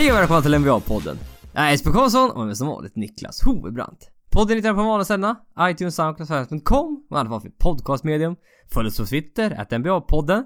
Hej 0.00 0.12
och 0.12 0.18
välkomna 0.18 0.42
till 0.42 0.54
NBA-podden. 0.54 1.16
Jag 1.54 1.64
är 1.64 1.70
Jesper 1.70 1.90
Karlsson 1.90 2.30
och 2.30 2.46
med 2.46 2.56
som 2.56 2.66
vanligt 2.66 2.96
Niklas 2.96 3.42
Hovebrant. 3.42 4.10
Podden 4.30 4.56
hittar 4.56 4.74
på 4.74 4.82
vanliga 4.82 5.04
ställena, 5.04 5.36
iTunes, 5.60 5.94
Soundcloud, 5.94 6.28
Sverige.com 6.28 7.06
och 7.10 7.16
fall 7.16 7.40
för 7.40 7.50
podcastmedium. 7.50 8.36
Följ 8.72 8.88
oss 8.88 8.96
på 8.96 9.06
Twitter, 9.06 9.50
att 9.50 9.70
NBA-podden. 9.70 10.44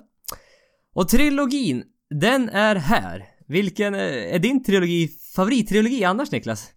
Och 0.94 1.08
trilogin, 1.08 1.84
den 2.10 2.48
är 2.48 2.76
här. 2.76 3.24
Vilken 3.46 3.94
eh, 3.94 4.34
är 4.34 4.38
din 4.38 4.64
trilogi, 4.64 5.08
favorittrilogi 5.36 6.04
annars 6.04 6.30
Niklas? 6.30 6.70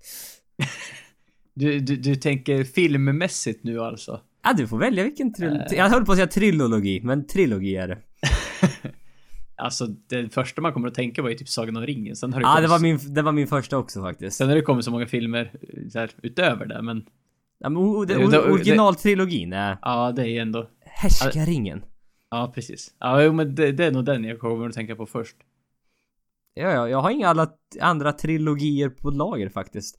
Du, 1.54 1.80
du, 1.80 1.96
du 1.96 2.16
tänker 2.16 2.64
filmmässigt 2.64 3.64
nu 3.64 3.80
alltså? 3.80 4.22
Ja, 4.44 4.54
du 4.54 4.68
får 4.68 4.78
välja 4.78 5.04
vilken 5.04 5.34
trilogi. 5.34 5.76
Jag 5.76 5.90
höll 5.90 6.06
på 6.06 6.12
att 6.12 6.18
säga 6.18 6.28
trilologi, 6.28 7.02
men 7.04 7.28
trilogi 7.28 7.76
är 7.76 7.88
det. 7.88 7.98
Alltså 9.58 9.88
det 9.88 10.34
första 10.34 10.62
man 10.62 10.74
kommer 10.74 10.88
att 10.88 10.94
tänka 10.94 11.22
på 11.22 11.30
är 11.30 11.36
typ 11.36 11.50
Sagan 11.50 11.78
om 11.78 11.86
ringen. 11.86 12.16
Sen 12.16 12.34
har 12.34 12.40
det, 12.42 12.46
Ja, 12.48 12.54
kommit, 12.56 12.64
det 12.64 12.72
var 12.72 12.80
min, 12.80 13.14
det 13.14 13.22
var 13.22 13.32
min 13.32 13.48
första 13.48 13.78
också 13.78 14.02
faktiskt. 14.02 14.38
sen 14.38 14.48
har 14.50 14.56
det 14.56 14.62
kommit 14.62 14.86
så 14.86 14.92
många 14.92 15.06
filmer 15.08 15.52
eh, 15.62 15.90
så 15.90 16.00
här, 16.00 16.10
utöver 16.24 16.66
det. 16.66 16.82
Men 16.82 17.06
Ja, 17.60 17.70
men 17.70 17.78
o- 17.78 18.06
det- 18.06 18.14
det- 18.32 18.40
originaltrilogin 18.52 19.54
är 19.54 19.78
ja, 19.82 20.12
det 20.12 20.30
är 20.30 20.42
ändå... 20.42 20.70
Härskaringen. 20.86 21.84
Ja, 22.30 22.52
precis. 22.56 22.94
Ja, 23.00 23.24
jo, 23.24 23.34
men 23.34 23.56
det, 23.56 23.72
det 23.72 23.86
är 23.86 23.92
nog 23.92 24.06
den 24.06 24.24
jag 24.24 24.40
kommer 24.40 24.68
att 24.70 24.74
tänka 24.76 24.96
på 24.96 25.06
först. 25.06 25.36
Ja, 26.54 26.72
ja, 26.72 26.90
jag 26.90 27.02
har 27.02 27.12
inga 27.12 27.28
alla 27.28 27.50
andra 27.82 28.12
trilogier 28.14 28.90
på 28.90 29.10
lager 29.10 29.50
faktiskt. 29.50 29.98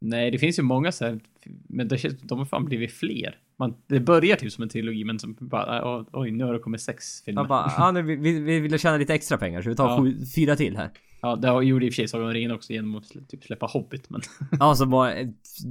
Nej, 0.00 0.30
det 0.30 0.38
finns 0.38 0.58
ju 0.58 0.62
många 0.62 0.92
så 0.92 1.04
här, 1.04 1.20
men 1.68 1.88
det 1.88 1.98
känns, 1.98 2.20
de 2.20 2.38
har 2.38 2.46
fan 2.46 2.64
blivit 2.64 2.92
fler. 2.92 3.38
Man, 3.60 3.74
det 3.86 4.00
börjar 4.00 4.36
typ 4.36 4.52
som 4.52 4.62
en 4.62 4.68
trilogi, 4.68 5.04
men 5.04 5.18
som 5.18 5.36
bara, 5.40 6.04
"Oj, 6.12 6.30
nu 6.30 6.44
har 6.44 6.52
det 6.52 6.58
kommit 6.58 6.80
sex 6.80 7.22
filmer. 7.24 7.40
Jag 7.42 7.48
bara, 7.48 7.72
ja, 7.76 7.90
nu, 7.90 8.02
vi, 8.02 8.16
vi, 8.16 8.40
vi 8.40 8.60
ville 8.60 8.78
tjäna 8.78 8.96
lite 8.96 9.14
extra 9.14 9.38
pengar 9.38 9.62
så 9.62 9.68
vi 9.68 9.76
tar 9.76 9.88
Ja. 9.88 9.98
sju, 10.02 10.26
fyra 10.34 10.56
till 10.56 10.76
här. 10.76 10.90
Ja, 11.22 11.36
det 11.36 11.64
gjorde 11.64 11.86
i 11.86 11.88
och 11.88 11.92
för 11.92 11.96
sig 11.96 12.08
Sagan 12.08 12.26
om 12.26 12.32
ringen 12.32 12.50
också 12.50 12.72
genom 12.72 12.94
att 12.96 13.28
typ 13.28 13.44
släppa 13.44 13.66
Hobbit, 13.66 14.10
men... 14.10 14.20
Ja, 14.60 14.74
så 14.74 14.84
var, 14.84 15.14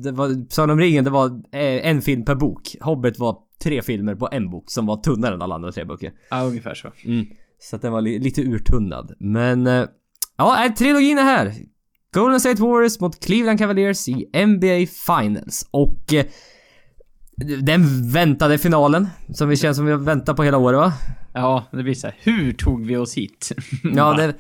det 0.04 0.12
var, 0.12 0.46
Sagan 0.50 0.70
om 0.70 0.80
ringen, 0.80 1.04
det 1.04 1.10
var 1.10 1.28
eh, 1.52 1.88
en 1.90 2.02
film 2.02 2.26
per 2.26 2.36
bok. 2.36 2.76
Hobbit 2.82 3.20
var 3.20 3.38
tre 3.64 3.82
filmer 3.82 4.16
på 4.16 4.30
en 4.32 4.50
bok 4.50 4.72
som 4.72 4.86
var 4.86 4.98
tunnare 4.98 5.34
än 5.34 5.42
alla 5.42 5.56
andra 5.56 5.72
tre 5.72 5.84
böcker. 5.86 6.12
ja, 6.30 6.44
ungefär 6.44 6.74
så. 6.74 6.92
Mm. 7.06 7.26
Så 7.60 7.76
att 7.76 7.82
den 7.82 7.92
var 7.92 8.02
li, 8.02 8.20
lite 8.20 8.42
urtunnad. 8.42 9.14
Men, 9.20 9.68
eh, 9.68 9.86
ja, 10.38 10.74
trilogin 10.78 11.18
är 11.18 11.24
här. 11.24 11.54
Golden 12.14 12.40
State 12.40 12.62
Warriors 12.62 13.00
mot 13.00 13.26
Cleveland 13.26 13.60
Cavaliers 13.60 14.08
i 14.08 14.14
NBA 14.46 14.86
Finals. 15.08 15.68
Och 15.72 16.14
eh, 16.14 16.26
den 17.62 18.12
väntade 18.12 18.58
finalen, 18.58 19.08
som 19.34 19.50
vi 19.50 19.56
känns 19.56 19.78
som 19.78 19.86
vi 19.86 19.92
har 19.92 20.00
väntat 20.00 20.36
på 20.36 20.44
hela 20.44 20.58
året 20.58 20.78
va? 20.78 20.94
Ja, 21.34 21.66
det 21.72 21.84
blir 21.84 21.94
så 21.94 22.08
här, 22.08 22.16
hur 22.20 22.54
tog 22.54 22.86
vi 22.86 22.98
oss 22.98 23.18
hit? 23.18 23.52
Ja, 23.84 24.14
det... 24.14 24.36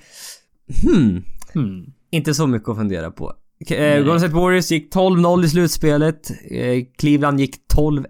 Hmm. 0.83 1.23
Hmm. 1.53 1.93
Inte 2.11 2.33
så 2.33 2.47
mycket 2.47 2.69
att 2.69 2.77
fundera 2.77 3.11
på. 3.11 3.33
Eh, 3.69 3.97
Golden 3.97 4.19
State 4.19 4.35
Warriors 4.35 4.71
gick 4.71 4.93
12-0 4.93 5.45
i 5.45 5.49
slutspelet. 5.49 6.31
Eh, 6.51 6.85
Cleveland 6.97 7.39
gick 7.39 7.55
12-1 7.75 8.05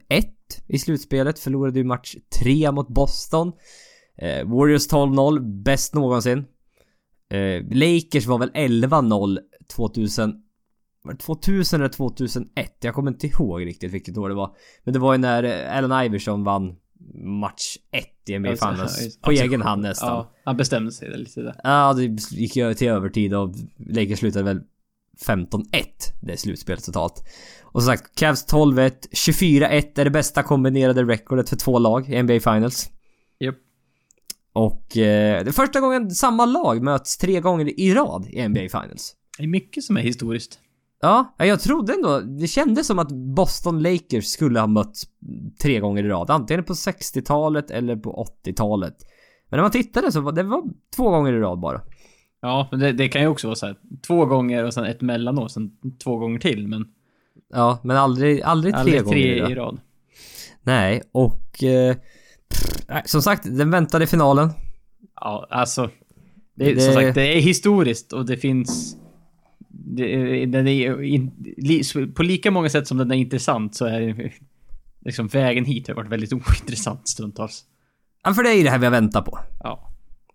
i 0.68 0.80
slutspelet. 0.80 1.40
Förlorade 1.40 1.80
ju 1.80 1.86
match 1.86 2.16
3 2.40 2.72
mot 2.72 2.88
Boston. 2.88 3.52
Eh, 4.18 4.48
Warriors 4.48 4.88
12-0, 4.88 5.64
bäst 5.64 5.94
någonsin. 5.94 6.46
Eh, 7.32 7.64
Lakers 7.72 8.26
var 8.26 8.40
väl 8.40 8.52
11-0 8.52 9.40
2000... 9.76 10.34
Var 11.04 11.14
det 11.14 11.20
2000 11.20 11.82
eller 11.82 11.90
2001? 11.90 12.78
Jag 12.80 12.96
kommer 12.96 13.12
inte 13.12 13.28
ihåg 13.28 13.66
riktigt 13.66 13.94
vilket 13.94 14.18
år 14.18 14.30
det 14.30 14.36
var. 14.36 14.56
Men 14.84 14.94
det 14.94 15.00
var 15.00 15.14
ju 15.14 15.18
när 15.18 15.44
eh, 15.44 15.78
Allen 15.78 16.06
Iverson 16.06 16.44
vann 16.44 16.76
match 17.24 17.78
1 17.92 18.06
i 18.30 18.40
NBA 18.40 18.50
Alltså, 18.50 18.72
Finals. 18.72 19.20
På 19.22 19.30
alltså, 19.30 19.44
egen 19.44 19.62
hand 19.62 19.82
nästan. 19.82 20.10
Ja, 20.10 20.32
han 20.46 20.58
bestämde 20.58 20.92
sig 20.92 21.18
lite 21.18 21.42
där. 21.42 21.56
Ja, 21.64 21.94
det 21.94 22.04
gick 22.32 22.56
ju 22.56 22.74
till 22.74 22.88
övertid 22.88 23.34
och 23.34 23.56
Lakers 23.78 24.20
slutade 24.20 24.46
väl 24.46 24.62
15-1 25.26 25.64
det 26.22 26.38
slutspelet 26.38 26.86
totalt. 26.86 27.24
Och 27.62 27.84
som 27.84 27.92
sagt, 27.92 28.20
Cavs 28.20 28.48
12-1, 28.48 28.92
24-1 29.12 30.00
är 30.00 30.04
det 30.04 30.10
bästa 30.10 30.44
kombinerade 30.44 31.04
recordet 31.04 31.50
för 31.50 31.56
två 31.56 31.80
lag 31.80 32.10
i 32.10 32.24
NBA 32.24 32.40
Finals. 32.40 32.90
Japp. 33.40 33.56
Och 34.54 34.98
eh, 34.98 35.44
det 35.44 35.50
är 35.50 35.52
första 35.52 35.80
gången 35.80 36.12
samma 36.12 36.46
lag 36.46 36.84
möts 36.84 37.18
tre 37.18 37.40
gånger 37.40 37.80
i 37.80 37.94
rad 37.94 38.28
i 38.30 38.48
NBA 38.48 38.60
Finals. 38.60 39.16
Det 39.38 39.44
är 39.44 39.48
mycket 39.48 39.84
som 39.84 39.98
är 39.98 40.02
historiskt. 40.02 40.60
Ja, 41.02 41.36
jag 41.38 41.60
trodde 41.60 41.94
ändå, 41.94 42.20
det 42.20 42.48
kändes 42.48 42.88
som 42.88 43.00
att 43.00 43.12
Boston 43.12 43.82
Lakers 43.84 44.26
skulle 44.26 44.60
ha 44.60 44.68
mötts 44.68 45.04
tre 45.62 45.80
gånger 45.80 46.04
i 46.04 46.08
rad. 46.08 46.30
Antingen 46.30 46.64
på 46.64 46.74
60-talet 46.74 47.72
eller 47.72 47.96
på 47.96 48.28
80-talet. 48.46 48.96
Men 49.50 49.58
när 49.58 49.62
man 49.64 49.72
tittade 49.72 50.12
så 50.12 50.22
var 50.22 50.32
det 50.32 50.44
var 50.44 50.64
två 50.96 51.10
gånger 51.10 51.34
i 51.34 51.40
rad 51.40 51.60
bara. 51.60 51.82
Ja, 52.42 52.68
men 52.72 52.80
det, 52.80 52.92
det 52.92 53.08
kan 53.10 53.22
ju 53.22 53.28
också 53.28 53.48
vara 53.48 53.56
så 53.56 53.66
här 53.66 53.76
två 54.08 54.26
gånger 54.26 54.64
och 54.66 54.74
sen 54.74 54.86
ett 54.86 55.02
mellanår, 55.02 55.48
sen 55.48 55.72
två 56.04 56.18
gånger 56.18 56.40
till, 56.40 56.68
men 56.68 56.86
Ja, 57.54 57.80
men 57.84 57.98
aldrig, 57.98 58.42
aldrig 58.42 58.74
tre 58.74 58.80
aldrig 58.80 59.04
gånger 59.04 59.16
tre 59.46 59.52
i 59.52 59.56
rad. 59.56 59.80
Nej, 60.64 61.02
och... 61.12 61.64
Eh, 61.64 61.96
pff, 62.50 63.06
som 63.06 63.22
sagt, 63.22 63.44
den 63.58 63.72
väntade 63.72 64.08
finalen. 64.08 64.50
Ja, 65.16 65.48
alltså. 65.50 65.90
Det, 66.56 66.74
Det- 66.74 66.82
Som 66.82 66.94
sagt, 66.94 67.16
det 67.16 67.38
är 67.38 67.42
historiskt 67.42 68.14
och 68.14 68.26
det 68.26 68.38
finns... 68.38 68.96
Det, 69.96 70.46
den 70.46 70.68
är 70.68 71.02
in, 71.02 71.32
på 72.16 72.24
lika 72.24 72.52
många 72.52 72.70
sätt 72.70 72.88
som 72.88 72.98
den 72.98 73.12
är 73.12 73.16
intressant 73.16 73.76
så 73.76 73.86
är 73.86 74.34
liksom 75.06 75.28
vägen 75.28 75.66
hit 75.66 75.88
har 75.88 75.96
varit 75.96 76.12
väldigt 76.12 76.34
ointressant 76.34 77.10
stundtals. 77.10 77.64
Ja, 78.24 78.34
för 78.34 78.44
det 78.44 78.50
är 78.50 78.58
ju 78.58 78.64
det 78.64 78.70
här 78.70 78.80
vi 78.80 78.86
har 78.86 78.92
väntat 78.92 79.26
på. 79.26 79.40
Ja. 79.64 79.86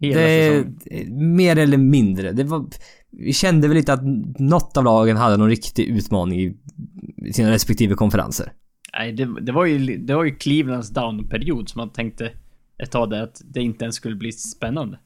Hela 0.01 0.21
Det, 0.21 0.65
säsongen. 0.85 1.37
mer 1.37 1.59
eller 1.59 1.77
mindre. 1.77 2.33
Det 2.33 2.45
var... 2.45 2.67
Vi 3.11 3.33
kände 3.33 3.69
väl 3.69 3.77
lite 3.77 3.93
att 3.93 4.05
något 4.39 4.77
av 4.77 4.85
lagen 4.85 5.17
hade 5.17 5.37
någon 5.37 5.49
riktig 5.49 5.85
utmaning 5.85 6.41
i 6.41 7.33
sina 7.33 7.51
respektive 7.51 7.95
konferenser. 7.95 8.53
Nej, 8.93 9.13
det, 9.13 9.41
det, 9.41 9.53
var 9.53 9.65
ju, 9.65 9.97
det 9.99 10.15
var 10.15 10.25
ju 10.25 10.35
Clevelands 10.35 10.91
down-period 10.91 11.69
som 11.69 11.79
man 11.79 11.91
tänkte 11.91 12.31
ett 12.79 12.91
tag 12.91 13.11
där 13.11 13.23
att 13.23 13.41
det 13.45 13.61
inte 13.61 13.85
ens 13.85 13.97
skulle 13.97 14.17
bli 14.17 14.33
spännande. 14.33 14.99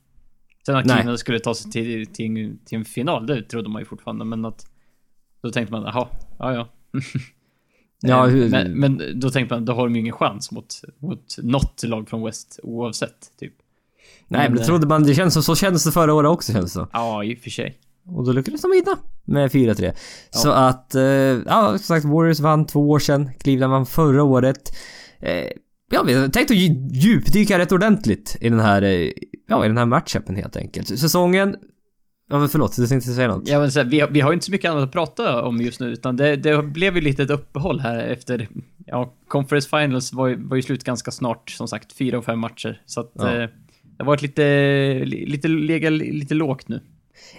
Sen 0.69 0.77
att 0.77 0.87
Nej. 0.87 0.97
Cleveland 0.97 1.19
skulle 1.19 1.39
ta 1.41 1.55
sig 1.55 1.71
till, 1.71 2.07
till, 2.07 2.59
till 2.65 2.79
en 2.79 2.85
final, 2.85 3.27
det 3.27 3.43
trodde 3.43 3.69
man 3.69 3.83
ju 3.83 3.87
fortfarande, 3.87 4.25
men 4.25 4.45
att... 4.45 4.67
Då 5.43 5.51
tänkte 5.51 5.73
man, 5.73 5.83
jaha, 5.83 6.09
ja 6.39 6.53
ja. 6.55 6.69
Ja, 8.01 8.27
Eh, 8.27 8.33
hur- 8.33 8.49
men, 8.49 8.73
men 8.73 9.21
då 9.21 9.31
tänkte 9.31 9.55
man, 9.55 9.65
då 9.65 9.73
har 9.73 9.87
de 9.87 9.95
ju 9.95 10.01
ingen 10.01 10.13
chans 10.13 10.51
mot, 10.51 10.75
mot 10.99 11.37
något 11.43 11.83
lag 11.83 12.09
från 12.09 12.25
West 12.25 12.61
oavsett, 12.63 13.33
typ. 13.41 13.53
Nej, 14.29 14.49
men 14.49 14.57
det 14.57 14.63
eh, 14.63 14.67
trodde 14.67 14.87
man... 14.87 15.03
Det 15.03 15.15
känns 15.15 15.35
som 15.35 15.43
så 15.43 15.57
kändes 15.57 15.85
det 15.85 15.93
förra 15.93 16.15
året 16.15 16.29
också 16.31 16.53
känns 16.53 16.73
det. 16.73 16.87
Ja, 16.93 17.25
i 17.25 17.35
och 17.35 17.39
för 17.39 17.51
sig. 17.51 17.79
Och 18.07 18.25
då 18.27 18.33
lyckades 18.33 18.63
de 18.63 18.71
vinna 18.71 18.99
med 19.25 19.51
4-3. 19.51 19.93
Så 20.31 20.51
att, 20.51 20.95
eh, 20.95 21.03
ja 21.03 21.69
som 21.71 21.79
sagt 21.79 22.05
Warriors 22.07 22.41
vann 22.41 22.67
två 22.67 22.91
år 22.91 22.99
sedan. 22.99 23.31
Cleveland 23.41 23.73
vann 23.73 23.87
förra 23.87 24.23
året. 24.23 24.73
Eh, 25.21 25.47
ja, 25.91 26.03
vi 26.03 26.15
har 26.15 26.29
tänkt 26.29 26.51
att 26.51 26.57
dju- 26.57 26.89
djupdyka 26.93 27.59
rätt 27.59 27.73
ordentligt 27.73 28.37
i 28.41 28.49
den 28.49 28.61
här, 28.61 28.83
eh, 28.83 29.11
ja 29.49 29.65
i 29.65 29.69
den 29.69 29.79
här 29.79 29.87
matchupen 29.87 30.37
helt 30.37 30.57
enkelt. 30.57 30.89
Säsongen... 30.99 31.57
Ja 32.31 32.39
men 32.39 32.49
förlåt, 32.49 32.77
du 32.77 32.87
tänkte 32.87 33.11
säga 33.11 33.29
något? 33.29 33.49
Ja, 33.49 33.59
men 33.61 33.73
så 33.73 33.81
här, 33.81 33.87
vi, 33.87 34.01
har, 34.01 34.09
vi 34.09 34.21
har 34.21 34.33
inte 34.33 34.47
så 34.47 34.53
mycket 34.53 34.71
annat 34.71 34.85
att 34.85 34.93
prata 34.93 35.43
om 35.43 35.61
just 35.61 35.81
nu, 35.81 35.87
utan 35.87 36.17
det, 36.17 36.37
det 36.37 36.63
blev 36.63 36.95
ju 36.97 37.01
lite 37.01 37.23
ett 37.23 37.31
uppehåll 37.31 37.81
här 37.81 37.99
efter... 37.99 38.49
Ja, 38.87 39.15
Conference 39.29 39.69
Finals 39.69 40.13
var 40.13 40.27
ju, 40.29 40.49
var 40.49 40.57
ju 40.57 40.63
slut 40.63 40.85
ganska 40.85 41.11
snart, 41.11 41.51
som 41.51 41.69
sagt, 41.69 41.93
fyra 41.93 42.19
och 42.19 42.25
fem 42.25 42.39
matcher. 42.39 42.83
Så 42.87 43.01
att... 43.01 43.13
Ja. 43.15 43.29
Eh, 43.29 43.49
det 43.83 44.05
har 44.05 44.07
varit 44.07 44.23
lite, 44.23 44.43
li- 45.05 45.27
lite, 45.27 45.49
lega, 45.49 45.91
lite 45.91 46.35
lågt 46.35 46.69
nu. 46.69 46.81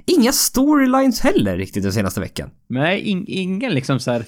Inga 0.05 0.31
storylines 0.31 1.19
heller 1.19 1.57
riktigt 1.57 1.83
den 1.83 1.93
senaste 1.93 2.19
veckan. 2.19 2.49
Nej, 2.67 2.99
in, 3.01 3.25
ingen 3.27 3.73
liksom 3.73 3.99
så 3.99 4.11
här 4.11 4.25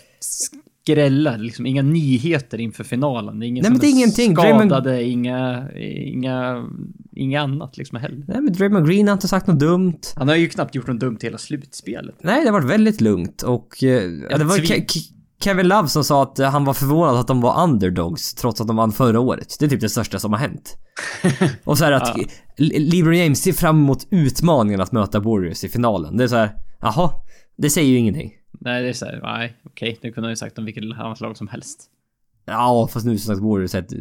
skrällar, 0.84 1.38
liksom 1.38 1.66
inga 1.66 1.82
nyheter 1.82 2.58
inför 2.60 2.84
finalen. 2.84 3.40
Det 3.40 3.46
är 3.46 3.48
ingen 3.48 3.62
Nej, 3.62 3.72
men 3.72 3.80
det 3.80 3.88
är 3.88 3.92
ingenting. 3.92 4.36
skadade, 4.36 5.04
inga, 5.04 5.72
inga, 5.76 6.68
inga 7.16 7.42
annat 7.42 7.78
liksom 7.78 7.98
heller. 7.98 8.24
Nej 8.28 8.42
men 8.42 8.54
Draymond 8.54 8.88
Green 8.88 9.08
har 9.08 9.14
inte 9.14 9.28
sagt 9.28 9.48
något 9.48 9.60
dumt. 9.60 10.00
Han 10.16 10.28
har 10.28 10.36
ju 10.36 10.50
knappt 10.50 10.76
gjort 10.76 10.88
något 10.88 11.00
dumt 11.00 11.18
hela 11.22 11.38
slutspelet. 11.38 12.16
Nej, 12.24 12.42
det 12.44 12.48
har 12.52 12.60
varit 12.60 12.72
väldigt 12.72 13.02
lugnt 13.02 13.42
och... 13.42 13.84
Eh, 13.84 13.90
ja, 14.30 14.38
det 14.38 14.44
var 14.44 14.58
Kevin 15.44 15.68
Love 15.68 15.88
som 15.88 16.04
sa 16.04 16.24
att 16.24 16.40
eh, 16.40 16.50
han 16.50 16.66
var 16.66 16.74
förvånad 16.74 17.16
att 17.16 17.28
de 17.28 17.42
var 17.42 17.64
underdogs 17.64 18.34
trots 18.34 18.62
att 18.62 18.68
de 18.68 18.76
vann 18.76 18.92
förra 18.92 19.20
året. 19.20 19.56
Det 19.60 19.66
är 19.66 19.70
typ 19.70 19.82
det 19.82 19.90
största 19.90 20.20
som 20.20 20.34
har 20.34 20.40
hänt. 20.40 20.78
och 21.64 21.78
så 21.78 21.86
här 21.86 21.92
att 21.92 22.14
Ja. 22.18 22.24
Le- 22.58 22.80
LeBron 22.80 23.18
James 23.18 23.42
ser 23.42 23.54
fram 23.54 23.78
emot 23.78 24.08
utmaningen 24.12 24.82
att 24.82 24.92
möta 24.92 25.20
Warriors 25.20 25.64
i 25.64 25.70
finalen. 25.70 26.18
Det 26.18 26.24
är 26.24 26.28
så 26.28 26.36
här, 26.36 26.52
jaha, 26.82 27.12
det 27.58 27.70
säger 27.70 27.90
ju 27.90 27.98
ingenting. 27.98 28.32
Nej, 28.60 28.84
det 28.84 28.90
är 28.90 28.94
såhär, 28.94 29.20
nej, 29.24 29.56
okej, 29.64 29.98
det 30.02 30.12
kunde 30.12 30.28
han 30.28 30.32
ju 30.32 30.36
sagt 30.36 30.58
om 30.58 30.66
vilket 30.66 30.84
annat 30.84 31.22
lag 31.22 31.38
som 31.38 31.48
helst. 31.48 31.88
Ja, 32.46 32.90
fast 32.94 33.06
nu 33.06 33.18
som 33.18 33.36
sagt 33.36 33.46
Warriors 33.46 33.76
ett 33.76 33.92
eh, 33.94 33.98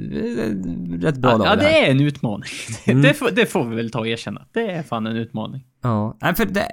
rätt 1.01 1.17
bra 1.17 1.31
Ja, 1.31 1.37
lag 1.37 1.47
ja 1.47 1.57
det 1.57 1.63
det 1.63 1.69
här. 1.69 1.87
är 1.87 1.91
en 1.91 2.01
utmaning. 2.01 2.49
Mm. 2.87 3.03
det, 3.03 3.15
får, 3.15 3.31
det 3.31 3.47
får 3.47 3.65
vi 3.65 3.77
väl 3.77 3.91
ta 3.91 3.99
och 3.99 4.09
erkänna. 4.09 4.47
Det 4.53 4.71
är 4.71 4.83
fan 4.83 5.07
en 5.07 5.17
utmaning. 5.17 5.65
Ja, 5.83 6.19
nej 6.23 6.35
för 6.35 6.45
det... 6.45 6.69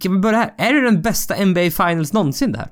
Kan 0.00 0.12
vi 0.12 0.18
börja 0.18 0.38
här? 0.38 0.54
Är 0.58 0.72
det 0.74 0.80
den 0.84 1.02
bästa 1.02 1.44
NBA 1.44 1.60
Finals 1.70 2.12
någonsin 2.12 2.52
det 2.52 2.58
här? 2.58 2.68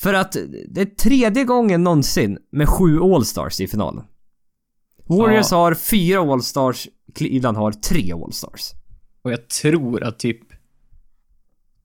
För 0.00 0.14
att 0.14 0.36
det 0.68 0.80
är 0.80 0.84
tredje 0.84 1.44
gången 1.44 1.84
någonsin 1.84 2.38
med 2.52 2.68
sju 2.68 3.00
All-Stars 3.00 3.60
i 3.60 3.66
finalen. 3.68 4.04
Warriors 5.06 5.46
Ja. 5.50 5.56
har 5.58 5.74
fyra 5.74 6.20
All-Stars, 6.32 6.88
Cleveland 7.14 7.56
har 7.56 7.72
tre 7.72 8.12
All-Stars. 8.12 8.72
Och 9.22 9.32
jag 9.32 9.48
tror 9.48 10.02
att 10.02 10.18
typ 10.18 10.40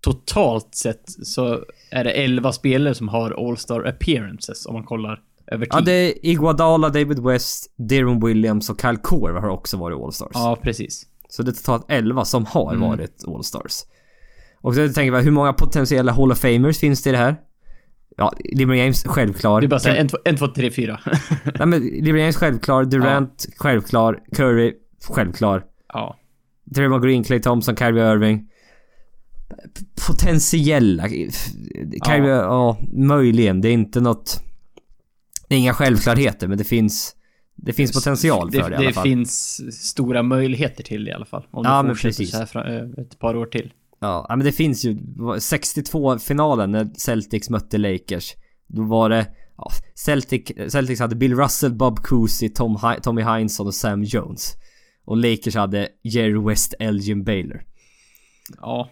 totalt 0.04 0.76
sett 0.76 1.04
så 1.08 1.60
är 1.92 2.04
det 2.04 2.12
11 2.12 2.52
spelare 2.52 2.96
som 2.96 3.08
har 3.08 3.48
All-Star 3.50 3.88
appearances 3.88 4.66
om 4.66 4.74
man 4.74 4.84
kollar 4.84 5.20
över 5.48 5.66
tid. 5.66 5.74
Ja, 5.74 5.82
det 5.82 5.92
är 5.92 6.26
Iguodala, 6.26 6.90
David 6.90 7.20
West, 7.20 7.74
Deron 7.76 8.26
Williams 8.26 8.70
och 8.70 8.82
Kyle 8.82 8.98
Korver 8.98 9.42
har 9.42 9.50
också 9.50 9.78
varit 9.78 9.98
All-Stars. 9.98 10.32
Ja, 10.34 10.58
precis. 10.62 11.06
Så 11.30 11.44
det 11.44 11.52
är 11.52 11.54
totalt 11.54 11.86
11 11.90 12.26
som 12.26 12.46
har 12.46 12.74
Mm. 12.74 12.90
varit 12.90 13.24
All-Stars. 13.28 13.74
Och 14.62 14.76
så 14.76 14.88
tänker 14.90 15.14
jag, 15.18 15.24
hur 15.24 15.32
många 15.32 15.54
potentiella 15.54 16.12
Hall 16.12 16.32
of 16.32 16.40
Famers 16.40 16.80
finns 16.80 17.04
det 17.04 17.10
i 17.10 17.12
det 17.14 17.18
här? 17.20 17.36
Ja, 18.18 18.34
LeBron 18.54 18.78
James, 18.78 19.04
självklar. 19.04 19.62
Är 19.62 19.68
bara 19.68 19.80
såhär, 19.80 19.96
en, 19.96 20.08
två, 20.08 20.18
en, 20.26 20.38
två, 20.38 20.48
tre, 20.48 20.72
fyra. 20.72 21.00
Nej 21.60 21.68
men 21.68 21.82
LeBron 21.82 22.20
James, 22.20 22.36
självklar. 22.36 22.86
Durant, 22.86 23.46
självklar. 23.58 24.20
Curry, 24.36 24.74
självklar. 25.10 25.64
ja. 25.94 26.20
Draymond 26.66 27.04
Green, 27.04 27.24
Clay 27.24 27.40
Thompson, 27.42 27.76
Kyrie 27.76 28.12
Irving. 28.14 28.50
Potentiella. 30.08 31.10
Kyrie, 32.06 32.30
ja. 32.30 32.78
möjligen. 32.94 33.62
Det 33.62 33.70
är 33.70 33.74
inte 33.74 34.02
något... 34.02 34.42
Det 35.50 35.56
är 35.56 35.60
inga 35.60 35.74
självklarheter, 35.74 36.48
men 36.48 36.58
det 36.58 36.64
finns... 36.64 37.16
Det 37.56 37.74
finns 37.74 37.92
potential 37.92 38.52
för 38.52 38.58
det, 38.58 38.64
det 38.70 38.74
i 38.74 38.76
alla 38.76 38.88
Det 38.88 38.94
fall. 38.94 39.04
finns 39.04 39.62
stora 39.90 40.24
möjligheter 40.24 40.84
till 40.84 41.06
det 41.06 41.12
i 41.12 41.14
alla 41.14 41.26
fall. 41.26 41.46
Om 41.52 41.66
Ja, 41.66 41.78
det 41.78 41.88
men 41.88 41.96
precis. 41.96 42.32
så 42.32 42.38
här 42.38 42.46
fra, 42.46 42.74
eh, 42.76 42.84
ett 42.98 43.20
par 43.20 43.36
år 43.36 43.46
till. 43.46 43.74
Ja, 44.00 44.26
ja, 44.30 44.36
men 44.36 44.46
det 44.46 44.52
finns 44.52 44.86
ju 44.86 44.98
62-finalen 45.40 46.72
när 46.72 46.90
Celtics 46.98 47.50
mötte 47.50 47.78
Lakers. 47.78 48.34
Då 48.68 48.84
var 48.84 49.10
det... 49.10 49.28
Ja, 49.58 49.70
Celtic, 49.96 50.52
Celtics 50.68 51.00
hade 51.00 51.16
Bill 51.16 51.36
Russell, 51.36 51.74
Bob 51.74 52.00
Cousy, 52.04 52.50
Tom, 52.50 52.80
Tommy 53.04 53.22
Heinsohn 53.22 53.68
och 53.68 53.74
Sam 53.76 54.04
Jones. 54.04 54.54
Och 55.06 55.18
Lakers 55.18 55.56
hade 55.56 55.90
Jerry 56.04 56.48
West, 56.50 56.74
Elgin 56.80 57.24
Baylor. 57.24 57.64
Ja. 58.62 58.90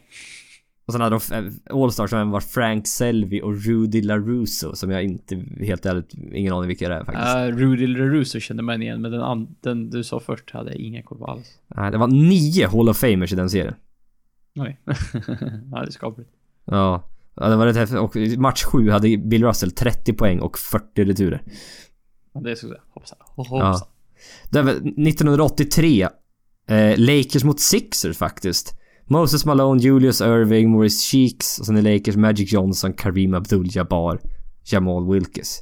Och 0.91 0.93
sen 0.93 1.01
hade 1.01 1.19
de 1.29 1.35
eh, 1.35 1.75
All-Stars 1.83 2.09
som 2.09 2.31
var 2.31 2.39
Frank 2.39 2.87
Selvi 2.87 3.41
och 3.41 3.65
Rudy 3.65 4.01
LaRusso 4.01 4.75
som 4.75 4.91
jag 4.91 5.03
inte, 5.03 5.43
helt 5.59 5.85
ärligt, 5.85 6.13
ingen 6.33 6.53
aning 6.53 6.67
vilka 6.67 6.89
det 6.89 6.95
är 6.95 7.03
faktiskt. 7.03 7.35
Uh, 7.35 7.65
Rudy 7.65 7.87
LaRusso 7.87 8.39
kände 8.39 8.63
man 8.63 8.81
igen, 8.81 9.01
men 9.01 9.11
den, 9.11 9.55
den 9.61 9.89
du 9.89 10.03
sa 10.03 10.19
först 10.19 10.51
hade 10.51 10.71
jag 10.71 10.79
ingen 10.79 11.03
koll 11.03 11.17
på 11.17 11.25
alls. 11.25 11.47
Nej, 11.67 11.91
det 11.91 11.97
var 11.97 12.07
nio 12.07 12.67
Hall 12.67 12.89
of 12.89 12.97
Famers 12.97 13.33
i 13.33 13.35
den 13.35 13.49
serien. 13.49 13.73
Oj. 14.55 14.79
ja, 15.71 15.79
det 15.79 15.87
är 15.87 15.91
skapligt. 15.91 16.29
Ja. 16.65 17.03
Ja, 17.35 17.49
det 17.49 17.55
var 17.55 17.65
rätt 17.65 17.75
häftigt. 17.75 17.99
Och 17.99 18.15
match 18.37 18.63
7 18.63 18.89
hade 18.89 19.17
Bill 19.17 19.43
Russell 19.43 19.71
30 19.71 20.13
poäng 20.13 20.39
och 20.39 20.57
40 20.57 21.03
returer. 21.03 21.41
Ja, 22.33 22.41
det 22.41 22.51
är 22.51 22.55
så 22.55 22.75
hoppsan. 22.89 23.17
Hoppsan. 23.21 23.87
Det 24.49 24.61
var 24.61 24.71
1983. 24.71 26.07
Eh, 26.67 26.97
Lakers 26.97 27.43
mot 27.43 27.59
Sixers 27.59 28.17
faktiskt. 28.17 28.80
Moses 29.11 29.45
Malone, 29.45 29.81
Julius 29.81 30.21
Irving, 30.21 30.69
Maurice 30.71 31.01
Cheeks 31.11 31.59
och 31.59 31.65
sen 31.65 31.77
är 31.77 31.81
Lakers 31.81 32.15
Magic 32.15 32.53
Johnson, 32.53 32.93
Kareem 32.93 33.33
Abdul-Jabbar, 33.33 34.19
Jamal 34.71 35.13
Wilkes. 35.13 35.59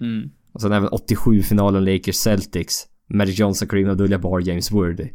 Mm. 0.00 0.30
Och 0.52 0.60
sen 0.60 0.72
även 0.72 0.88
87-finalen 0.88 1.80
Lakers 1.94 2.16
Celtics. 2.16 2.86
Magic 3.08 3.38
Johnson, 3.38 3.68
Kareem 3.68 3.90
Abdul-Jabbar, 3.90 4.48
James 4.48 4.70
Worthy. 4.72 5.08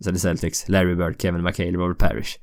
Sen 0.00 0.08
är 0.08 0.12
det 0.12 0.18
Celtics, 0.18 0.68
Larry 0.68 0.94
Bird, 0.94 1.20
Kevin 1.22 1.42
McHale, 1.42 1.70
Robert 1.72 1.98
Parrish. 1.98 2.36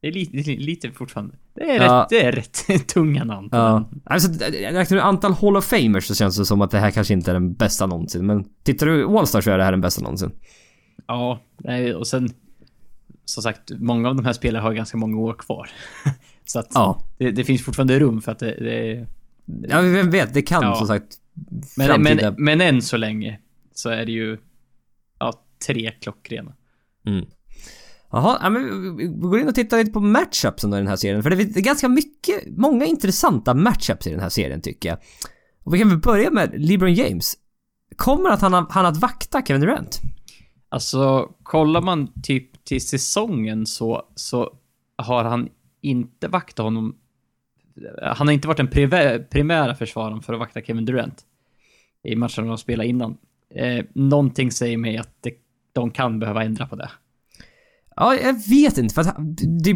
Det 0.00 0.08
är 0.08 0.12
lite, 0.12 0.50
lite, 0.50 0.90
fortfarande. 0.90 1.34
Det 1.54 1.70
är, 1.70 1.84
Ja. 1.84 2.00
rätt, 2.02 2.08
det 2.10 2.24
är 2.24 2.32
rätt 2.32 2.88
tunga 2.94 3.24
namn. 3.24 3.48
Ja. 3.52 3.90
Alltså, 4.04 4.28
räknar 4.52 4.96
du 4.96 5.00
antal 5.00 5.32
Hall 5.32 5.56
of 5.56 5.64
Famers 5.64 6.04
så 6.04 6.14
känns 6.14 6.36
det 6.38 6.44
som 6.44 6.60
att 6.60 6.70
det 6.70 6.78
här 6.78 6.90
kanske 6.90 7.14
inte 7.14 7.30
är 7.30 7.34
den 7.34 7.54
bästa 7.54 7.86
någonsin. 7.86 8.26
Men 8.26 8.44
tittar 8.62 8.86
du 8.86 9.04
All-Star 9.06 9.40
så 9.40 9.50
är 9.50 9.58
det 9.58 9.64
här 9.64 9.72
den 9.72 9.80
bästa 9.80 10.02
någonsin. 10.02 10.30
Ja, 11.06 11.40
och 11.96 12.06
sen... 12.06 12.28
Som 13.32 13.42
sagt, 13.42 13.70
många 13.78 14.08
av 14.08 14.16
de 14.16 14.24
här 14.24 14.32
spelarna 14.32 14.62
har 14.64 14.72
ganska 14.72 14.96
många 14.96 15.18
år 15.18 15.34
kvar. 15.34 15.70
så 16.44 16.58
att 16.58 16.70
Ja. 16.74 17.02
det, 17.18 17.30
det 17.30 17.44
finns 17.44 17.62
fortfarande 17.64 17.98
rum 17.98 18.22
för 18.22 18.32
att 18.32 18.38
det... 18.38 18.54
det 18.54 19.06
Ja, 19.68 19.80
vem 19.80 20.10
vet, 20.10 20.34
det 20.34 20.42
kan 20.42 20.62
Ja. 20.62 20.74
som 20.74 20.86
sagt 20.86 21.16
men, 21.76 21.86
framtida... 21.86 22.30
men, 22.30 22.44
men 22.44 22.60
än 22.60 22.82
så 22.82 22.96
länge 22.96 23.38
så 23.74 23.90
är 23.90 24.06
det 24.06 24.12
ju... 24.12 24.38
Ja, 25.18 25.32
tre 25.66 25.90
klockrena. 25.90 26.52
Mm. 27.06 27.26
Jaha, 28.10 28.38
ja, 28.42 28.50
men 28.50 28.96
vi 28.96 29.06
vi 29.06 29.12
går 29.12 29.40
in 29.40 29.48
och 29.48 29.54
tittar 29.54 29.78
lite 29.78 29.90
på 29.90 30.00
matchupsen 30.00 30.72
i 30.74 30.76
den 30.76 30.86
här 30.86 30.96
serien. 30.96 31.22
För 31.22 31.30
det 31.30 31.56
är 31.56 31.60
ganska 31.60 31.88
mycket, 31.88 32.56
många 32.56 32.84
intressanta 32.84 33.54
matchups 33.54 34.06
i 34.06 34.10
den 34.10 34.20
här 34.20 34.28
serien 34.28 34.60
tycker 34.60 34.88
jag. 34.88 34.98
Och 35.64 35.74
vi 35.74 35.78
kan 35.78 35.88
väl 35.88 35.98
börja 35.98 36.30
med 36.30 36.52
LeBron 36.56 36.94
James. 36.94 37.34
Kommer 37.96 38.30
att 38.30 38.40
han, 38.40 38.66
han 38.70 38.86
att 38.86 38.96
vakta 38.96 39.42
Kevin 39.42 39.60
Durant? 39.60 40.00
Alltså, 40.68 41.28
kollar 41.42 41.80
man 41.82 42.12
typ 42.22 42.50
till 42.64 42.86
säsongen 42.86 43.66
så, 43.66 44.02
så 44.14 44.54
har 44.96 45.24
han 45.24 45.48
inte 45.80 46.28
vaktat 46.28 46.64
honom... 46.64 46.96
Han 48.02 48.26
har 48.26 48.32
inte 48.34 48.48
varit 48.48 48.56
den 48.56 48.68
primära 49.30 49.74
försvararen 49.74 50.22
för 50.22 50.32
att 50.32 50.38
vakta 50.38 50.60
Kevin 50.60 50.84
Durant. 50.84 51.22
I 52.04 52.16
matchen 52.16 52.46
de 52.46 52.58
spelade 52.58 52.88
innan. 52.88 53.16
Eh, 53.54 53.84
någonting 53.92 54.50
säger 54.50 54.76
mig 54.76 54.98
att 54.98 55.16
det, 55.20 55.34
de 55.72 55.90
kan 55.90 56.18
behöva 56.18 56.44
ändra 56.44 56.66
på 56.66 56.76
det. 56.76 56.90
Ja, 57.96 58.14
jag 58.14 58.48
vet 58.48 58.78
inte 58.78 58.94
för 58.94 59.02
att 59.02 59.16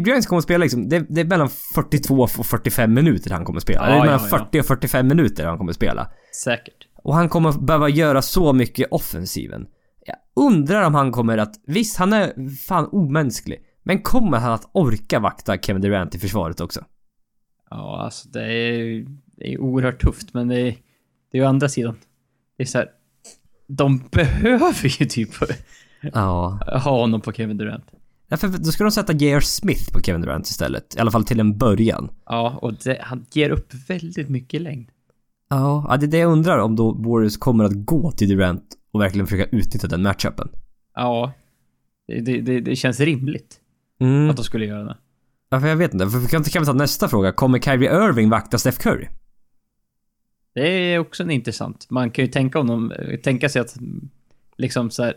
James 0.07 0.27
kommer 0.27 0.37
att 0.37 0.43
spela 0.43 0.63
liksom, 0.63 0.89
det, 0.89 1.05
det 1.09 1.21
är 1.21 1.25
mellan 1.25 1.49
42 1.75 2.15
och 2.15 2.29
45 2.29 2.93
minuter 2.93 3.31
han 3.31 3.45
kommer 3.45 3.57
att 3.57 3.63
spela. 3.63 3.89
Ja, 3.89 3.89
det 3.89 3.95
är 3.95 4.03
mellan 4.03 4.27
ja. 4.31 4.37
40 4.37 4.59
och 4.59 4.65
45 4.65 5.07
minuter 5.07 5.45
han 5.45 5.57
kommer 5.57 5.71
att 5.71 5.75
spela. 5.75 6.09
Säkert. 6.43 6.87
Och 6.95 7.15
han 7.15 7.29
kommer 7.29 7.49
att 7.49 7.61
behöva 7.61 7.89
göra 7.89 8.21
så 8.21 8.53
mycket 8.53 8.87
offensiven. 8.91 9.67
Jag 10.07 10.17
undrar 10.45 10.83
om 10.83 10.95
han 10.95 11.11
kommer 11.11 11.37
att... 11.37 11.55
Visst, 11.67 11.97
han 11.97 12.13
är 12.13 12.49
fan 12.55 12.89
omänsklig. 12.91 13.59
Men 13.83 14.01
kommer 14.01 14.37
han 14.37 14.51
att 14.51 14.69
orka 14.71 15.19
vakta 15.19 15.57
Kevin 15.57 15.81
Durant 15.81 16.15
i 16.15 16.19
försvaret 16.19 16.61
också? 16.61 16.85
Ja, 17.69 18.01
alltså 18.01 18.29
det 18.29 18.41
är, 18.43 19.05
det 19.37 19.53
är 19.53 19.59
oerhört 19.61 20.01
tufft, 20.01 20.33
men 20.33 20.47
det 20.47 20.59
är, 20.59 20.63
det 21.31 21.37
är 21.37 21.41
ju 21.41 21.45
andra 21.45 21.69
sidan. 21.69 21.95
Det 22.57 22.63
är 22.63 22.67
så 22.67 22.77
här, 22.77 22.87
De 23.67 23.97
behöver 24.11 25.01
ju 25.01 25.05
typ 25.05 25.29
Ja. 26.13 26.59
ha 26.83 26.99
honom 26.99 27.21
på 27.21 27.31
Kevin 27.31 27.57
Durant. 27.57 27.85
Därför, 28.29 28.47
då 28.47 28.63
ska 28.71 28.83
de 28.83 28.91
sätta 28.91 29.13
J.R. 29.13 29.39
Smith 29.39 29.93
på 29.93 30.01
Kevin 30.01 30.21
Durant 30.21 30.47
istället. 30.47 30.95
I 30.95 30.99
alla 30.99 31.11
fall 31.11 31.23
till 31.25 31.39
en 31.39 31.57
början. 31.57 32.09
Ja, 32.25 32.59
och 32.61 32.73
det, 32.73 32.97
han 33.01 33.25
ger 33.31 33.49
upp 33.49 33.73
väldigt 33.87 34.29
mycket 34.29 34.61
längd. 34.61 34.89
Ja, 35.49 35.85
ja, 35.89 35.97
det 35.97 36.05
är 36.05 36.07
det 36.07 36.17
jag 36.17 36.31
undrar 36.31 36.57
om 36.57 36.75
då 36.75 36.91
Warriors 36.91 37.37
kommer 37.37 37.63
att 37.63 37.85
gå 37.85 38.11
till 38.11 38.29
Durant 38.29 38.63
och 38.97 39.03
verkligen 39.03 39.27
försöka 39.27 39.57
utnyttja 39.57 39.87
den 39.87 40.01
matchupen. 40.01 40.49
Ja, 40.95 41.33
det, 42.07 42.41
det, 42.41 42.59
det, 42.59 42.75
känns 42.75 42.99
rimligt 42.99 43.59
Mm. 43.99 44.29
att 44.29 44.35
de 44.35 44.43
skulle 44.43 44.65
göra 44.65 44.83
det. 44.83 44.97
Ja, 45.49 45.59
för 45.59 45.67
jag 45.67 45.75
vet 45.75 45.93
inte. 45.93 46.09
För 46.09 46.19
vi 46.19 46.27
kan, 46.27 46.43
kan 46.43 46.61
vi 46.61 46.65
ta 46.65 46.73
nästa 46.73 47.07
fråga. 47.07 47.31
Kommer 47.31 47.59
Kyrie 47.59 48.05
Irving 48.07 48.29
vakta 48.29 48.57
Steph 48.57 48.77
Curry? 48.77 49.07
Det 50.53 50.69
är 50.69 50.99
också 50.99 51.23
en 51.23 51.31
intressant. 51.31 51.89
Man 51.89 52.11
kan 52.11 52.25
ju 52.25 52.31
tänka 52.31 52.59
om 52.59 52.67
de, 52.67 52.93
tänka 53.23 53.49
sig 53.49 53.61
att 53.61 53.77
liksom 54.57 54.89
så 54.89 55.03
här, 55.03 55.13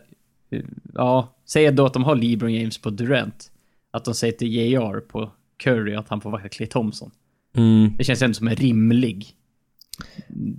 ja, 0.95 1.37
säg 1.47 1.73
då 1.73 1.87
att 1.87 1.95
de 1.95 2.05
har 2.05 2.17
LeBron 2.17 2.55
James 2.55 2.79
på 2.79 2.91
Durant. 2.91 3.53
Att 3.91 4.05
de 4.05 4.15
säger 4.15 4.33
till 4.33 4.55
JR 4.55 5.01
på 5.01 5.33
Curry 5.57 5.95
att 5.95 6.09
han 6.09 6.21
får 6.21 6.31
vakta 6.31 6.49
Clay 6.49 6.67
Thompson. 6.69 7.11
Mm. 7.57 7.97
Det 7.97 8.05
känns 8.05 8.23
ändå 8.23 8.35
som 8.35 8.49
en 8.49 8.57
rimlig 8.57 9.27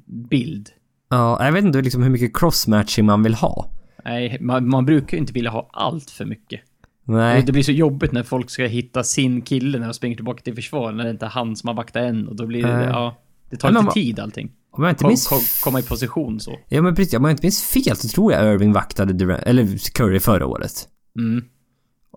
bild. 0.05 0.69
Ja, 1.12 1.46
jag 1.46 1.51
vet 1.51 1.65
inte 1.65 1.82
liksom 1.82 2.03
hur 2.03 2.10
mycket 2.10 2.38
crossmatching 2.38 3.06
man 3.06 3.24
vill 3.24 3.34
ha. 3.34 3.70
Nej, 4.06 4.38
man, 4.41 4.70
man 4.70 4.86
brukar 4.86 5.18
ju 5.18 5.22
inte 5.22 5.34
vilja 5.34 5.50
ha 5.50 5.70
allt 5.74 6.10
för 6.10 6.25
mycket. 6.25 6.62
Nej. 7.03 7.44
Det 7.46 7.51
blir 7.51 7.63
så 7.63 7.72
jobbigt 7.72 8.12
när 8.12 8.24
folk 8.24 8.50
ska 8.50 8.65
hitta 8.65 9.03
sin 9.03 9.41
kille 9.41 9.80
när 9.80 9.88
de 9.88 9.94
springer 9.94 10.15
tillbaka 10.15 10.41
till 10.44 10.56
försvar, 10.56 10.91
när 10.91 11.03
det 11.03 11.10
inte 11.10 11.25
är 11.25 11.30
han 11.30 11.56
som 11.56 11.68
har 11.68 11.75
vaktat 11.75 12.03
än 12.03 12.27
och 12.27 12.36
då 12.36 12.46
blir 12.46 12.63
det, 12.63 12.84
ja, 12.84 13.18
det 13.50 13.58
tar 13.58 13.72
lite 13.72 13.91
tid 13.94 14.20
allting. 14.20 14.51
Om 14.72 14.84
jag 14.84 14.91
inte 14.91 15.08
minns... 15.08 15.27
kom, 15.27 15.39
komma 15.63 15.80
i 15.80 15.84
position 15.84 16.39
så. 16.39 16.60
Ja 16.70 16.82
men 16.82 16.96
precis, 16.96 17.13
om 17.13 17.24
jag 17.24 17.32
inte 17.32 17.46
minns 17.46 17.63
fel 17.63 17.96
så 17.96 18.08
tror 18.08 18.34
jag 18.34 18.53
Irving 18.53 18.74
vaktade 18.74 19.13
Durant, 19.13 19.44
eller 19.44 19.94
Curry 19.94 20.20
förra 20.20 20.46
året. 20.46 20.72
Mm. 21.18 21.46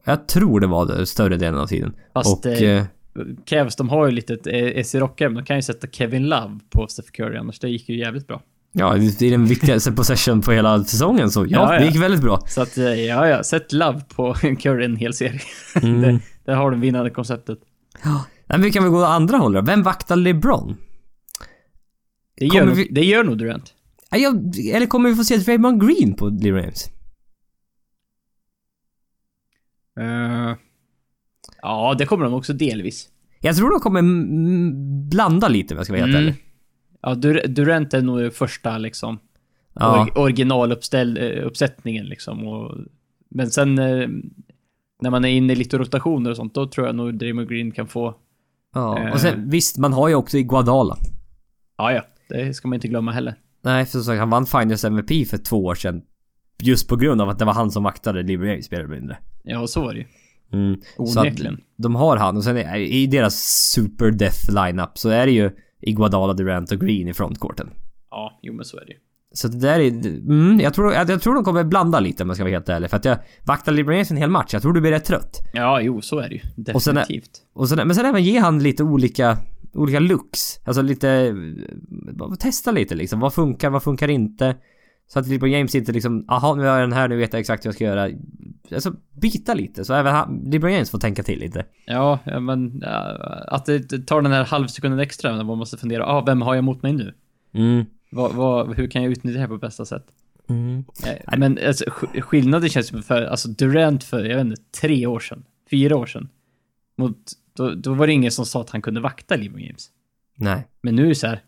Jag 0.05 0.29
tror 0.29 0.61
det 0.61 0.67
var 0.67 0.87
det 0.87 1.07
större 1.07 1.37
delen 1.37 1.61
av 1.61 1.67
tiden. 1.67 1.95
Fast, 2.13 2.47
och... 2.47 2.53
eh, 2.53 2.85
Eh, 3.19 3.25
Cavs, 3.45 3.77
de 3.77 3.89
har 3.89 4.07
ju 4.07 4.13
lite 4.13 4.35
ett 4.35 4.47
eh, 4.47 4.83
SC 4.85 4.95
Rockhem, 4.95 5.35
de 5.35 5.45
kan 5.45 5.57
ju 5.57 5.63
sätta 5.63 5.87
Kevin 5.87 6.29
Love 6.29 6.59
på 6.71 6.87
Steph 6.87 7.11
Curry 7.11 7.37
annars, 7.37 7.59
det 7.59 7.69
gick 7.69 7.89
ju 7.89 7.99
jävligt 7.99 8.27
bra. 8.27 8.43
Ja, 8.75 8.95
det 8.95 9.23
är 9.23 9.31
den 9.31 9.47
viktigaste 9.47 9.93
possession 9.97 10.41
på 10.41 10.53
hela 10.53 10.85
säsongen 10.85 11.31
så 11.31 11.41
ja, 11.41 11.47
Ja, 11.51 11.75
ja. 11.75 11.81
det 11.81 11.87
gick 11.87 12.03
väldigt 12.03 12.21
bra. 12.21 12.41
Så 12.49 12.63
att, 12.63 12.79
eh, 12.79 12.85
ja, 12.95 13.29
ja, 13.29 13.43
sätt 13.45 13.73
Love 13.73 14.01
på 14.17 14.35
Curry 14.61 14.85
en 14.85 14.97
hel 14.97 15.15
serie. 15.15 15.41
Mm. 15.83 16.01
det, 16.03 16.21
där 16.45 16.55
har 16.55 16.71
du 16.71 16.77
vinnande 16.77 17.11
konceptet. 17.11 17.59
Nej, 18.05 18.15
men 18.49 18.63
vi 18.63 18.71
kan 18.73 18.83
väl 18.83 18.93
gå 18.93 18.99
åt 18.99 19.07
andra 19.09 19.37
hållet. 19.37 19.69
Vem 19.69 19.83
vaktar 19.83 20.17
LeBron? 20.17 20.77
Det 22.37 22.49
Kommer 22.49 22.61
gör, 22.61 22.67
nog, 22.67 22.77
vi- 22.77 22.89
det 22.91 23.05
gör 23.05 23.25
nog 23.25 23.39
Durant. 23.39 23.75
Ja, 24.11 24.19
jag, 24.19 24.59
eller 24.73 24.87
kommer 24.87 25.11
vi 25.11 25.17
få 25.17 25.25
se 25.25 25.37
Draymond 25.37 25.81
Green 25.87 26.15
på 26.15 26.29
LeBron 26.29 26.63
James? 26.63 26.91
Eh, 30.01 30.57
ja, 31.63 31.95
det 31.99 32.07
kommer 32.07 32.25
de 32.25 32.35
också 32.35 32.53
delvis. 32.53 33.09
Jag 33.41 33.57
tror 33.57 33.71
de 33.71 33.81
kommer 33.81 34.01
mm, 34.01 35.09
blanda 35.09 35.49
lite 35.49 35.75
om 35.75 35.79
jag 35.79 35.87
ska 35.87 35.93
vara 35.93 36.05
helt 36.05 36.17
Mm. 36.17 36.23
ärlig. 36.29 36.45
Ja, 37.07 37.15
Dur- 37.15 37.47
Durant 37.47 37.95
är 37.95 38.03
nog 38.03 38.33
första 38.35 38.79
liksom. 38.79 39.19
Ja. 39.75 40.07
Or- 40.15 40.19
originaluppställningen 40.19 42.07
liksom. 42.07 42.47
Och, 42.49 42.77
men 43.31 43.51
sen 43.51 43.79
eh, 43.79 44.09
när 45.03 45.11
man 45.11 45.25
är 45.25 45.29
inne 45.29 45.53
i 45.53 45.57
lite 45.57 45.79
rotationer 45.79 46.31
och 46.31 46.37
sånt, 46.37 46.55
då 46.55 46.67
tror 46.67 46.87
jag 46.87 46.97
nog 46.97 47.19
Draymond 47.19 47.49
Green 47.49 47.71
kan 47.71 47.87
få... 47.87 48.15
Ja, 48.75 48.99
Eh. 48.99 49.13
och 49.13 49.21
sen 49.21 49.51
visst, 49.51 49.79
man 49.79 49.93
har 49.93 50.09
ju 50.09 50.15
också 50.15 50.39
Iguodala. 50.39 50.97
Ja, 51.79 51.93
ja. 51.93 52.03
Det 52.29 52.55
ska 52.55 52.69
man 52.69 52.75
inte 52.75 52.89
glömma 52.89 53.13
heller. 53.13 53.35
Nej, 53.63 53.85
för 53.85 53.91
som 53.93 54.03
sagt, 54.03 54.19
han 54.21 54.31
vann 54.31 54.47
Finals 54.47 54.85
MVP 54.85 55.29
för 55.29 55.37
två 55.39 55.65
år 55.65 55.75
sedan. 55.75 56.03
Just 56.63 56.89
på 56.89 56.97
grund 56.97 57.21
av 57.23 57.29
att 57.29 57.39
det 57.39 57.45
var 57.45 57.53
han 57.53 57.71
som 57.71 57.83
vaktade 57.83 58.23
mer 58.39 58.73
eller 58.73 58.87
mindre. 58.87 59.19
Ja, 59.45 59.67
så 59.67 59.81
var 59.83 59.93
det 59.93 59.99
ju. 59.99 60.07
Mm. 60.53 60.81
Så 60.97 61.03
att 61.21 61.27
Onekligen. 61.27 61.61
de 61.77 61.95
har 61.95 62.17
han 62.17 62.37
och 62.37 62.45
sen 62.45 62.57
är, 62.57 62.77
i 62.77 63.07
deras 63.07 63.35
super 63.73 64.11
death 64.11 64.51
lineup 64.67 64.99
så 64.99 65.09
är 65.09 65.27
det 65.27 65.33
ju 65.33 65.51
Iguodala, 65.89 66.33
Durant 66.33 66.73
och 66.73 66.81
Green 66.81 67.09
i 67.09 67.15
frontcourten. 67.15 67.71
Ja, 68.11 68.39
jo 68.43 68.53
men 68.55 68.65
så 68.65 68.77
är 68.77 68.85
det 68.85 68.93
ju. 68.93 68.99
Så 69.35 69.49
det 69.49 69.59
där 69.59 69.81
är... 69.81 69.91
Mm, 69.91 70.61
jag, 70.61 70.75
tror, 70.75 70.93
jag, 70.93 71.11
jag 71.11 71.23
tror 71.23 71.35
de 71.35 71.45
kommer 71.45 71.65
blanda 71.65 72.01
lite 72.01 72.23
om 72.23 72.29
jag 72.29 72.37
ska 72.37 72.45
vara 72.45 72.53
helt 72.53 72.69
ärlig. 72.69 72.91
För 72.91 72.97
att 72.97 73.05
jag 73.05 73.19
vaktar 73.45 73.73
James 73.73 74.11
en 74.11 74.17
hel 74.17 74.31
match. 74.31 74.53
Jag 74.53 74.63
tror 74.63 74.73
du 74.73 74.81
blir 74.81 74.91
rätt 74.91 75.05
trött. 75.05 75.41
Ja, 75.53 75.81
jo, 75.81 76.03
så 76.03 76.19
är 76.19 76.29
det 76.29 76.35
ju. 76.35 76.73
Och 76.75 76.83
sen 76.83 76.95
Definitivt. 76.95 77.31
Och 77.55 77.69
sen, 77.69 77.87
men 77.87 77.95
sen 77.95 78.07
även 78.07 78.25
ge 78.25 78.39
han 78.39 78.63
lite 78.63 78.83
olika, 78.83 79.39
olika 79.73 80.01
looks. 80.01 80.61
Alltså 80.65 80.83
lite... 80.83 81.35
bara 82.13 82.37
Testa 82.37 82.71
lite 82.71 82.95
liksom. 82.95 83.21
Vad 83.21 83.35
funkar, 83.35 83.71
vad 83.71 83.83
funkar 83.83 84.11
inte? 84.11 84.57
Så 85.07 85.19
att 85.19 85.27
LeBron 85.27 85.51
James 85.51 85.75
inte 85.75 85.93
liksom, 85.93 86.25
aha 86.29 86.55
nu 86.55 86.63
har 86.63 86.79
jag 86.79 86.83
den 86.83 86.93
här, 86.93 87.09
nu 87.09 87.17
vet 87.17 87.33
jag 87.33 87.41
exakt 87.41 87.65
vad 87.65 87.69
jag 87.69 87.75
ska 87.75 87.85
göra. 87.85 88.09
Alltså 88.71 88.95
byta 89.13 89.55
lite, 89.55 89.85
så 89.85 89.95
även 89.95 90.15
han, 90.15 90.51
James 90.53 90.91
får 90.91 90.99
tänka 90.99 91.23
till 91.23 91.39
lite. 91.39 91.65
Ja, 91.87 92.19
men 92.41 92.83
att 93.49 93.67
det 93.67 94.07
tar 94.07 94.23
den 94.23 94.33
här 94.33 94.45
halvsekunden 94.45 95.01
extra 95.01 95.37
när 95.37 95.45
man 95.45 95.59
måste 95.59 95.77
fundera, 95.77 96.07
ah, 96.07 96.21
vem 96.25 96.43
har 96.43 96.55
jag 96.55 96.65
mot 96.65 96.83
mig 96.83 96.93
nu? 96.93 97.15
Mm. 97.53 97.85
Vad, 98.11 98.35
vad, 98.35 98.77
hur 98.77 98.87
kan 98.87 99.03
jag 99.03 99.13
utnyttja 99.13 99.35
det 99.35 99.41
här 99.41 99.49
på 99.49 99.59
bästa 99.59 99.85
sätt? 99.85 100.07
Mm. 100.49 100.85
Eh, 101.07 101.39
Men 101.39 101.59
alltså, 101.67 101.85
sk- 101.85 102.21
skillnaden 102.21 102.69
känns 102.71 102.93
ju 102.93 103.03
för, 103.03 103.23
alltså 103.23 103.49
Durant 103.49 104.05
för, 104.05 104.25
jag 104.25 104.37
vet 104.37 104.47
inte, 104.47 104.63
tre 104.81 105.07
år 105.07 105.21
sedan, 105.21 105.45
fyra 105.71 105.97
år 105.97 106.07
sedan. 106.07 106.29
Mot, 106.97 107.17
då, 107.57 107.75
då 107.75 107.95
var 107.95 108.07
det 108.07 108.13
ingen 108.13 108.31
som 108.31 108.47
sa 108.47 108.61
att 108.61 108.71
han 108.71 108.83
kunde 108.83 109.01
vakta 109.01 109.37
LeBron 109.37 109.61
James. 109.63 109.89
Nej. 110.37 110.69
Men 110.83 110.97
nu 110.97 111.05
är 111.05 111.09
det 111.09 111.15
så 111.15 111.27
här. 111.27 111.43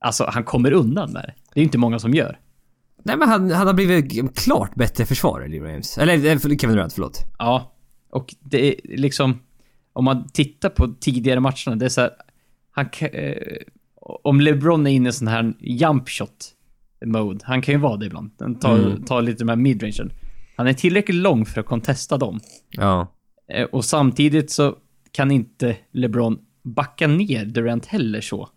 Alltså, 0.00 0.24
han 0.28 0.44
kommer 0.44 0.72
undan 0.72 1.12
med 1.12 1.22
det. 1.22 1.34
Det 1.54 1.60
är 1.60 1.64
inte 1.64 1.78
många 1.78 1.98
som 1.98 2.14
gör. 2.14 2.38
Nej 3.02 3.16
men 3.16 3.28
han, 3.28 3.50
han 3.50 3.66
har 3.66 3.74
blivit 3.74 4.38
klart 4.38 4.74
bättre 4.74 5.06
försvarare, 5.06 5.48
LeBron 5.48 5.70
James. 5.70 5.98
Eller 5.98 6.14
eh, 6.14 6.38
Kevin 6.38 6.76
Durant, 6.76 6.92
förlåt. 6.92 7.24
Ja, 7.38 7.74
och 8.10 8.34
det 8.40 8.68
är 8.68 8.74
liksom... 8.98 9.38
Om 9.92 10.04
man 10.04 10.28
tittar 10.28 10.68
på 10.68 10.94
tidigare 11.00 11.40
matcherna, 11.40 11.76
det 11.76 11.84
är 11.84 11.88
så 11.88 12.00
här... 12.00 12.10
Han, 12.70 12.86
eh, 13.00 13.34
om 14.00 14.40
LeBron 14.40 14.86
är 14.86 14.90
inne 14.90 15.08
i 15.08 15.12
sån 15.12 15.28
här 15.28 15.54
jump 15.60 16.08
shot 16.08 16.48
mode, 17.04 17.38
han 17.44 17.62
kan 17.62 17.74
ju 17.74 17.80
vara 17.80 17.96
det 17.96 18.06
ibland. 18.06 18.30
Han 18.38 18.58
tar, 18.58 18.78
Mm. 18.78 19.04
tar 19.04 19.22
lite 19.22 19.38
de 19.38 19.48
här 19.48 19.56
midrangen. 19.56 20.12
Han 20.56 20.66
är 20.66 20.72
tillräckligt 20.72 21.16
lång 21.16 21.46
för 21.46 21.60
att 21.60 21.66
contesta 21.66 22.18
dem. 22.18 22.40
Ja. 22.70 23.14
Eh, 23.52 23.64
och 23.64 23.84
samtidigt 23.84 24.50
så 24.50 24.76
kan 25.12 25.30
inte 25.30 25.76
LeBron 25.92 26.38
backa 26.62 27.06
ner 27.06 27.44
Durant 27.44 27.86
heller 27.86 28.20
så. 28.20 28.48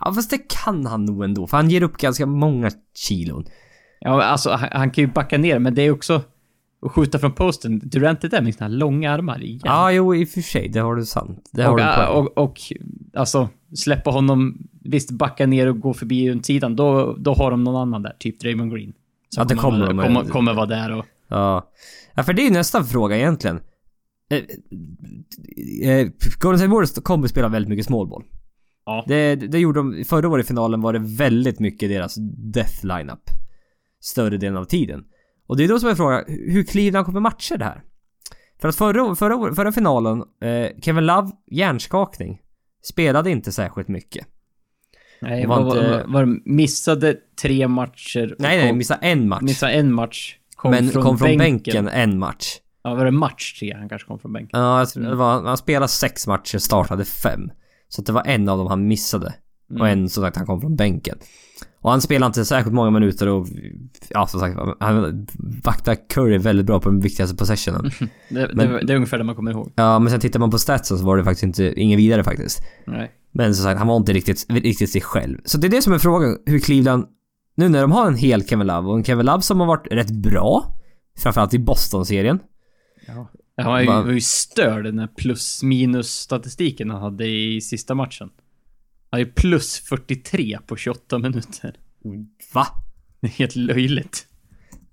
Ja 0.00 0.12
fast 0.14 0.30
det 0.30 0.38
kan 0.64 0.86
han 0.86 1.04
nog 1.04 1.24
ändå, 1.24 1.46
för 1.46 1.56
han 1.56 1.70
ger 1.70 1.82
upp 1.82 1.96
ganska 1.96 2.26
många 2.26 2.70
kilon. 2.94 3.44
Ja, 4.00 4.22
alltså 4.22 4.50
han, 4.50 4.68
han 4.72 4.90
kan 4.90 5.04
ju 5.04 5.10
backa 5.10 5.38
ner, 5.38 5.58
men 5.58 5.74
det 5.74 5.82
är 5.82 5.90
också 5.90 6.22
att 6.82 6.92
skjuta 6.92 7.18
från 7.18 7.32
posten. 7.32 7.80
Durant 7.84 8.24
är 8.24 8.28
där 8.28 8.42
med 8.42 8.54
sina 8.54 8.68
långa 8.68 9.12
armar 9.12 9.42
igen. 9.42 9.60
Ja, 9.64 9.92
jo 9.92 10.14
i 10.14 10.24
och 10.24 10.28
för 10.28 10.40
sig, 10.40 10.68
det 10.68 10.80
har 10.80 10.96
du 10.96 11.04
sant. 11.04 11.50
Det 11.52 11.62
har 11.62 11.72
och, 11.72 11.78
du 11.78 11.84
poäng. 11.84 12.08
och, 12.08 12.38
och, 12.38 12.60
alltså 13.14 13.48
släppa 13.74 14.10
honom, 14.10 14.58
visst 14.84 15.10
backa 15.10 15.46
ner 15.46 15.66
och 15.66 15.80
gå 15.80 15.94
förbi 15.94 16.30
runt 16.30 16.46
sidan, 16.46 16.76
då, 16.76 17.16
då 17.18 17.34
har 17.34 17.50
de 17.50 17.64
någon 17.64 17.76
annan 17.76 18.02
där, 18.02 18.16
typ 18.18 18.40
Draymond 18.40 18.72
Green. 18.72 18.92
Som 19.28 19.40
Ja, 19.40 19.44
det 19.44 19.54
kommer 19.54 19.86
de. 19.86 19.98
kommer, 19.98 20.24
kommer 20.24 20.54
vara 20.54 20.66
där 20.66 20.92
och... 20.92 21.04
Ja. 21.28 21.70
ja, 22.14 22.22
för 22.22 22.32
det 22.32 22.42
är 22.42 22.44
ju 22.44 22.50
nästa 22.50 22.84
fråga 22.84 23.16
egentligen. 23.16 23.60
Eh, 24.30 24.38
eh, 25.90 26.08
Golden 26.40 26.58
State 26.58 26.70
Warriors 26.72 26.92
kommer 27.02 27.28
spela 27.28 27.48
väldigt 27.48 27.68
mycket 27.68 27.86
smålboll. 27.86 28.24
Ja. 28.88 29.04
Det, 29.06 29.34
det 29.34 29.58
gjorde 29.58 29.78
de, 29.80 30.04
förra 30.04 30.28
året 30.28 30.44
i 30.44 30.48
finalen 30.48 30.80
var 30.80 30.92
det 30.92 30.98
väldigt 30.98 31.60
mycket 31.60 31.88
deras 31.88 32.14
death 32.52 32.86
lineup. 32.86 33.22
Större 34.00 34.36
delen 34.36 34.56
av 34.56 34.64
tiden. 34.64 35.04
Och 35.46 35.56
det 35.56 35.64
är 35.64 35.68
då 35.68 35.78
som 35.78 35.88
jag 35.88 35.96
frågar, 35.96 36.24
hur 36.28 36.62
Cleveland 36.64 37.06
kommer 37.06 37.20
matcha 37.20 37.56
det 37.56 37.64
här? 37.64 37.82
För 38.60 38.68
att 38.68 38.76
förra, 38.76 39.14
förra, 39.14 39.54
förra 39.54 39.72
finalen, 39.72 40.22
eh, 40.42 40.80
Kevin 40.82 41.06
Love, 41.06 41.30
hjärnskakning. 41.50 42.40
Spelade 42.82 43.30
inte 43.30 43.52
särskilt 43.52 43.88
mycket. 43.88 44.26
Nej, 45.20 45.46
var 45.46 45.62
var, 45.62 45.76
inte- 45.76 46.04
var, 46.08 46.40
missade 46.44 47.16
tre 47.42 47.68
matcher. 47.68 48.36
Nej, 48.38 48.58
nej, 48.58 48.72
missade 48.72 49.06
en 49.06 49.28
match. 49.28 49.42
Missade 49.42 49.72
en 49.72 49.92
match. 49.92 50.36
Kom 50.56 50.70
men 50.70 50.88
från 50.90 51.02
kom 51.02 51.18
från 51.18 51.28
bänken. 51.38 51.84
bänken. 51.84 51.88
en 51.88 52.18
match. 52.18 52.56
Ja, 52.82 52.94
var 52.94 53.04
det 53.04 53.10
match 53.10 53.58
tre 53.60 53.74
han 53.74 53.88
kanske 53.88 54.08
kom 54.08 54.18
från 54.18 54.32
bänken? 54.32 54.60
Ja, 54.60 54.86
tror 54.86 55.04
det 55.04 55.14
var, 55.14 55.42
han 55.42 55.56
spelade 55.56 55.88
sex 55.88 56.26
matcher, 56.26 56.58
startade 56.58 57.04
fem. 57.04 57.50
Så 57.88 58.00
att 58.00 58.06
det 58.06 58.12
var 58.12 58.22
en 58.26 58.48
av 58.48 58.58
dem 58.58 58.66
han 58.66 58.86
missade. 58.86 59.34
Mm. 59.70 59.82
Och 59.82 59.88
en 59.88 60.08
som 60.08 60.22
sagt 60.24 60.36
han 60.36 60.46
kom 60.46 60.60
från 60.60 60.76
bänken. 60.76 61.18
Och 61.80 61.90
han 61.90 62.00
spelade 62.00 62.26
inte 62.26 62.44
särskilt 62.44 62.74
många 62.74 62.90
minuter 62.90 63.28
och 63.28 63.46
ja 64.10 64.26
som 64.26 64.40
sagt 64.40 64.58
han 64.80 65.26
vaktade 65.64 65.96
Curry 65.96 66.38
väldigt 66.38 66.66
bra 66.66 66.80
på 66.80 66.90
den 66.90 67.00
viktigaste 67.00 67.36
possessionen. 67.36 67.90
Det, 68.28 68.50
Men- 68.54 68.56
det, 68.56 68.80
det 68.86 68.92
är 68.92 68.96
ungefär 68.96 69.18
det 69.18 69.24
man 69.24 69.34
kommer 69.34 69.50
ihåg. 69.50 69.72
Ja 69.76 69.98
men 69.98 70.10
sen 70.10 70.20
tittar 70.20 70.40
man 70.40 70.50
på 70.50 70.58
statsen 70.58 70.98
så 70.98 71.04
var 71.04 71.16
det 71.16 71.24
faktiskt 71.24 71.42
inte, 71.42 71.80
ingen 71.80 71.96
vidare 71.96 72.24
faktiskt. 72.24 72.60
Nej. 72.86 73.10
Men 73.32 73.54
som 73.54 73.64
sagt 73.64 73.78
han 73.78 73.86
var 73.88 73.96
inte 73.96 74.12
riktigt, 74.12 74.46
riktigt 74.48 74.90
sig 74.90 75.00
själv. 75.00 75.38
Så 75.44 75.58
det 75.58 75.66
är 75.66 75.70
det 75.70 75.82
som 75.82 75.92
är 75.92 75.98
frågan, 75.98 76.38
hur 76.46 76.58
Cleveland, 76.58 77.06
nu 77.54 77.68
när 77.68 77.80
de 77.82 77.92
har 77.92 78.06
en 78.06 78.14
hel 78.16 78.46
Kevin 78.46 78.66
Love 78.66 78.88
och 78.88 78.96
en 78.96 79.04
Kevin 79.04 79.26
Love 79.26 79.42
som 79.42 79.60
har 79.60 79.66
varit 79.66 79.86
rätt 79.90 80.10
bra. 80.10 80.74
Framförallt 81.18 81.54
i 81.54 81.58
Boston-serien. 81.58 82.38
Ja. 83.06 83.30
Han 83.62 83.72
var 83.72 83.80
ju, 83.80 83.86
Va- 83.86 84.02
var 84.02 84.12
ju 84.12 84.20
störd 84.20 84.84
den 84.84 84.98
här 84.98 85.06
plus 85.06 85.62
minus 85.62 86.10
statistiken 86.10 86.90
han 86.90 87.02
hade 87.02 87.26
i 87.26 87.60
sista 87.60 87.94
matchen. 87.94 88.30
Han 89.10 89.20
är 89.20 89.24
plus 89.24 89.78
43 89.78 90.58
på 90.66 90.76
28 90.76 91.18
minuter. 91.18 91.76
Va? 92.54 92.66
Det 93.20 93.26
är 93.26 93.30
helt 93.30 93.56
löjligt. 93.56 94.26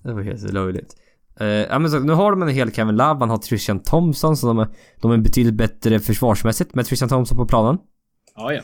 Det 0.03 0.13
var 0.13 0.21
helt 0.21 0.53
löjligt. 0.53 0.95
Uh, 1.41 1.47
ja 1.47 1.79
men 1.79 1.91
så, 1.91 1.99
nu 1.99 2.13
har 2.13 2.31
de 2.31 2.41
en 2.41 2.49
hel 2.49 2.71
Kevin 2.71 2.95
Love, 2.95 3.19
man 3.19 3.29
har 3.29 3.37
Trishan 3.37 3.79
Thompson 3.79 4.37
så 4.37 4.47
de 4.47 4.59
är, 4.59 4.67
de 5.01 5.11
är 5.11 5.17
betydligt 5.17 5.53
bättre 5.53 5.99
försvarsmässigt 5.99 6.75
med 6.75 6.85
Trishan 6.85 7.09
Thompson 7.09 7.37
på 7.37 7.45
planen. 7.45 7.77
Ja, 8.35 8.53
ja. 8.53 8.61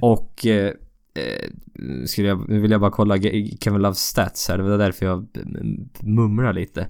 Och... 0.00 0.46
Eh, 0.46 0.72
eh, 1.14 1.50
skulle 2.06 2.28
jag, 2.28 2.48
nu 2.48 2.60
vill 2.60 2.70
jag 2.70 2.80
bara 2.80 2.90
kolla 2.90 3.18
Kevin 3.60 3.82
Loves 3.82 3.98
stats 3.98 4.48
här, 4.48 4.58
det 4.58 4.64
var 4.64 4.78
därför 4.78 5.06
jag 5.06 5.26
mm, 5.36 5.88
mumlar 6.00 6.52
lite. 6.52 6.88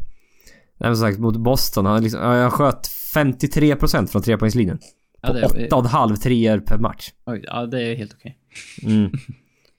Nej 0.78 0.90
men 0.90 0.96
som 0.96 1.06
sagt, 1.08 1.18
mot 1.18 1.36
Boston, 1.36 1.86
han, 1.86 2.02
liksom, 2.02 2.20
ja, 2.20 2.36
jag 2.36 2.52
sköt 2.52 2.86
53% 3.14 4.06
från 4.06 4.22
trepoängslinjen. 4.22 4.78
Ja, 5.22 5.28
På 5.28 5.34
det 5.34 5.40
är, 5.40 5.68
8,5 5.70 6.16
treor 6.16 6.58
per 6.58 6.78
match. 6.78 7.10
oj, 7.26 7.44
ja, 7.46 7.66
det 7.66 7.82
är 7.82 7.94
helt 7.96 8.12
okej. 8.14 8.38
Mm. 8.82 9.10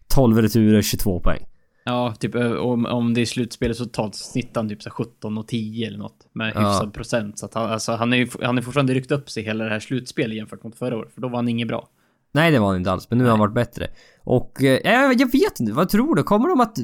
12 0.08 0.42
returer, 0.42 0.82
22 0.82 1.20
poäng. 1.20 1.46
Ja, 1.88 2.16
typ 2.20 2.36
om, 2.60 2.86
om 2.86 3.14
det 3.14 3.22
är 3.22 3.26
slutspel 3.26 3.76
så 3.76 3.86
totalt 3.86 4.16
snittar 4.16 4.62
han 4.62 4.70
typ 4.70 4.84
så 4.84 4.90
här 4.90 4.94
17 4.94 5.38
och 5.38 5.48
10 5.48 5.88
eller 5.88 5.98
något. 5.98 6.28
Med 6.34 6.52
Ja. 6.56 6.60
hyfsad 6.70 6.94
procent. 6.94 7.40
Så 7.40 7.46
att 7.46 7.54
han, 7.54 7.72
alltså, 7.72 7.92
han 7.92 8.14
är 8.14 8.18
ju 8.18 8.28
han 8.42 8.58
är 8.58 8.62
fortfarande 8.62 8.94
ryckt 8.94 9.12
upp 9.12 9.30
sig 9.30 9.44
hela 9.44 9.64
det 9.64 9.70
här 9.70 9.80
slutspelet 9.80 10.38
jämfört 10.38 10.64
mot 10.64 10.76
förra 10.76 10.98
året. 10.98 11.14
För 11.14 11.22
då 11.22 11.28
var 11.28 11.36
han 11.36 11.48
inget 11.48 11.68
bra. 11.68 11.88
Nej 12.34 12.52
det 12.52 12.60
var 12.60 12.68
han 12.68 12.78
inte 12.78 12.92
alls, 12.92 13.08
men 13.10 13.18
nu 13.18 13.24
har 13.24 13.32
han 13.32 13.40
varit 13.40 13.54
bättre. 13.54 13.88
Och 14.24 14.64
eh, 14.64 14.80
jag, 14.84 15.22
jag 15.22 15.32
vet 15.32 15.60
inte, 15.60 15.74
vad 15.74 15.90
tror 15.90 16.16
du? 16.16 16.24
Kommer 16.24 16.50
de 16.50 16.60
att 16.62 16.78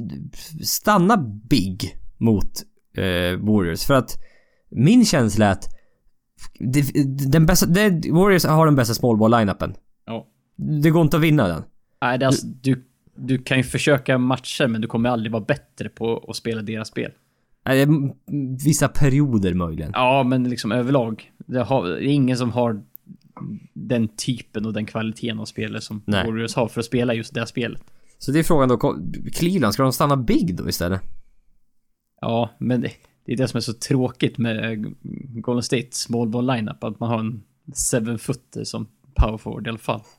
stanna 0.65 1.17
big 1.49 1.97
mot 2.17 2.51
eh, 2.93 3.37
Warriors? 3.39 3.83
För 3.85 3.93
att 3.93 4.17
min 4.69 5.05
känsla 5.05 5.45
är 5.45 5.51
att 5.51 5.69
den 7.31 7.45
bästa, 7.45 7.65
det, 7.65 8.11
Warriors 8.11 8.45
har 8.45 8.65
den 8.65 8.75
bästa 8.75 8.93
small 8.93 9.17
ball 9.17 9.31
lineupen 9.31 9.73
Ja. 10.05 10.27
Det 10.55 10.89
går 10.89 11.01
inte 11.01 11.17
att 11.17 11.23
vinna 11.23 11.47
den. 11.47 11.63
Nej, 12.01 12.17
det 12.19 12.25
är 12.25 12.27
alltså, 12.27 12.47
du, 12.47 12.83
du 13.15 13.37
kan 13.37 13.57
ju 13.57 13.63
försöka 13.63 14.17
matcher, 14.17 14.67
men 14.67 14.81
du 14.81 14.87
kommer 14.87 15.09
aldrig 15.09 15.31
vara 15.31 15.43
bättre 15.43 15.89
på 15.89 16.25
att 16.27 16.35
spela 16.35 16.61
deras 16.61 16.87
spel. 16.87 17.11
M- 17.65 18.11
Vissa 18.65 18.87
perioder 18.87 19.53
möjligen. 19.53 19.91
Ja, 19.93 20.23
men 20.23 20.49
liksom 20.49 20.71
överlag. 20.71 21.31
Det, 21.37 21.63
har, 21.63 21.87
det 21.87 22.05
är 22.05 22.13
ingen 22.13 22.37
som 22.37 22.51
har 22.51 22.81
den 23.73 24.07
typen 24.07 24.65
och 24.65 24.73
den 24.73 24.85
kvaliteten 24.85 25.39
av 25.39 25.45
spelare 25.45 25.81
som 25.81 26.01
Nej. 26.05 26.25
Warriors 26.27 26.55
har 26.55 26.67
för 26.67 26.79
att 26.79 26.85
spela 26.85 27.13
just 27.13 27.33
det 27.33 27.47
spelet. 27.47 27.83
Så 28.17 28.31
det 28.31 28.39
är 28.39 28.43
frågan 28.43 28.69
då, 28.69 28.97
Cleveland, 29.33 29.73
ska 29.73 29.83
de 29.83 29.93
stanna 29.93 30.17
big 30.17 30.55
då 30.55 30.69
istället? 30.69 31.01
Ja, 32.21 32.49
men 32.57 32.81
det, 32.81 32.91
det 33.25 33.33
är 33.33 33.37
det 33.37 33.47
som 33.47 33.57
är 33.57 33.61
så 33.61 33.73
tråkigt 33.73 34.37
med 34.37 34.85
Golden 35.41 35.63
State 35.63 35.87
small 35.91 36.27
ball 36.29 36.47
lineup, 36.55 36.83
att 36.83 36.99
man 36.99 37.09
har 37.09 37.19
en 37.19 37.43
seven 37.73 38.19
footer 38.19 38.63
som 38.63 38.87
power 39.15 39.37
forward 39.37 39.67
i 39.67 39.69
alla 39.69 39.79
fall. 39.79 40.01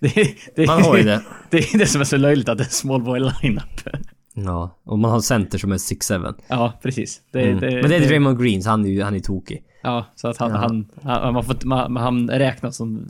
Det, 0.00 0.34
det, 0.54 0.66
Man 0.66 0.82
har 0.82 0.96
ju 0.96 1.02
det. 1.02 1.22
Det 1.50 1.58
är 1.74 1.78
det 1.78 1.86
som 1.86 2.00
är 2.00 2.04
så 2.04 2.16
löjligt 2.16 2.48
att 2.48 2.58
det 2.58 2.64
är 2.64 2.68
small 2.68 3.02
ball 3.02 3.32
lineup. 3.42 3.80
Ja, 4.36 4.78
och 4.84 4.98
man 4.98 5.10
har 5.10 5.20
center 5.20 5.58
som 5.58 5.72
är 5.72 5.76
6-7. 5.76 6.34
Ja, 6.48 6.72
precis. 6.82 7.20
Det, 7.30 7.42
Mm. 7.42 7.60
det, 7.60 7.70
Men 7.80 7.90
det 7.90 7.96
är 7.96 8.08
Draymond 8.08 8.42
Green, 8.42 8.62
så 8.62 8.70
han 8.70 8.84
är 8.84 8.88
ju 8.88 9.02
han 9.02 9.14
är 9.14 9.20
tokig. 9.20 9.64
Ja, 9.82 10.06
så 10.14 10.28
att 10.28 10.36
han, 10.36 10.50
Ja. 10.50 10.56
han, 10.56 10.86
han, 11.02 11.34
man 11.34 11.44
får, 11.44 11.66
man, 11.66 11.96
han 11.96 12.30
räknas 12.30 12.76
som 12.76 13.06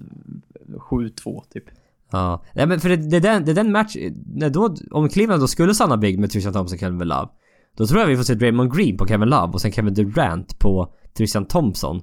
7-2 0.90 1.42
typ. 1.52 1.64
Ja, 2.10 2.42
nej 2.54 2.66
men 2.66 2.80
för 2.80 2.88
det, 2.88 2.96
det, 2.96 3.16
är 3.16 3.20
den, 3.20 3.44
det 3.44 3.50
är 3.50 3.54
den 3.54 3.72
match, 3.72 3.96
när 4.34 4.50
då, 4.50 4.76
om 4.90 5.08
Cleveland 5.08 5.42
då 5.42 5.48
skulle 5.48 5.74
stanna 5.74 5.96
big 5.96 6.18
med 6.18 6.30
Trishan 6.30 6.52
Thompson 6.52 6.76
och 6.76 6.80
Kevin 6.80 6.98
Love. 7.08 7.28
Då 7.76 7.86
tror 7.86 8.00
jag 8.00 8.08
vi 8.08 8.16
får 8.16 8.22
se 8.24 8.34
Draymond 8.34 8.76
Green 8.76 8.96
på 8.96 9.06
Kevin 9.06 9.28
Love 9.28 9.52
och 9.52 9.60
sen 9.60 9.72
Kevin 9.72 9.94
Durant 9.94 10.58
på 10.58 10.94
Tristan 11.16 11.44
Thompson. 11.46 12.02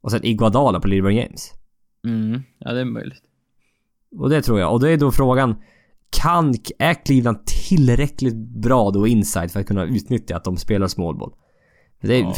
Och 0.00 0.10
sen 0.10 0.24
Iguodala 0.24 0.80
på 0.80 0.88
LeBron 0.88 1.14
James. 1.14 1.50
Mm, 2.06 2.42
ja 2.58 2.72
det 2.72 2.80
är 2.80 2.84
möjligt. 2.84 3.22
Och 4.16 4.30
det 4.30 4.42
tror 4.42 4.60
jag. 4.60 4.72
Och 4.72 4.80
då 4.80 4.86
är 4.86 4.96
då 4.96 5.10
frågan 5.12 5.54
kan, 6.10 6.54
är 6.78 7.04
Cleveland 7.04 7.46
tillräckligt 7.46 8.36
bra 8.36 8.90
då 8.90 9.06
inside 9.06 9.50
för 9.50 9.60
att 9.60 9.66
kunna 9.66 9.84
utnyttja 9.84 10.36
att 10.36 10.44
de 10.44 10.56
spelar 10.56 10.88
small 10.88 11.16
ball? 11.16 11.32
Det 12.00 12.14
är, 12.16 12.20
Ja. 12.22 12.34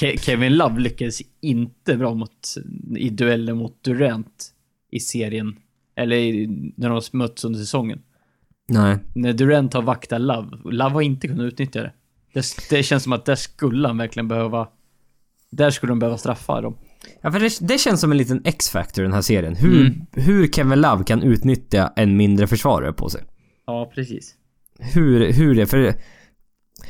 Ke- 0.00 0.16
Kevin 0.18 0.56
Love 0.56 0.80
lyckades 0.80 1.20
inte 1.40 1.96
bra 1.96 2.14
mot, 2.14 2.54
i 2.96 3.10
duellen 3.10 3.56
mot 3.56 3.84
Durant 3.84 4.54
i 4.90 5.00
serien. 5.00 5.56
Eller 5.96 6.16
i, 6.16 6.46
när 6.76 6.88
de 6.88 6.92
har 6.94 7.16
mötts 7.16 7.44
under 7.44 7.58
säsongen. 7.60 8.02
Nej. 8.68 8.98
När 9.14 9.32
Durant 9.32 9.74
har 9.74 9.82
vaktat 9.82 10.20
Love, 10.20 10.48
Love 10.64 10.90
har 10.90 11.02
inte 11.02 11.28
kunnat 11.28 11.44
utnyttja 11.52 11.82
det. 11.82 11.92
Det, 12.32 12.44
det 12.70 12.82
känns 12.82 13.02
som 13.02 13.12
att 13.12 13.24
där 13.24 13.34
skulle 13.34 13.88
han 13.88 13.98
verkligen 13.98 14.28
behöva... 14.28 14.68
Där 15.50 15.70
skulle 15.70 15.90
de 15.90 15.98
behöva 15.98 16.18
straffa 16.18 16.60
dem. 16.60 16.78
Ja, 17.20 17.30
för 17.32 17.40
det, 17.40 17.58
det 17.60 17.78
känns 17.78 18.00
som 18.00 18.12
en 18.12 18.18
liten 18.18 18.42
X-factor 18.44 19.02
den 19.02 19.12
här 19.12 19.20
serien. 19.22 19.56
Hur, 19.56 19.80
Mm. 19.86 20.00
hur 20.12 20.46
Kevin 20.48 20.80
Love 20.80 21.04
kan 21.04 21.22
utnyttja 21.22 21.92
en 21.96 22.16
mindre 22.16 22.46
försvarare 22.46 22.92
på 22.92 23.08
sig. 23.08 23.22
Ja, 23.66 23.90
precis. 23.94 24.34
Hur, 24.94 25.32
hur 25.32 25.54
det, 25.54 25.66
för... 25.66 25.94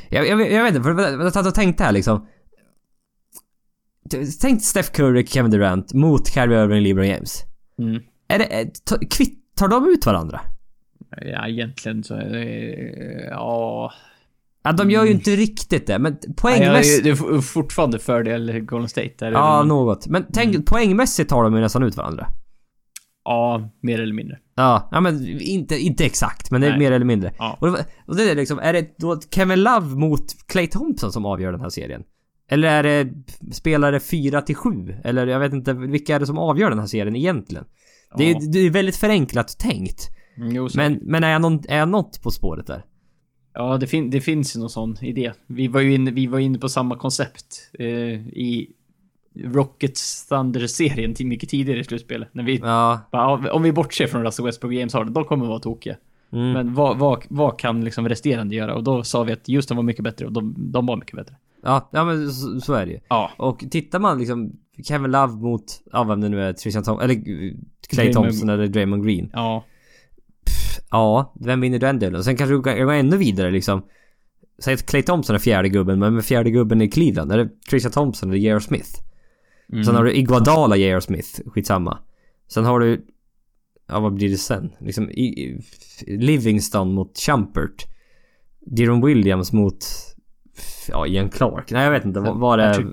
Jag, 0.09 0.27
jag, 0.27 0.51
jag 0.51 0.63
vet 0.63 0.75
inte, 0.75 0.83
för 0.83 1.01
jag 1.23 1.33
satt 1.33 1.47
och 1.47 1.55
tänkte 1.55 1.83
här 1.83 1.91
liksom. 1.91 2.27
Tänk 4.41 4.63
Steph 4.63 4.91
Curry, 4.91 5.25
Kevin 5.25 5.51
Durant 5.51 5.93
mot 5.93 6.27
Kyrie 6.33 6.63
Irving, 6.63 6.83
LeBron 6.83 7.07
James. 7.07 7.43
Mm. 7.79 8.01
Är 8.27 8.39
det, 8.39 8.45
är- 8.61 8.71
ta- 8.85 8.99
kvittar 9.09 9.67
de 9.67 9.89
ut 9.89 10.05
varandra? 10.05 10.41
Ja, 11.21 11.47
egentligen 11.47 12.03
så 12.03 12.13
är 12.15 12.29
det... 12.29 13.27
Ja... 13.29 13.93
Ja, 14.63 14.71
de 14.71 14.91
gör 14.91 15.05
ju 15.05 15.11
inte 15.11 15.35
riktigt 15.35 15.87
det, 15.87 15.99
men 15.99 16.11
Nej, 16.13 16.21
ja, 16.27 16.33
poängmässigt... 16.37 17.03
det 17.03 17.09
är 17.09 17.41
fortfarande 17.41 17.99
fördel 17.99 18.59
Golden 18.59 18.89
State. 18.89 19.13
Där 19.17 19.27
är 19.27 19.31
Ja, 19.31 19.57
de- 19.59 19.67
något. 19.67 20.07
Men 20.07 20.25
tänk, 20.33 20.65
poängmässigt 20.65 21.29
tar 21.29 21.43
de 21.43 21.55
ju 21.55 21.61
nästan 21.61 21.83
ut 21.83 21.97
varandra. 21.97 22.27
ja, 23.25 23.69
mer 23.81 24.01
eller 24.01 24.13
mindre. 24.13 24.37
Ja, 24.55 24.89
ja 24.91 25.01
men 25.01 25.27
inte, 25.41 25.77
inte 25.77 26.05
exakt, 26.05 26.51
men 26.51 26.61
det 26.61 26.67
är 26.67 26.71
Nej. 26.71 26.79
mer 26.79 26.91
eller 26.91 27.05
mindre. 27.05 27.33
Ja. 27.37 27.57
Och, 27.59 27.67
det, 27.71 27.85
och 28.07 28.15
det 28.15 28.31
är 28.31 28.35
liksom, 28.35 28.59
är 28.59 28.73
det 28.73 28.95
då 28.97 29.19
Kevin 29.31 29.63
Love 29.63 29.95
mot 29.95 30.25
Clay 30.47 30.67
Thompson 30.67 31.11
som 31.11 31.25
avgör 31.25 31.51
den 31.51 31.61
här 31.61 31.69
serien? 31.69 32.03
Eller 32.49 32.67
är 32.67 32.83
det 32.83 33.09
spelare 33.53 33.99
4 33.99 34.41
till 34.41 34.55
7? 34.55 34.69
Eller 35.03 35.27
jag 35.27 35.39
vet 35.39 35.53
inte, 35.53 35.73
vilka 35.73 36.15
är 36.15 36.19
det 36.19 36.25
som 36.25 36.37
avgör 36.37 36.69
den 36.69 36.79
här 36.79 36.85
serien 36.87 37.15
egentligen? 37.15 37.65
Det, 38.17 38.23
Ja. 38.23 38.37
är, 38.37 38.51
det 38.53 38.59
är 38.59 38.69
väldigt 38.69 38.95
förenklat 38.95 39.57
tänkt. 39.59 40.09
Mm, 40.37 40.51
Jo. 40.55 40.69
Men, 40.75 40.99
men 41.01 41.23
är, 41.23 41.31
jag 41.31 41.41
någon, 41.41 41.59
är 41.69 41.77
jag 41.77 41.89
något 41.89 42.21
på 42.23 42.31
spåret 42.31 42.67
där? 42.67 42.85
Ja, 43.53 43.77
det, 43.77 43.87
fin 43.87 44.09
det 44.09 44.21
finns 44.21 44.55
ju 44.55 44.59
någon 44.59 44.69
sån 44.69 44.97
idé. 45.01 45.31
Vi 45.47 45.67
var 45.67 45.81
ju 45.81 45.93
inne, 45.93 46.11
vi 46.11 46.27
var 46.27 46.39
inne 46.39 46.57
på 46.59 46.69
samma 46.69 46.95
koncept 46.97 47.69
eh, 47.79 47.87
i 48.27 48.69
Rockets 49.43 50.27
Thunder-serien 50.27 51.13
till 51.13 51.27
mycket 51.27 51.49
tidigare 51.49 51.79
i 51.79 51.83
slutspelet. 51.83 52.29
När 52.31 52.43
vi, 52.43 52.55
Ja. 52.57 52.99
bara, 53.11 53.51
om 53.53 53.63
vi 53.63 53.71
bortser 53.71 54.07
från 54.07 54.23
Russell 54.23 54.45
Westbrook 54.45 54.69
och 54.69 54.73
James 54.73 54.93
Harden, 54.93 55.13
de 55.13 55.23
kommer 55.25 55.45
vara 55.47 55.59
tokiga. 55.59 55.95
Mm. 56.31 56.51
Men 56.51 56.73
vad, 56.73 56.97
vad, 56.97 57.23
vad 57.29 57.59
kan 57.59 57.83
liksom 57.83 58.09
resterande 58.09 58.55
göra? 58.55 58.75
Och 58.75 58.83
då 58.83 59.03
sa 59.03 59.23
vi 59.23 59.33
att 59.33 59.47
Houston 59.47 59.77
var 59.77 59.83
mycket 59.83 60.03
bättre 60.03 60.25
och 60.25 60.31
de, 60.31 60.55
de 60.57 60.85
var 60.85 60.95
mycket 60.97 61.15
bättre. 61.15 61.35
Ja, 61.63 61.89
ja 61.91 62.05
men 62.05 62.31
så, 62.31 62.61
så 62.61 62.73
är 62.73 62.85
det 62.85 62.91
ju. 62.91 62.99
Ja. 63.07 63.31
Och 63.37 63.63
tittar 63.71 63.99
man 63.99 64.19
liksom 64.19 64.51
Kevin 64.83 65.11
Love 65.11 65.33
mot, 65.33 65.63
ja 65.91 66.03
vem 66.03 66.21
det 66.21 66.29
nu 66.29 66.41
är, 66.41 66.53
Tristan 66.53 66.83
Thompson, 66.83 67.03
eller 67.09 67.15
Clay 67.89 68.09
Draymond- 68.09 68.13
Thompson 68.13 68.49
eller 68.49 68.67
Draymond 68.67 69.05
Green. 69.05 69.29
Ja. 69.33 69.63
Ja, 70.91 71.33
vem 71.39 71.61
vinner 71.61 71.79
den 71.79 71.99
duellen? 71.99 72.23
Sen 72.23 72.37
kanske 72.37 72.53
du 72.53 72.63
kan 72.63 72.85
gå 72.85 72.91
ännu 72.91 73.17
vidare 73.17 73.51
liksom. 73.51 73.81
Säg 74.59 74.73
att 74.73 74.85
Clay 74.85 75.03
Thompson 75.03 75.35
är 75.35 75.39
fjärde 75.39 75.69
gubben, 75.69 75.99
men 75.99 76.15
med 76.15 76.25
fjärde 76.25 76.51
gubben 76.51 76.81
i 76.81 76.89
Cleveland, 76.89 77.31
är 77.31 77.37
det 77.37 77.49
Trisha 77.69 77.89
Thompson 77.89 78.29
eller 78.29 78.39
J.R. 78.39 78.59
Smith? 78.59 78.89
Mm. 79.71 79.83
Sen 79.83 79.95
har 79.95 80.03
du 80.03 80.13
Iguodala, 80.13 80.75
J.R. 80.75 80.99
Smith, 80.99 81.41
skitsamma. 81.45 81.97
Sen 82.47 82.65
har 82.65 82.79
du... 82.79 83.05
Ja, 83.87 83.99
vad 83.99 84.13
blir 84.13 84.29
det 84.29 84.37
sen? 84.37 84.71
Liksom 84.79 85.09
i, 85.09 85.23
i, 85.23 85.61
Livingston 86.17 86.93
mot 86.93 87.17
Chumpert. 87.17 87.85
Deron 88.59 89.05
Williams 89.05 89.53
mot... 89.53 89.85
Ja, 90.89 91.07
Ian 91.07 91.29
Clark. 91.29 91.71
Nej, 91.71 91.83
jag 91.83 91.91
vet 91.91 92.05
inte. 92.05 92.19
Vad 92.19 92.37
var 92.39 92.57
det... 92.57 92.67
Patrick 92.67 92.87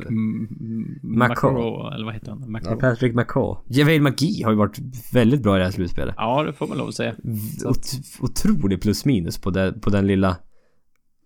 McCaw. 1.03 1.95
Eller 1.95 2.05
vad 2.05 2.15
heter 2.15 2.31
han? 2.31 2.41
Ja, 2.41 2.47
McCaw. 2.49 2.81
Patrick 2.81 3.15
McCaw. 3.15 3.57
JaVale 3.69 4.01
McGee 4.01 4.43
har 4.45 4.51
ju 4.51 4.57
varit 4.57 4.79
väldigt 5.13 5.43
bra 5.43 5.57
i 5.57 5.59
det 5.59 5.65
här 5.65 5.73
slutspelet. 5.73 6.15
Ja, 6.19 6.43
det 6.43 6.53
får 6.53 6.67
man 6.67 6.79
lov 6.79 6.89
att 6.89 6.95
säga. 6.95 7.15
Ot- 7.65 8.21
otrolig 8.21 8.83
plus 8.83 9.05
minus 9.05 9.39
på, 9.41 9.51
det, 9.51 9.73
på 9.81 9.91
den 9.91 10.07
lilla 10.07 10.37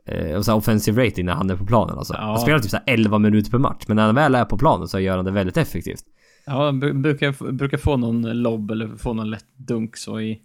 eh, 0.06 0.36
och 0.36 0.44
så 0.44 0.50
här 0.50 0.58
offensive 0.58 1.06
rating 1.06 1.26
när 1.26 1.32
han 1.34 1.50
är 1.50 1.56
på 1.56 1.66
planen 1.66 1.98
alltså. 1.98 2.14
Ja. 2.14 2.20
Han 2.20 2.38
spelar 2.38 2.58
typ 2.58 2.70
så 2.70 2.76
här 2.76 2.84
11 2.94 3.18
minuter 3.18 3.50
per 3.50 3.58
match 3.58 3.84
men 3.88 3.96
när 3.96 4.06
han 4.06 4.14
väl 4.14 4.34
är 4.34 4.44
på 4.44 4.58
planen 4.58 4.88
så 4.88 5.00
gör 5.00 5.16
han 5.16 5.24
det 5.24 5.30
väldigt 5.30 5.56
effektivt. 5.56 6.02
Ja, 6.46 6.64
han 6.64 6.82
bru- 6.82 7.02
brukar, 7.02 7.52
brukar 7.52 7.78
få 7.78 7.96
någon 7.96 8.22
lobb 8.42 8.70
eller 8.70 8.96
få 8.96 9.12
någon 9.12 9.30
lätt 9.30 9.56
dunk 9.56 9.96
så 9.96 10.20
i... 10.20 10.40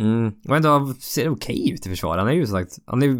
Mm. 0.00 0.32
Och 0.48 0.56
ändå 0.56 0.94
ser 1.00 1.24
det 1.24 1.30
okej 1.30 1.70
ut 1.72 1.86
i 1.86 1.88
försvar. 1.88 2.18
Han 2.18 2.28
är 2.28 2.32
ju 2.32 2.46
som 2.46 2.56
sagt, 2.58 2.78
han 2.86 3.02
är, 3.02 3.16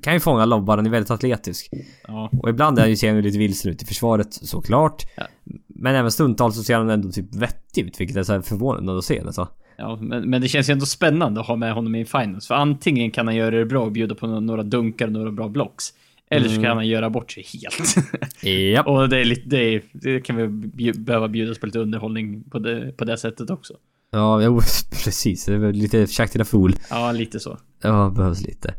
kan 0.00 0.14
ju 0.14 0.20
fånga 0.20 0.44
lobbar, 0.44 0.76
han 0.76 0.86
är 0.86 0.90
väldigt 0.90 1.10
atletisk. 1.10 1.68
Ja. 2.08 2.30
Och 2.42 2.48
ibland 2.48 2.78
är 2.78 2.82
han 2.82 2.90
ju, 2.90 2.96
ser 2.96 3.08
han 3.08 3.16
ju 3.16 3.22
lite 3.22 3.38
vilsen 3.38 3.70
ut 3.72 3.82
i 3.82 3.86
försvaret 3.86 4.32
såklart. 4.34 5.02
Ja. 5.16 5.22
Men 5.66 5.94
även 5.94 6.10
stundtals 6.10 6.56
så 6.56 6.62
ser 6.62 6.74
han 6.76 6.90
ändå 6.90 7.10
typ 7.12 7.34
vettig 7.34 7.86
ut 7.86 8.00
vilket 8.00 8.16
är 8.16 8.22
så 8.22 8.32
här 8.32 8.40
förvånande 8.40 8.98
att 8.98 9.04
se 9.04 9.20
alltså. 9.20 9.48
Ja, 9.76 9.98
men, 10.00 10.30
men 10.30 10.42
det 10.42 10.48
känns 10.48 10.68
ju 10.68 10.72
ändå 10.72 10.86
spännande 10.86 11.40
att 11.40 11.46
ha 11.46 11.56
med 11.56 11.74
honom 11.74 11.94
i 11.94 12.04
finals. 12.04 12.46
För 12.46 12.54
antingen 12.54 13.10
kan 13.10 13.26
han 13.26 13.36
göra 13.36 13.50
det 13.58 13.64
bra 13.66 13.84
och 13.84 13.92
bjuda 13.92 14.14
på 14.14 14.26
några 14.26 14.62
dunkar 14.62 15.06
och 15.06 15.12
några 15.12 15.30
bra 15.32 15.48
blocks. 15.48 15.84
Eller 16.30 16.44
så 16.48 16.52
Mm. 16.54 16.64
kan 16.64 16.76
han 16.76 16.88
göra 16.88 17.10
bort 17.10 17.32
sig 17.32 17.44
helt. 17.62 17.94
Ja. 18.42 18.82
och 18.86 19.08
det 19.08 19.18
är 19.18 19.24
lite, 19.24 19.48
det, 19.48 19.56
är, 19.74 19.82
det 19.92 20.20
kan 20.20 20.36
vi 20.36 20.42
bju- 20.46 20.98
behöva 20.98 21.28
bjudas 21.28 21.58
på 21.58 21.66
lite 21.66 21.78
underhållning 21.78 22.42
på 22.50 22.58
det, 22.58 22.96
på 22.96 23.04
det 23.04 23.16
sättet 23.18 23.50
också. 23.50 23.74
Ja, 24.14 24.42
jo, 24.42 24.60
precis. 25.04 25.44
Det 25.44 25.58
väl 25.58 25.74
lite 25.74 26.06
the 26.38 26.44
Fool. 26.44 26.74
Ja, 26.90 27.12
lite 27.12 27.40
så. 27.40 27.58
Ja, 27.82 28.10
behövs 28.16 28.40
lite. 28.40 28.74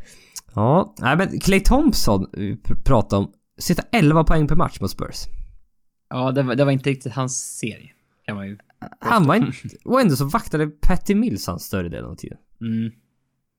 Ja, 0.54 0.94
nej 0.98 1.16
men 1.16 1.40
Clay 1.40 1.60
Thompson 1.60 2.26
vi 2.32 2.54
pr- 2.54 2.82
pratade 2.84 3.22
om. 3.24 3.32
Sitta 3.58 3.82
11 3.92 4.24
poäng 4.24 4.48
per 4.48 4.56
match 4.56 4.80
mot 4.80 4.90
Spurs. 4.90 5.24
Ja, 6.10 6.32
det 6.32 6.42
var, 6.42 6.54
det 6.54 6.64
var 6.64 6.72
inte 6.72 6.90
riktigt 6.90 7.12
hans 7.12 7.58
serie. 7.58 7.90
Kan 8.26 8.36
man 8.36 8.46
ju... 8.48 8.58
Han 9.00 9.26
var 9.26 9.34
inte... 9.34 9.52
Och 9.84 10.00
ändå 10.00 10.16
så 10.16 10.24
vaktade 10.24 10.66
Patty 10.66 11.14
Mills 11.14 11.46
han 11.46 11.58
större 11.60 11.88
delen 11.88 12.10
av 12.10 12.14
tiden. 12.14 12.38
Mm. 12.60 12.90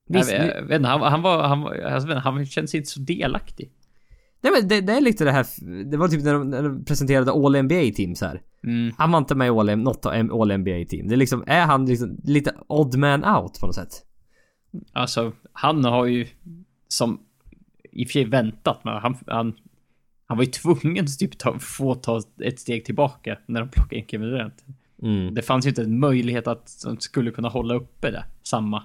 Visst, 0.09 0.31
jag, 0.31 0.39
vet- 0.39 0.55
jag 0.55 0.63
vet 0.63 0.75
inte, 0.75 0.89
han, 0.89 0.99
var- 0.99 1.09
han 1.09 1.21
var... 1.21 1.43
Han, 1.47 1.61
var, 1.61 1.75
alltså, 1.75 2.09
inte, 2.09 2.19
han 2.19 2.45
känns 2.45 2.75
inte 2.75 2.89
så 2.89 2.99
delaktig. 2.99 3.71
nej 4.41 4.51
men 4.59 4.67
det, 4.67 4.81
det 4.81 4.93
är 4.93 5.01
lite 5.01 5.23
det 5.23 5.31
här... 5.31 5.45
Det 5.91 5.97
var 5.97 6.07
typ 6.07 6.23
när 6.23 6.33
de, 6.33 6.49
när 6.49 6.63
de 6.63 6.85
presenterade 6.85 7.31
All 7.31 7.63
NBA 7.63 7.91
teams 7.95 8.21
här. 8.21 8.41
Mm. 8.63 8.93
Han 8.97 9.11
var 9.11 9.17
inte 9.17 9.35
med 9.35 9.47
i 9.47 9.49
All, 9.49 9.77
något 9.77 10.05
av 10.05 10.13
All 10.13 10.57
NBA 10.57 10.85
team. 10.89 11.07
Det 11.07 11.15
är 11.15 11.17
liksom, 11.17 11.43
är 11.47 11.65
han 11.65 11.85
liksom 11.85 12.17
lite 12.23 12.55
odd 12.67 12.95
man 12.95 13.25
out 13.25 13.59
på 13.59 13.65
något 13.65 13.75
sätt? 13.75 14.03
Alltså, 14.93 15.31
han 15.53 15.85
har 15.85 16.05
ju 16.05 16.27
som 16.87 17.19
i 17.91 18.03
och 18.03 18.07
för 18.07 18.13
sig 18.13 18.25
väntat, 18.25 18.83
men 18.83 18.93
han, 18.93 19.17
han, 19.27 19.53
han 20.25 20.37
var 20.37 20.43
ju 20.43 20.51
tvungen 20.51 21.03
att 21.03 21.19
typ 21.19 21.37
ta, 21.37 21.59
få 21.59 21.95
ta 21.95 22.21
ett 22.43 22.59
steg 22.59 22.85
tillbaka 22.85 23.37
när 23.45 23.59
de 23.61 23.69
plockade 23.69 23.95
in 23.95 24.07
Kevin 24.07 24.29
Durant. 24.29 24.65
Mm. 25.01 25.33
Det 25.33 25.41
fanns 25.41 25.65
ju 25.65 25.69
inte 25.69 25.83
en 25.83 25.99
möjlighet 25.99 26.47
att 26.47 26.81
de 26.83 26.99
skulle 26.99 27.31
kunna 27.31 27.49
hålla 27.49 27.73
uppe 27.73 28.11
det, 28.11 28.25
samma. 28.43 28.83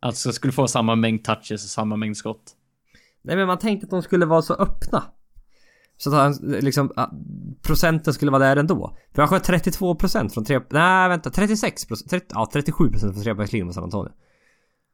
Alltså 0.00 0.32
skulle 0.32 0.52
få 0.52 0.68
samma 0.68 0.94
mängd 0.94 1.24
touches 1.24 1.64
och 1.64 1.70
samma 1.70 1.96
mängd 1.96 2.16
skott. 2.16 2.54
Nej 3.22 3.36
men 3.36 3.46
man 3.46 3.58
tänkte 3.58 3.84
att 3.84 3.90
de 3.90 4.02
skulle 4.02 4.26
vara 4.26 4.42
så 4.42 4.54
öppna. 4.54 5.04
Så 6.00 6.10
att 6.10 6.16
han, 6.16 6.50
liksom, 6.60 6.92
ah, 6.96 7.10
procenten 7.62 8.14
skulle 8.14 8.30
vara 8.30 8.42
där 8.44 8.56
ändå. 8.56 8.96
För 9.14 9.22
han 9.22 9.28
sköt 9.28 9.48
32% 9.48 10.28
från 10.28 10.44
tre... 10.44 10.60
Nej 10.70 11.08
vänta, 11.08 11.30
36%, 11.30 12.08
30, 12.10 12.26
ja 12.28 12.50
37% 12.54 12.98
från 12.98 13.22
trepoängslinjen 13.22 13.66
mot 13.66 13.74
San 13.74 13.84
Antonio. 13.84 14.12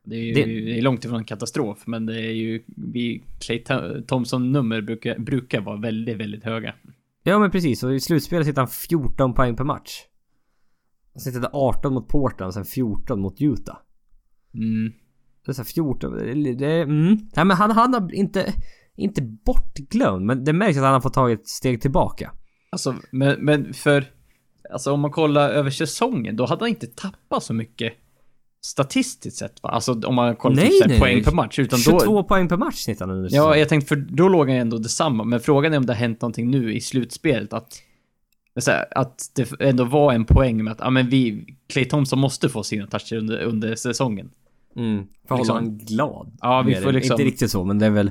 Det 0.04 0.14
är 0.16 0.20
ju 0.20 0.32
Det- 0.34 0.44
det... 0.44 0.78
är 0.78 0.82
långt 0.82 1.04
ifrån 1.04 1.18
en 1.18 1.24
katastrof, 1.24 1.86
men 1.86 2.06
det 2.06 2.20
är 2.20 2.32
ju... 2.32 2.64
Vi, 2.66 3.24
Clay 3.40 3.62
Th- 3.62 4.02
Thompson 4.06 4.52
nummer 4.52 4.80
brukar, 4.80 5.18
brukar 5.18 5.60
vara 5.60 5.76
väldigt, 5.80 6.16
väldigt 6.16 6.44
höga. 6.44 6.74
Ja 7.22 7.38
men 7.38 7.50
precis, 7.50 7.82
och 7.82 7.94
i 7.94 8.00
slutspelet 8.00 8.46
sitter 8.46 8.60
han 8.60 8.68
14 8.68 9.34
poäng 9.34 9.56
per 9.56 9.64
match. 9.64 9.90
Han 11.12 11.20
sitter 11.20 11.48
18 11.52 11.94
mot 11.94 12.08
Portland, 12.08 12.54
sen 12.54 12.64
14 12.64 13.20
mot 13.20 13.40
Utah. 13.40 13.76
Mm. 14.54 14.92
Det 15.44 15.50
är 15.50 15.52
så 15.52 15.62
här 15.62 15.66
14, 15.66 16.12
det, 16.12 16.54
det 16.54 16.80
mm. 16.82 17.06
Nej 17.36 17.44
men 17.44 17.50
han, 17.50 17.70
han 17.70 17.94
har 17.94 18.14
inte, 18.14 18.52
inte 18.96 19.22
bortglömd, 19.22 20.26
men 20.26 20.44
det 20.44 20.52
märks 20.52 20.78
att 20.78 20.84
han 20.84 20.92
har 20.92 21.00
fått 21.00 21.14
ta 21.14 21.30
ett 21.30 21.48
steg 21.48 21.82
tillbaka. 21.82 22.32
Alltså, 22.70 22.94
men, 23.10 23.44
men 23.44 23.74
för... 23.74 24.04
Alltså 24.72 24.92
om 24.92 25.00
man 25.00 25.10
kollar 25.10 25.50
över 25.50 25.70
säsongen, 25.70 26.36
då 26.36 26.46
hade 26.46 26.62
han 26.62 26.68
inte 26.68 26.86
tappat 26.86 27.42
så 27.42 27.54
mycket 27.54 27.92
statistiskt 28.64 29.36
sett 29.36 29.62
va? 29.62 29.68
Alltså 29.68 30.00
om 30.06 30.14
man 30.14 30.36
kollar 30.36 30.56
Nej, 30.56 30.70
typ 30.70 30.86
nej, 30.86 31.00
poäng 31.00 31.24
per 31.24 31.32
match. 31.32 31.58
Utan 31.58 31.78
22 31.78 32.04
då, 32.04 32.22
poäng 32.22 32.48
per 32.48 32.56
match 32.56 32.76
snittar 32.76 33.06
han 33.06 33.16
under 33.16 33.34
ja, 33.34 33.56
jag 33.56 33.68
tänkte 33.68 33.88
för 33.88 33.96
då 33.96 34.28
låg 34.28 34.48
han 34.48 34.58
ändå 34.58 34.78
detsamma. 34.78 35.24
Men 35.24 35.40
frågan 35.40 35.72
är 35.72 35.76
om 35.76 35.86
det 35.86 35.92
har 35.92 36.00
hänt 36.00 36.20
någonting 36.20 36.50
nu 36.50 36.74
i 36.74 36.80
slutspelet. 36.80 37.52
Att, 37.52 37.82
här, 38.66 38.98
att 38.98 39.30
det 39.34 39.60
ändå 39.60 39.84
var 39.84 40.12
en 40.12 40.24
poäng 40.24 40.64
med 40.64 40.72
att, 40.72 40.80
ja 40.80 40.90
men 40.90 41.08
vi, 41.08 41.46
Clay 41.68 41.84
Thompson 41.84 42.18
måste 42.18 42.48
få 42.48 42.62
sina 42.62 42.86
toucher 42.86 43.16
under, 43.16 43.42
under 43.42 43.74
säsongen. 43.74 44.30
Mm. 44.76 45.06
För 45.28 45.34
att 45.34 45.40
Liksom. 45.40 45.56
hålla 45.56 45.66
honom 45.66 45.78
glad. 45.78 46.36
Ja, 46.40 46.62
vi 46.66 46.74
får 46.74 46.92
liksom- 46.92 47.14
Inte 47.14 47.24
riktigt 47.24 47.50
så, 47.50 47.64
men 47.64 47.78
det 47.78 47.86
är 47.86 47.90
väl... 47.90 48.10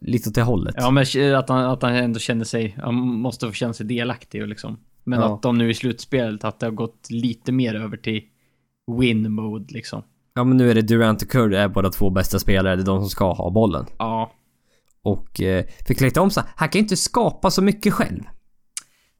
lite 0.00 0.28
åt 0.28 0.34
det 0.34 0.42
hållet. 0.42 0.74
Ja, 0.78 0.90
men 0.90 1.04
att 1.34 1.48
han, 1.48 1.64
att 1.64 1.82
han 1.82 1.94
ändå 1.94 2.18
känner 2.18 2.44
sig... 2.44 2.76
Han 2.82 2.94
måste 2.94 3.46
få 3.46 3.52
känna 3.52 3.72
sig 3.72 3.86
delaktig 3.86 4.42
och 4.42 4.48
liksom. 4.48 4.78
Men 5.04 5.20
Ja. 5.20 5.34
att 5.34 5.42
de 5.42 5.58
nu 5.58 5.70
i 5.70 5.74
slutspelet, 5.74 6.44
att 6.44 6.60
det 6.60 6.66
har 6.66 6.70
gått 6.72 7.06
lite 7.10 7.52
mer 7.52 7.74
över 7.74 7.96
till 7.96 8.22
win 9.00 9.32
mode 9.32 9.74
liksom. 9.74 10.02
Ja 10.34 10.44
men 10.44 10.56
nu 10.56 10.70
är 10.70 10.74
det 10.74 10.82
Durant 10.82 11.22
och 11.22 11.28
Curry 11.28 11.56
är 11.56 11.68
båda 11.68 11.90
två 11.90 12.10
bästa 12.10 12.38
spelare, 12.38 12.76
det 12.76 12.82
är 12.82 12.86
de 12.86 13.00
som 13.00 13.10
ska 13.10 13.32
ha 13.32 13.50
bollen. 13.50 13.86
Ja. 13.98 14.32
Och 15.02 15.40
eh, 15.40 15.64
för 15.86 15.94
Klay 15.94 16.10
Thompson, 16.10 16.44
han 16.56 16.68
kan 16.68 16.78
ju 16.78 16.82
inte 16.82 16.96
skapa 16.96 17.50
så 17.50 17.62
mycket 17.62 17.92
själv. 17.92 18.22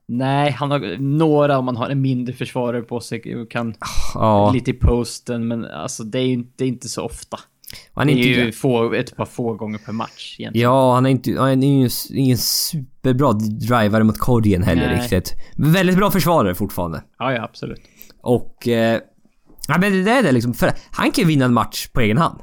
Nej, 0.08 0.50
han 0.50 0.70
har 0.70 0.96
några 0.98 1.58
om 1.58 1.64
man 1.64 1.76
har 1.76 1.88
en 1.90 2.00
mindre 2.00 2.34
försvarare 2.34 2.82
på 2.82 3.00
sig 3.00 3.36
och 3.36 3.50
kan 3.50 3.74
Ja, 4.14 4.50
lite 4.52 4.70
i 4.70 4.74
posten, 4.74 5.48
men 5.48 5.64
alltså 5.64 6.04
det 6.04 6.18
är 6.18 6.22
ju 6.22 6.32
inte, 6.32 6.52
det 6.56 6.64
är 6.64 6.68
inte 6.68 6.88
så 6.88 7.02
ofta 7.02 7.38
han 7.94 8.08
är, 8.08 8.12
inte... 8.12 8.28
ju 8.28 8.52
få, 8.52 8.92
ett 8.92 9.16
par 9.16 9.24
få 9.24 9.54
gånger 9.54 9.78
per 9.78 9.92
match 9.92 10.36
egentligen. 10.38 10.70
Ja, 10.70 10.94
han 10.94 11.06
är, 11.06 11.10
inte, 11.10 11.38
han 11.38 11.62
är 11.62 11.82
ju 11.82 11.88
ingen 12.10 12.38
superbra 12.38 13.32
drivare 13.32 14.04
mot 14.04 14.18
korgen 14.18 14.62
heller 14.62 14.86
Nej. 14.86 15.00
riktigt. 15.00 15.34
Väldigt 15.56 15.96
bra 15.96 16.10
försvarare 16.10 16.54
fortfarande. 16.54 17.02
Ja, 17.18 17.32
ja 17.32 17.42
absolut. 17.42 17.80
Och... 18.20 18.68
Eh, 18.68 19.00
ja, 19.68 19.78
men 19.78 20.04
det 20.04 20.10
är 20.10 20.22
det 20.22 20.32
liksom. 20.32 20.54
För 20.54 20.70
han 20.90 21.10
kan 21.10 21.22
ju 21.22 21.28
vinna 21.28 21.44
en 21.44 21.54
match 21.54 21.88
på 21.88 22.00
egen 22.00 22.18
hand. 22.18 22.40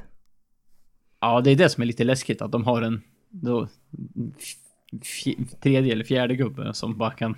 Ja, 1.21 1.41
det 1.41 1.51
är 1.51 1.55
det 1.55 1.69
som 1.69 1.81
är 1.81 1.85
lite 1.85 2.03
läskigt. 2.03 2.41
Att 2.41 2.51
de 2.51 2.63
har 2.63 2.81
en... 2.81 3.01
Då, 3.29 3.67
tredje 5.63 5.91
eller 5.91 6.03
fjärde 6.03 6.35
gubbe 6.35 6.73
som 6.73 6.97
bara 6.97 7.11
kan... 7.11 7.35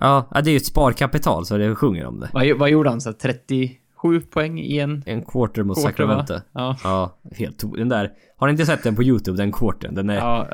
ja, 0.00 0.28
det 0.44 0.50
är 0.50 0.52
ju 0.52 0.56
ett 0.56 0.66
sparkapital 0.66 1.46
så 1.46 1.56
det 1.56 1.74
sjunger 1.74 2.06
om 2.06 2.20
det. 2.20 2.30
Vad, 2.32 2.58
vad 2.58 2.70
gjorde 2.70 2.90
han? 2.90 3.00
Så 3.00 3.12
30 3.12 3.78
sju 4.02 4.20
poäng 4.20 4.60
i 4.60 4.78
en... 4.78 5.02
En 5.06 5.22
quarter 5.22 5.62
mot 5.62 5.76
quarter, 5.76 5.90
Sacramento. 5.90 6.34
Ja. 6.52 6.76
ja. 6.84 7.18
Helt 7.36 7.76
Den 7.76 7.88
där. 7.88 8.12
Har 8.36 8.46
ni 8.46 8.50
inte 8.50 8.66
sett 8.66 8.82
den 8.82 8.96
på 8.96 9.02
YouTube, 9.02 9.36
den 9.36 9.52
quartern? 9.52 9.94
Den 9.94 10.10
är... 10.10 10.16
Ja, 10.16 10.46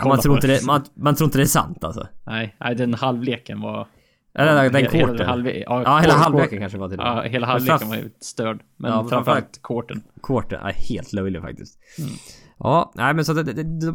uh, 0.00 0.08
man, 0.08 0.18
tror 0.18 0.34
inte 0.34 0.46
det, 0.46 0.66
man, 0.66 0.84
man, 0.94 1.14
tror 1.14 1.26
inte 1.26 1.38
det 1.38 1.44
är 1.44 1.46
sant 1.46 1.84
alltså. 1.84 2.06
Nej, 2.26 2.56
nej 2.60 2.74
den 2.74 2.94
halvleken 2.94 3.60
var... 3.60 3.86
Ja, 4.32 4.44
den, 4.44 4.72
den 4.72 4.86
quartern. 4.86 5.18
Hela, 5.18 5.26
halv, 5.26 5.46
ja, 5.46 5.82
ja 5.84 5.98
hela 5.98 6.14
halvleken 6.14 6.48
quarter. 6.48 6.58
kanske 6.60 6.78
var 6.78 6.88
till 6.88 6.98
och 6.98 7.04
med. 7.04 7.16
Ja, 7.16 7.22
hela 7.22 7.46
halvleken 7.46 7.88
var 7.88 7.96
ju 7.96 8.10
störd. 8.20 8.60
Men 8.76 8.90
ja, 8.90 9.06
framförallt 9.08 9.62
quartern. 9.62 10.02
Quartern, 10.22 10.60
ja, 10.62 10.72
helt 10.74 11.12
löjlig 11.12 11.42
faktiskt. 11.42 11.78
Mm. 11.98 12.10
Ja, 12.58 12.92
nej 12.94 13.14
men 13.14 13.24
så 13.24 13.40
att, 13.40 13.46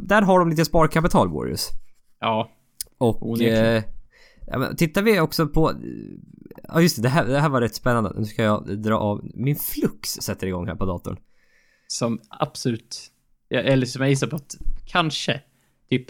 där 0.08 0.22
har 0.22 0.40
de 0.40 0.50
lite 0.50 0.66
sparkapital, 0.66 1.30
Warriors. 1.30 1.68
Ja. 2.20 2.50
Och... 2.98 3.42
Eh, 3.42 3.84
ja, 4.52 4.74
tittar 4.78 5.02
vi 5.02 5.20
också 5.20 5.48
på... 5.48 5.74
Ja 6.64 6.82
just 6.82 6.96
det, 6.96 7.02
det 7.02 7.10
här, 7.10 7.26
det 7.26 7.40
här 7.40 7.50
var 7.50 7.62
rätt 7.62 7.76
spännande. 7.76 8.14
Nu 8.18 8.26
ska 8.26 8.44
jag 8.44 8.82
dra 8.82 8.98
av... 8.98 9.22
Min 9.34 9.56
flux 9.56 10.10
sätter 10.10 10.48
igång 10.48 10.68
här 10.68 10.76
på 10.76 10.86
datorn. 10.86 11.18
som 11.88 12.20
absolut... 12.30 13.12
Eller 13.50 13.86
som 13.86 14.02
jag 14.02 14.10
gissar 14.10 14.28
på 14.28 14.36
att 14.36 14.56
kanske 14.88 15.42
typ 15.90 16.08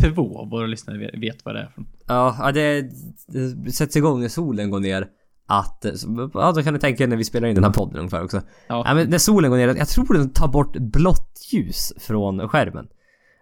två 0.00 0.38
av 0.38 0.50
våra 0.50 0.66
lyssnare 0.66 1.10
vet- 1.20 1.44
vad 1.44 1.54
det 1.54 1.60
är 1.60 1.66
från. 1.74 1.86
Ja, 2.06 2.50
det, 2.54 2.90
det 3.26 3.72
sätts 3.72 3.96
igång 3.96 4.20
när 4.20 4.28
solen 4.28 4.70
går 4.70 4.80
ner. 4.80 5.08
Att... 5.46 5.84
Ja, 6.34 6.52
då 6.52 6.62
kan 6.62 6.74
ni 6.74 6.80
tänka 6.80 7.06
när 7.06 7.16
vi 7.16 7.24
spelar 7.24 7.48
in 7.48 7.54
den 7.54 7.64
här 7.64 7.72
podden 7.72 7.96
ungefär 7.96 8.24
också. 8.24 8.42
Ja. 8.66 8.82
Ja, 8.86 8.94
men 8.94 9.10
när 9.10 9.18
solen 9.18 9.50
går 9.50 9.58
ner, 9.58 9.74
jag 9.74 9.88
tror 9.88 10.14
den 10.14 10.30
tar 10.30 10.48
bort 10.48 10.76
blått 10.76 11.48
ljus 11.52 11.92
från 11.98 12.48
skärmen. 12.48 12.86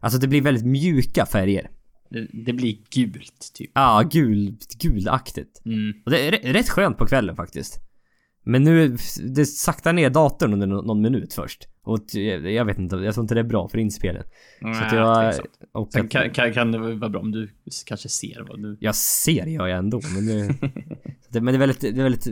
Alltså 0.01 0.19
det 0.19 0.29
blir 0.29 0.43
väldigt 0.43 0.65
mjuka 0.67 1.27
färger. 1.27 1.71
Det, 2.13 2.29
det 2.45 2.53
blir 2.53 2.77
gult, 2.91 3.51
typ. 3.55 3.71
Ja, 3.75 4.03
gul, 4.11 4.57
gulaktigt. 4.79 5.63
Mm. 5.65 5.93
Och 6.05 6.11
det 6.11 6.29
är 6.29 6.53
rätt- 6.53 6.69
skönt 6.69 6.99
på 6.99 7.07
kvällen 7.07 7.37
faktiskt. 7.37 7.81
Men 8.45 8.63
nu, 8.65 8.97
det 9.35 9.47
saktar 9.47 9.93
ner 9.93 10.11
datorn 10.11 10.53
under 10.53 10.67
nå- 10.67 10.83
någon 10.83 11.01
minut 11.03 11.35
först. 11.35 11.69
Och 11.85 12.15
jag 12.15 12.65
vet 12.65 12.79
inte, 12.79 12.97
jag 12.97 13.15
tror 13.15 13.25
inte 13.25 13.35
det 13.35 13.41
är 13.41 13.45
bra 13.45 13.69
för 13.69 13.79
inspelningen. 13.79 14.29
Så 14.61 14.69
att 14.85 14.93
Nej, 14.93 15.01
jag... 15.01 15.35
Och 15.73 15.93
Sen 15.93 16.09
kan, 16.09 16.31
kan, 16.31 16.53
kan 16.53 16.73
det 16.73 16.79
vara 16.79 17.09
bra 17.09 17.21
om 17.21 17.31
du 17.33 17.49
kanske 17.87 18.09
ser 18.09 18.45
vad 18.49 18.63
du... 18.63 18.77
jag 18.81 18.95
ser 18.95 19.47
gör 19.47 19.67
jag 19.67 19.79
ändå, 19.79 20.01
men 20.15 20.27
det, 20.27 20.55
det, 21.29 21.41
men 21.41 21.55
det 21.55 21.57
är 21.57 21.59
väldigt, 21.59 21.81
det 21.81 21.89
är 21.89 22.03
väldigt 22.03 22.27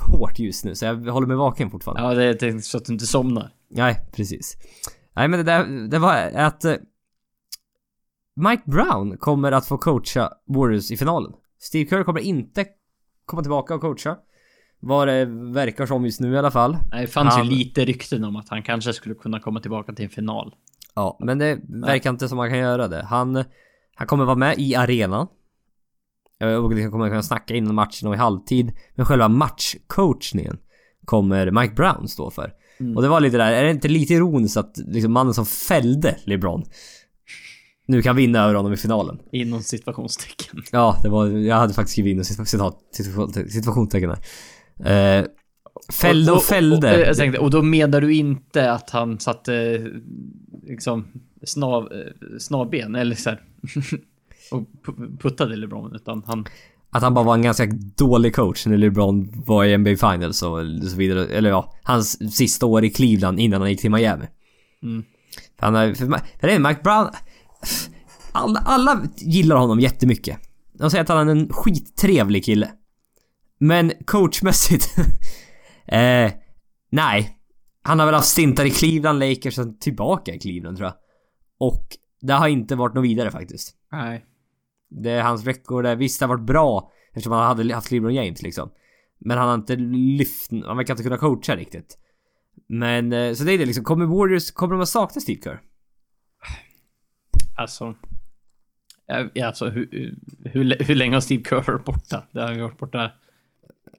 hårt 0.00 0.38
just 0.38 0.64
nu, 0.64 0.74
så 0.74 0.84
jag 0.84 0.94
håller 0.96 1.26
mig 1.26 1.36
vaken 1.36 1.70
fortfarande. 1.70 2.02
Ja, 2.02 2.14
det 2.14 2.24
är 2.24 2.34
det 2.40 2.46
är 2.56 2.58
så 2.58 2.76
att 2.76 2.84
du 2.84 2.92
inte 2.92 3.06
somnar. 3.06 3.50
Nej, 3.70 3.96
precis. 4.12 4.56
Nej 5.16 5.28
men 5.28 5.38
det 5.38 5.44
där, 5.44 5.88
det 5.88 5.98
var 5.98 6.14
att 6.34 6.64
eh, 6.64 6.74
Mike 8.36 8.62
Brown 8.66 9.16
kommer 9.18 9.52
att 9.52 9.66
få 9.66 9.78
coacha 9.78 10.30
Warriors 10.46 10.90
i 10.90 10.96
finalen. 10.96 11.32
Steve 11.58 11.90
Kerr 11.90 12.04
kommer 12.04 12.20
inte 12.20 12.66
komma 13.26 13.42
tillbaka 13.42 13.74
och 13.74 13.80
coacha. 13.80 14.16
Vad 14.80 15.08
det 15.08 15.24
verkar 15.54 15.86
som 15.86 16.04
just 16.04 16.20
nu 16.20 16.32
i 16.32 16.38
alla 16.38 16.50
fall. 16.50 16.76
Det 16.92 17.06
fanns 17.06 17.34
Han- 17.34 17.46
ju 17.46 17.50
lite 17.56 17.84
rykten 17.84 18.24
om 18.24 18.36
att 18.36 18.48
han 18.48 18.62
kanske 18.62 18.92
skulle 18.92 19.14
kunna 19.14 19.40
komma 19.40 19.60
tillbaka 19.60 19.92
till 19.92 20.04
en 20.04 20.10
final. 20.10 20.54
Ja, 20.94 21.16
men 21.20 21.38
det 21.38 21.60
verkar 21.68 22.10
inte 22.10 22.28
som 22.28 22.36
man 22.36 22.48
kan 22.50 22.58
göra 22.58 22.88
det. 22.88 23.02
Han, 23.04 23.44
han 23.94 24.06
kommer 24.06 24.24
vara 24.24 24.36
med 24.36 24.58
i 24.58 24.74
arenan. 24.74 25.26
Och 26.62 26.70
liksom 26.74 26.90
kommer 26.92 27.08
kunna 27.08 27.22
snacka 27.22 27.54
innan 27.54 27.74
matchen 27.74 28.08
och 28.08 28.14
i 28.14 28.18
halvtid. 28.18 28.72
Men 28.94 29.06
själva 29.06 29.28
matchcoachningen 29.28 30.58
kommer 31.04 31.50
Mike 31.50 31.74
Brown 31.74 32.08
stå 32.08 32.30
för. 32.30 32.52
Mm. 32.80 32.96
Och 32.96 33.02
det 33.02 33.08
var 33.08 33.20
lite 33.20 33.36
där, 33.36 33.52
är 33.52 33.64
det 33.64 33.70
inte 33.70 33.88
lite 33.88 34.14
ironiskt 34.14 34.56
att 34.56 34.76
liksom 34.76 35.12
mannen 35.12 35.34
som 35.34 35.46
fällde 35.46 36.16
LeBron 36.24 36.64
nu 37.90 38.02
kan 38.02 38.16
vinna 38.16 38.44
över 38.44 38.54
honom 38.54 38.72
i 38.72 38.76
finalen? 38.76 39.18
Inom 39.32 39.62
situationstecken. 39.62 40.62
Ja, 40.72 41.00
det 41.02 41.08
var, 41.08 41.26
jag 41.26 41.56
hade 41.56 41.74
faktiskt 41.74 41.92
skrivit 41.92 42.16
in 42.16 42.24
citat, 42.24 42.48
citat, 42.48 42.78
situation- 42.92 43.48
situationstecken 43.48 44.10
där. 44.10 45.18
Eh, 45.18 45.24
fällde 45.92 46.32
och, 46.32 46.42
fällde. 46.42 46.94
Och, 46.94 47.00
jag 47.00 47.16
tänkte, 47.16 47.38
och 47.38 47.50
då 47.50 47.62
menar 47.62 48.00
du 48.00 48.14
inte 48.14 48.72
att 48.72 48.90
han 48.90 49.20
satte 49.20 49.86
liksom 50.66 51.06
snav, 51.44 51.92
eh, 51.92 52.38
snavben 52.38 52.94
eller 52.94 53.16
så 53.16 53.30
här, 53.30 53.40
och 54.50 54.68
pu- 54.86 55.18
puttade 55.18 55.56
LeBron 55.56 55.94
utan 55.94 56.22
han... 56.26 56.46
Att 56.92 57.02
han 57.02 57.14
bara 57.14 57.24
var 57.24 57.34
en 57.34 57.42
ganska 57.42 57.66
dålig 57.96 58.34
coach 58.34 58.66
när 58.66 58.76
LeBron 58.76 59.42
var 59.46 59.64
i 59.64 59.78
NBA 59.78 59.90
Finals 59.90 60.42
och 60.42 60.58
så 60.90 60.96
vidare. 60.96 61.26
Eller 61.26 61.50
ja, 61.50 61.74
hans 61.82 62.36
sista 62.36 62.66
år 62.66 62.84
i 62.84 62.90
Cleveland 62.90 63.40
innan 63.40 63.60
han 63.60 63.70
gick 63.70 63.80
till 63.80 63.90
Miami. 63.90 64.24
Mm. 64.82 65.04
Han 65.56 65.74
är, 65.74 65.94
för, 65.94 66.06
för 66.40 66.46
det 66.46 66.52
är 66.52 66.58
Mike 66.58 66.80
Brown... 66.82 67.08
Alla, 68.32 68.58
alla 68.58 69.06
gillar 69.16 69.56
honom 69.56 69.80
jättemycket. 69.80 70.38
De 70.72 70.90
säger 70.90 71.02
att 71.02 71.08
han 71.08 71.28
är 71.28 71.32
en 71.32 71.52
skittrevlig 71.52 72.44
kille. 72.44 72.70
Men 73.58 73.92
coachmässigt... 74.06 74.96
eh, 75.86 76.32
nej. 76.90 77.36
Han 77.82 77.98
har 77.98 78.06
väl 78.06 78.14
haft 78.14 78.28
stintar 78.28 78.64
i 78.64 78.70
Cleveland, 78.70 79.18
Lakers 79.18 79.58
och 79.58 79.80
tillbaka 79.80 80.34
i 80.34 80.38
Cleveland 80.38 80.76
tror 80.76 80.86
jag. 80.86 80.96
Och 81.58 81.86
det 82.20 82.32
har 82.32 82.48
inte 82.48 82.76
varit 82.76 82.94
något 82.94 83.04
vidare 83.04 83.30
faktiskt. 83.30 83.74
Nej. 83.92 84.24
Det 84.90 85.10
är 85.10 85.22
hans 85.22 85.44
record 85.44 85.84
där, 85.84 85.96
visst 85.96 86.20
det 86.20 86.26
har 86.26 86.36
varit 86.36 86.46
bra 86.46 86.90
eftersom 87.12 87.32
han 87.32 87.46
hade 87.46 87.74
haft 87.74 87.90
LeBron 87.90 88.14
James 88.14 88.42
liksom. 88.42 88.70
Men 89.18 89.38
han 89.38 89.48
har 89.48 89.54
inte 89.54 89.76
lyft, 89.76 90.50
han 90.66 90.76
verkar 90.76 90.94
inte 90.94 91.02
kunna 91.02 91.18
coacha 91.18 91.56
riktigt. 91.56 91.98
Men 92.68 93.12
eh, 93.12 93.34
så 93.34 93.44
det 93.44 93.52
är 93.52 93.58
det 93.58 93.66
liksom, 93.66 93.84
kommer 93.84 94.06
Warriors, 94.06 94.50
kommer 94.50 94.74
de 94.74 94.80
att 94.80 94.88
sakna 94.88 95.20
Steve 95.20 95.42
Kerr? 95.42 95.60
Alltså... 97.60 97.94
Ja, 99.34 99.46
alltså 99.46 99.68
hur, 99.68 100.14
hur, 100.44 100.84
hur 100.84 100.94
länge 100.94 101.16
har 101.16 101.20
Steve 101.20 101.42
Kerr 101.44 101.62
varit 101.72 101.84
borta? 101.84 102.22
Det 102.32 102.40
har 102.42 102.52
ju 102.52 102.60
varit 102.62 102.78
borta... 102.78 103.10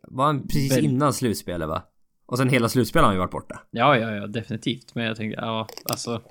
Var 0.08 0.26
han 0.26 0.42
precis 0.48 0.72
Väl- 0.78 0.86
innan 0.86 1.14
slutspelet 1.14 1.68
va? 1.70 1.84
Och 2.26 2.38
sen 2.38 2.50
hela 2.50 2.70
slutspelet 2.70 3.04
har 3.04 3.08
han 3.08 3.16
ju 3.16 3.20
varit 3.20 3.32
borta. 3.32 3.62
Ja, 3.72 3.98
ja, 3.98 4.12
ja, 4.16 4.28
definitivt. 4.28 4.96
Men 4.96 5.06
jag 5.06 5.18
tänker, 5.18 5.38
ja, 5.42 5.68
alltså... 5.86 6.22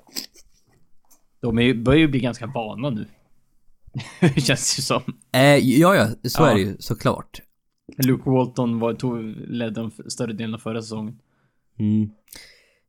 De 1.41 1.57
är 1.57 1.61
ju, 1.61 1.83
börjar 1.83 1.99
ju 1.99 2.07
bli 2.07 2.19
ganska 2.19 2.47
vana 2.47 2.89
nu. 2.89 3.05
Känns 4.37 4.79
ju 4.79 4.83
som. 4.83 5.01
Eh, 5.31 5.41
ja 5.57 5.95
ja, 5.95 6.07
så 6.29 6.43
Ja. 6.43 6.49
är 6.49 6.55
det 6.55 6.61
ju 6.61 6.77
såklart. 6.79 7.41
Luke 7.97 8.29
Walton 8.29 8.79
var, 8.79 8.93
tog, 8.93 9.23
ledde 9.47 9.81
den 9.81 9.91
större 10.11 10.33
delen 10.33 10.53
av 10.53 10.59
förra 10.59 10.81
säsongen. 10.81 11.19
Mm. 11.79 12.09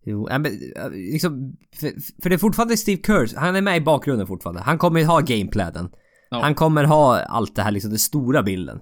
Jo, 0.05 0.29
men 0.31 0.59
liksom, 0.93 1.57
för, 1.77 1.93
för 2.23 2.31
det 2.31 2.37
är 2.37 2.39
fortfarande 2.39 2.77
Steve 2.77 3.03
Kerr, 3.07 3.37
han 3.37 3.57
är 3.57 3.61
med 3.61 3.77
i 3.77 3.81
bakgrunden 3.81 4.27
fortfarande. 4.27 4.61
Han 4.61 4.79
kommer 4.79 5.05
ha 5.05 5.21
gameplanen. 5.21 5.91
Ja. 6.31 6.41
Han 6.43 6.55
kommer 6.55 6.85
ha 6.85 7.21
allt 7.21 7.57
det 7.57 7.63
här 7.63 7.71
liksom, 7.71 7.91
den 7.91 7.99
stora 7.99 8.43
bilden. 8.43 8.81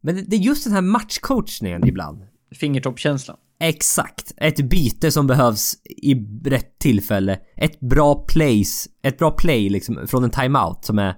Men 0.00 0.14
det, 0.14 0.22
det 0.22 0.36
är 0.36 0.40
just 0.40 0.64
den 0.64 0.72
här 0.72 0.82
matchcoachningen 0.82 1.88
ibland. 1.88 2.22
Fingertoppkänslan. 2.60 3.36
Exakt. 3.60 4.32
Ett 4.36 4.70
byte 4.70 5.10
som 5.10 5.26
behövs 5.26 5.74
i 5.84 6.14
rätt 6.44 6.78
tillfälle. 6.78 7.38
Ett 7.56 7.80
bra 7.80 8.14
place, 8.14 8.88
ett 9.02 9.18
bra 9.18 9.30
play 9.30 9.68
liksom 9.68 10.06
från 10.06 10.24
en 10.24 10.30
timeout 10.30 10.84
som 10.84 10.98
är 10.98 11.14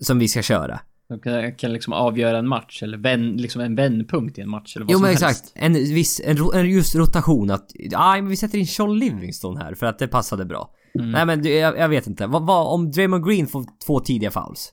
som 0.00 0.18
vi 0.18 0.28
ska 0.28 0.42
köra. 0.42 0.80
De 1.08 1.20
kan, 1.20 1.54
kan 1.54 1.72
liksom 1.72 1.92
avgöra 1.92 2.38
en 2.38 2.48
match 2.48 2.82
eller 2.82 2.98
vän, 2.98 3.36
liksom 3.36 3.60
en 3.62 3.74
vändpunkt 3.74 4.38
i 4.38 4.40
en 4.40 4.50
match 4.50 4.76
eller 4.76 4.86
vad 4.86 4.92
Jo 4.92 4.98
som 4.98 5.02
men 5.02 5.08
helst. 5.10 5.22
exakt. 5.24 5.52
En 5.54 5.72
viss, 5.72 6.20
en, 6.24 6.36
en 6.54 6.70
just 6.70 6.94
rotation 6.94 7.50
att, 7.50 7.70
ja 7.74 8.12
men 8.14 8.28
vi 8.28 8.36
sätter 8.36 8.58
in 8.58 8.66
Sean 8.66 8.98
Livingston 8.98 9.56
här 9.56 9.74
för 9.74 9.86
att 9.86 9.98
det 9.98 10.08
passade 10.08 10.44
bra. 10.44 10.70
Mm. 10.94 11.10
Nej 11.10 11.26
men 11.26 11.44
jag, 11.44 11.78
jag 11.78 11.88
vet 11.88 12.06
inte. 12.06 12.26
Vad, 12.26 12.46
vad, 12.46 12.74
om 12.74 12.90
Draymond 12.90 13.26
Green 13.26 13.46
får 13.46 13.64
två 13.86 14.00
tidiga 14.00 14.30
fouls? 14.30 14.72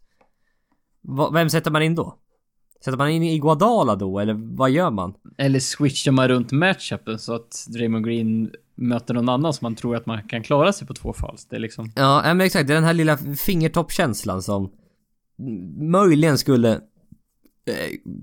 Vad- 1.02 1.34
vem 1.34 1.50
sätter 1.50 1.72
man 1.72 1.82
in 1.84 1.96
då? 1.96 2.16
Sätter 2.86 2.98
man 2.98 3.10
in 3.10 3.24
Iguodala 3.24 3.96
då 3.96 4.20
eller 4.20 4.56
vad 4.58 4.70
gör 4.72 4.92
man? 4.92 5.14
Eller 5.38 5.60
switchar 5.60 6.12
man 6.12 6.28
runt 6.28 6.52
matchupen 6.52 7.20
så 7.20 7.36
att 7.36 7.66
Draymond 7.74 8.06
Green 8.06 8.52
möter 8.78 9.14
någon 9.14 9.30
annan 9.30 9.54
som 9.54 9.66
man 9.66 9.76
tror 9.76 9.96
att 9.96 10.06
man 10.06 10.24
kan 10.28 10.44
klara 10.44 10.74
sig 10.74 10.88
på 10.88 10.94
två 10.94 11.14
falls. 11.14 11.46
Det 11.46 11.56
är 11.56 11.60
liksom... 11.60 11.92
Ja, 11.96 12.22
men 12.26 12.42
exakt. 12.42 12.68
Det 12.68 12.74
är 12.74 12.76
den 12.76 12.84
här 12.84 12.94
lilla 12.94 13.18
fingertoppkänslan 13.46 14.42
som 14.42 14.72
möjligen 15.92 16.38
skulle... 16.38 16.72
Eh, 17.68 18.14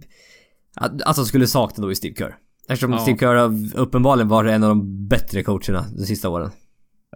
de 1.16 1.27
skulle 1.27 1.46
sakna 1.46 1.83
då 1.85 1.92
i 1.92 1.94
Steve 1.94 2.14
Kerr. 2.14 2.37
Eftersom 2.68 2.92
Ja. 2.92 2.98
Steve 2.98 3.18
Kerr 3.18 3.51
uppenbarligen 3.81 4.29
varit 4.29 4.53
en 4.53 4.62
av 4.62 4.68
de 4.68 5.09
bättre 5.09 5.42
coacherna 5.42 5.85
de 5.96 6.05
sista 6.07 6.29
åren. 6.29 6.51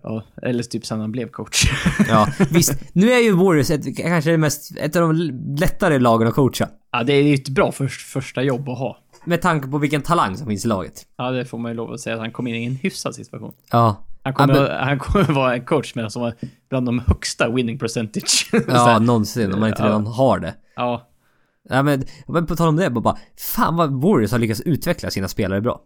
Ja, 0.03 0.25
eller 0.43 0.63
typ 0.63 0.87
sen 0.87 1.01
han 1.01 1.13
blev 1.13 1.29
coach. 1.29 1.65
Ja, 2.09 2.29
visst. 2.51 2.75
Nu 2.93 3.11
är 3.13 3.19
ju 3.19 3.33
Warriors 3.33 3.71
ett, 3.71 3.97
kanske 3.97 4.31
det 4.31 4.39
mest, 4.39 4.77
ett 4.77 4.97
av 4.97 5.03
de 5.03 5.13
lättare 5.61 5.99
lagen 5.99 6.29
att 6.29 6.35
coacha. 6.35 6.69
ja, 6.93 7.03
det 7.03 7.13
är 7.13 7.23
ju 7.23 7.35
ett 7.35 7.49
bra 7.49 7.73
för, 7.73 7.89
första 7.89 8.43
jobb 8.43 8.69
att 8.69 8.79
ha. 8.79 8.99
Med 9.25 9.43
tanke 9.43 9.69
på 9.69 9.79
vilken 9.79 10.03
talang 10.03 10.37
som 10.37 10.47
finns 10.47 10.65
i 10.65 10.69
laget. 10.69 11.07
Ja, 11.17 11.31
det 11.31 11.45
får 11.45 11.59
man 11.59 11.71
ju 11.71 11.77
lov 11.77 11.93
att 11.93 12.01
säga 12.01 12.15
att 12.15 12.21
han 12.21 12.33
kom 12.33 12.47
in 12.47 12.55
i 12.55 12.65
en 12.65 12.77
hyfsad 12.77 13.15
situation. 13.15 13.53
Ja. 13.71 14.07
Han 14.27 14.35
kommer, 14.35 14.55
Ja, 14.55 14.62
men- 14.69 14.89
han 14.89 14.99
kommer 14.99 15.33
vara 15.33 15.55
en 15.55 15.65
coach 15.65 15.95
med 15.95 16.12
som 16.12 16.23
har 16.23 16.35
bland 16.69 16.87
de 16.87 16.99
högsta 17.07 17.51
winning 17.51 17.79
percentage. 17.79 18.51
Ja, 18.69 18.99
någonsin. 18.99 19.53
Om 19.55 19.61
man 19.61 19.69
inte 19.69 19.83
Ja. 19.83 19.87
redan 19.89 20.07
har 20.07 20.39
det. 20.39 20.55
ja. 20.77 21.11
Ja, 21.69 21.83
men, 21.83 22.05
men 22.29 22.47
på 22.47 22.57
tal 22.57 22.69
om 22.69 22.77
det, 22.77 22.91
bara, 22.91 23.19
fan 23.55 23.77
vad 23.77 24.03
Warriors 24.03 24.33
har 24.33 24.39
lyckats 24.39 24.61
utveckla 24.61 25.11
sina 25.11 25.29
spelare 25.29 25.61
bra. 25.61 25.81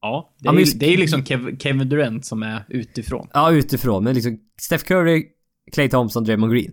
Ja, 0.00 0.34
det 0.38 0.44
Ja, 0.44 0.50
är, 0.50 0.52
men 0.54 0.58
ju, 0.60 0.64
just- 0.66 0.80
det 0.80 0.86
är 0.86 0.90
ju 0.90 0.96
liksom 0.96 1.24
Kev, 1.24 1.58
Kevin 1.58 1.88
Durant 1.88 2.24
som 2.26 2.42
är 2.42 2.64
utifrån. 2.68 3.28
Ja, 3.32 3.52
utifrån. 3.52 4.04
Men 4.04 4.14
liksom 4.14 4.38
Steph 4.60 4.84
Curry, 4.84 5.26
Clay 5.72 5.88
Thompson, 5.88 6.24
Draymond 6.24 6.52
Green. 6.52 6.72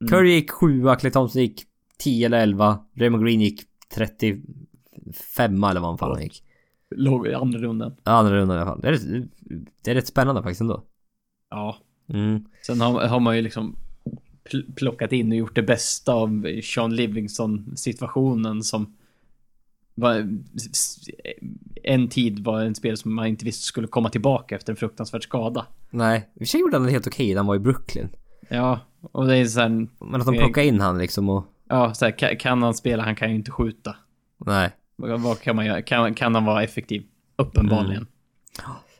Mm. 0.00 0.10
Curry 0.10 0.30
gick 0.34 0.50
7 0.50 0.82
Clay 1.00 1.12
Thompson 1.12 1.42
gick 1.42 1.62
10 1.98 2.26
eller 2.26 2.38
11. 2.38 2.78
Draymond 2.96 3.24
Green 3.24 3.40
gick 3.40 3.62
35 3.94 5.64
eller 5.64 5.80
vad 5.80 5.90
han 5.90 5.98
fan 5.98 6.22
gick. 6.22 6.42
Låg 6.96 7.26
i 7.26 7.34
andra 7.34 7.58
rundan. 7.58 7.94
Ja, 8.04 8.12
andra 8.12 8.32
rundan 8.36 8.56
i 8.56 8.60
alla 8.60 8.70
fall. 8.70 8.80
Det 8.80 8.88
är, 8.88 8.92
rätt- 8.92 9.28
det 9.84 9.90
är 9.90 9.94
rätt 9.94 10.06
spännande 10.06 10.42
faktiskt 10.42 10.60
ändå. 10.60 10.82
Ja. 11.50 11.76
Mm. 12.08 12.44
Sen 12.66 12.80
har, 12.80 13.06
har 13.06 13.20
man 13.20 13.36
ju 13.36 13.42
liksom 13.42 13.76
pl- 14.50 14.74
plockat 14.76 15.12
in 15.12 15.32
och 15.32 15.38
gjort 15.38 15.54
det 15.54 15.62
bästa 15.62 16.12
av 16.12 16.46
Sean 16.62 16.96
Livingston 16.96 17.76
situationen 17.76 18.62
som 18.62 18.96
var, 19.94 20.28
en 21.82 22.08
tid 22.08 22.44
var 22.44 22.60
en 22.60 22.74
spelare 22.74 22.96
som 22.96 23.14
man 23.14 23.26
inte 23.26 23.44
visste 23.44 23.64
skulle 23.66 23.86
komma 23.86 24.08
tillbaka 24.10 24.56
efter 24.56 24.72
en 24.72 24.76
fruktansvärd 24.76 25.22
skada. 25.22 25.66
Nej, 25.90 26.28
i 26.34 26.36
och 26.36 26.38
för 26.38 26.44
sig 26.44 26.60
gjorde 26.60 26.76
han 26.76 26.86
det 26.86 26.92
helt 26.92 27.06
okej 27.06 27.28
när 27.28 27.36
han 27.36 27.46
var 27.46 27.56
i 27.56 27.58
Brooklyn. 27.58 28.08
Ja, 28.48 28.80
och 29.00 29.26
det 29.26 29.36
är 29.36 29.44
så 29.44 29.60
här, 29.60 29.68
Men 29.68 30.20
att 30.20 30.26
de 30.26 30.36
plockade 30.38 30.66
in 30.66 30.80
han 30.80 30.98
liksom 30.98 31.28
och... 31.28 31.44
ja, 31.68 31.94
så 31.94 32.04
här, 32.04 32.38
kan 32.38 32.62
han 32.62 32.74
spela? 32.74 33.02
Han 33.02 33.16
kan 33.16 33.28
ju 33.30 33.34
inte 33.36 33.50
skjuta. 33.50 33.96
Nej. 34.46 34.70
Vad, 35.02 35.40
kan 35.40 35.56
man 35.56 35.66
göra? 35.66 35.82
Kan, 35.82 36.14
kan 36.14 36.34
han 36.34 36.44
vara 36.44 36.62
effektiv? 36.62 37.02
Uppenbarligen. 37.36 38.06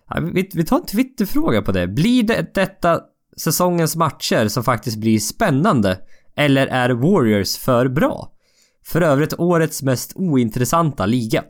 Ja, 0.08 0.20
vi, 0.20 0.50
vi 0.54 0.64
tar 0.64 0.76
en 0.76 0.86
Twitterfråga 0.86 1.62
på 1.62 1.72
det. 1.72 1.86
Blir 1.86 2.22
det 2.22 2.54
detta 2.54 3.00
säsongens 3.36 3.96
matcher 3.96 4.48
som 4.48 4.64
faktiskt 4.64 4.96
blir 4.96 5.18
spännande? 5.18 5.98
Eller 6.36 6.66
är 6.66 6.90
Warriors 6.90 7.56
för 7.56 7.88
bra? 7.88 8.32
För 8.84 9.00
övrigt 9.00 9.34
årets 9.38 9.82
mest 9.82 10.12
ointressanta 10.16 11.06
liga. 11.06 11.44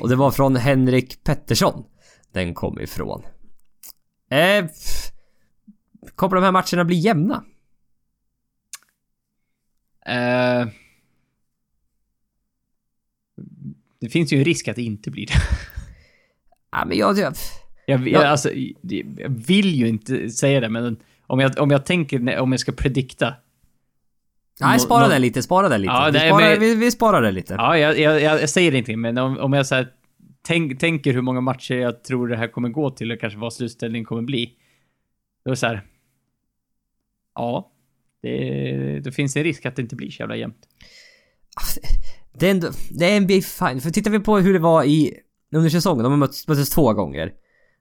Och 0.00 0.08
det 0.08 0.16
var 0.16 0.30
från 0.30 0.56
Henrik 0.56 1.24
Pettersson. 1.24 1.84
Den 2.32 2.54
kom 2.54 2.80
ifrån. 2.80 3.22
Eh, 4.30 4.66
pff. 4.66 5.12
kommer 6.14 6.36
de 6.36 6.44
här 6.44 6.52
matcherna 6.52 6.84
bli 6.84 6.96
jämna? 6.96 7.44
Eh, 10.06 10.68
det 14.00 14.08
finns 14.08 14.32
ju 14.32 14.38
en 14.38 14.44
risk 14.44 14.68
att 14.68 14.76
det 14.76 14.82
inte 14.82 15.10
blir 15.10 15.26
det. 15.26 15.32
Ja, 16.72 16.84
men 16.86 16.98
jag... 16.98 17.18
jag 17.18 17.34
Jag, 17.86 18.00
Ja. 18.08 18.12
jag, 18.12 18.24
alltså, 18.24 18.50
jag 19.18 19.28
vill 19.46 19.74
ju 19.74 19.88
inte 19.88 20.30
säga 20.30 20.60
det, 20.60 20.68
men 20.68 20.96
om 21.26 21.40
jag, 21.40 21.58
om 21.58 21.70
jag 21.70 21.86
tänker, 21.86 22.38
om 22.38 22.52
jag 22.52 22.60
ska 22.60 22.72
predikta. 22.72 23.34
nej, 24.60 24.80
spara 24.80 25.02
nå- 25.02 25.08
den 25.08 25.22
lite, 25.22 25.42
spara 25.42 25.68
den 25.68 25.80
lite. 25.80 25.92
Ja, 25.92 26.06
vi, 26.12 26.18
nej, 26.18 26.28
sparar, 26.28 26.50
men- 26.50 26.60
vi, 26.60 26.74
vi 26.74 26.90
sparar 26.90 27.22
det 27.22 27.30
lite. 27.30 27.54
Ja, 27.54 27.78
jag, 27.78 27.98
jag, 27.98 28.22
jag 28.22 28.50
säger 28.50 28.72
ingenting, 28.72 29.00
men 29.00 29.18
om, 29.18 29.38
om 29.38 29.52
jag 29.52 29.66
så 29.66 29.74
här, 29.74 29.88
tänk, 30.42 30.80
tänker 30.80 31.12
hur 31.12 31.20
många 31.22 31.40
matcher 31.40 31.74
jag 31.74 32.04
tror 32.04 32.28
det 32.28 32.36
här 32.36 32.48
kommer 32.48 32.68
gå 32.68 32.90
till 32.90 33.12
och 33.12 33.20
kanske 33.20 33.38
vad 33.38 33.52
slutställningen 33.52 34.04
kommer 34.04 34.22
bli. 34.22 34.52
Då 35.44 35.50
är 35.50 35.52
det 35.52 35.56
så 35.56 35.66
här. 35.66 35.82
Ja, 37.34 37.72
det, 38.22 39.00
det 39.04 39.12
finns 39.12 39.36
en 39.36 39.44
risk 39.44 39.66
att 39.66 39.76
det 39.76 39.82
inte 39.82 39.96
blir 39.96 40.10
så 40.10 40.22
jävla 40.22 40.36
jämnt. 40.36 40.68
Det 42.40 42.46
är, 42.46 42.50
ändå, 42.50 42.68
det 42.90 43.04
är 43.16 43.20
NBA 43.20 43.34
fine. 43.68 43.80
För 43.80 43.90
tittar 43.90 44.10
vi 44.10 44.20
på 44.20 44.38
hur 44.38 44.52
det 44.52 44.58
var 44.58 44.84
i 44.84 45.14
under 45.54 45.70
säsongen, 45.70 46.02
de 46.02 46.12
har 46.12 46.16
mötts, 46.18 46.48
möttes 46.48 46.70
två 46.70 46.92
gånger. 46.92 47.32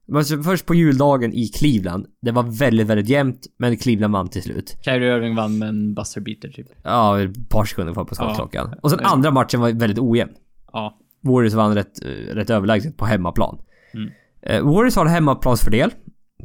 De 0.06 0.14
möttes 0.14 0.46
först 0.46 0.66
på 0.66 0.76
juldagen 0.76 1.34
i 1.34 1.48
Cleveland. 1.48 2.06
Det 2.22 2.32
var 2.32 2.44
väldigt, 2.44 2.88
väldigt 2.88 3.10
jämnt, 3.10 3.48
men 3.58 3.78
Cleveland 3.78 4.14
vann 4.14 4.30
till 4.30 4.44
slut. 4.44 4.78
Kyrie 4.82 5.16
Irving 5.16 5.36
vann 5.36 5.58
med 5.58 5.70
en 5.70 5.94
buzzer 5.94 6.22
beater 6.22 6.50
typ. 6.50 6.68
Ja, 6.84 7.22
ett 7.22 7.50
par 7.50 7.66
sekunder 7.66 7.94
kvar 7.94 8.06
på 8.06 8.16
skottklockan. 8.16 8.74
Och 8.82 8.90
sen 8.90 9.00
Ja. 9.04 9.10
andra 9.10 9.32
matchen 9.32 9.60
var 9.62 9.72
väldigt 9.72 10.00
ojämn. 10.00 10.32
Ja. 10.74 10.98
Warriors 11.22 11.54
vann 11.54 11.76
rätt, 11.76 12.00
rätt 12.32 12.50
överlägset 12.50 12.98
på 12.98 13.06
hemmaplan. 13.06 13.62
Mm. 13.94 14.10
Eh, 14.42 14.62
Warriors 14.74 14.96
har 14.96 15.06
hemmaplansfördel. 15.06 15.92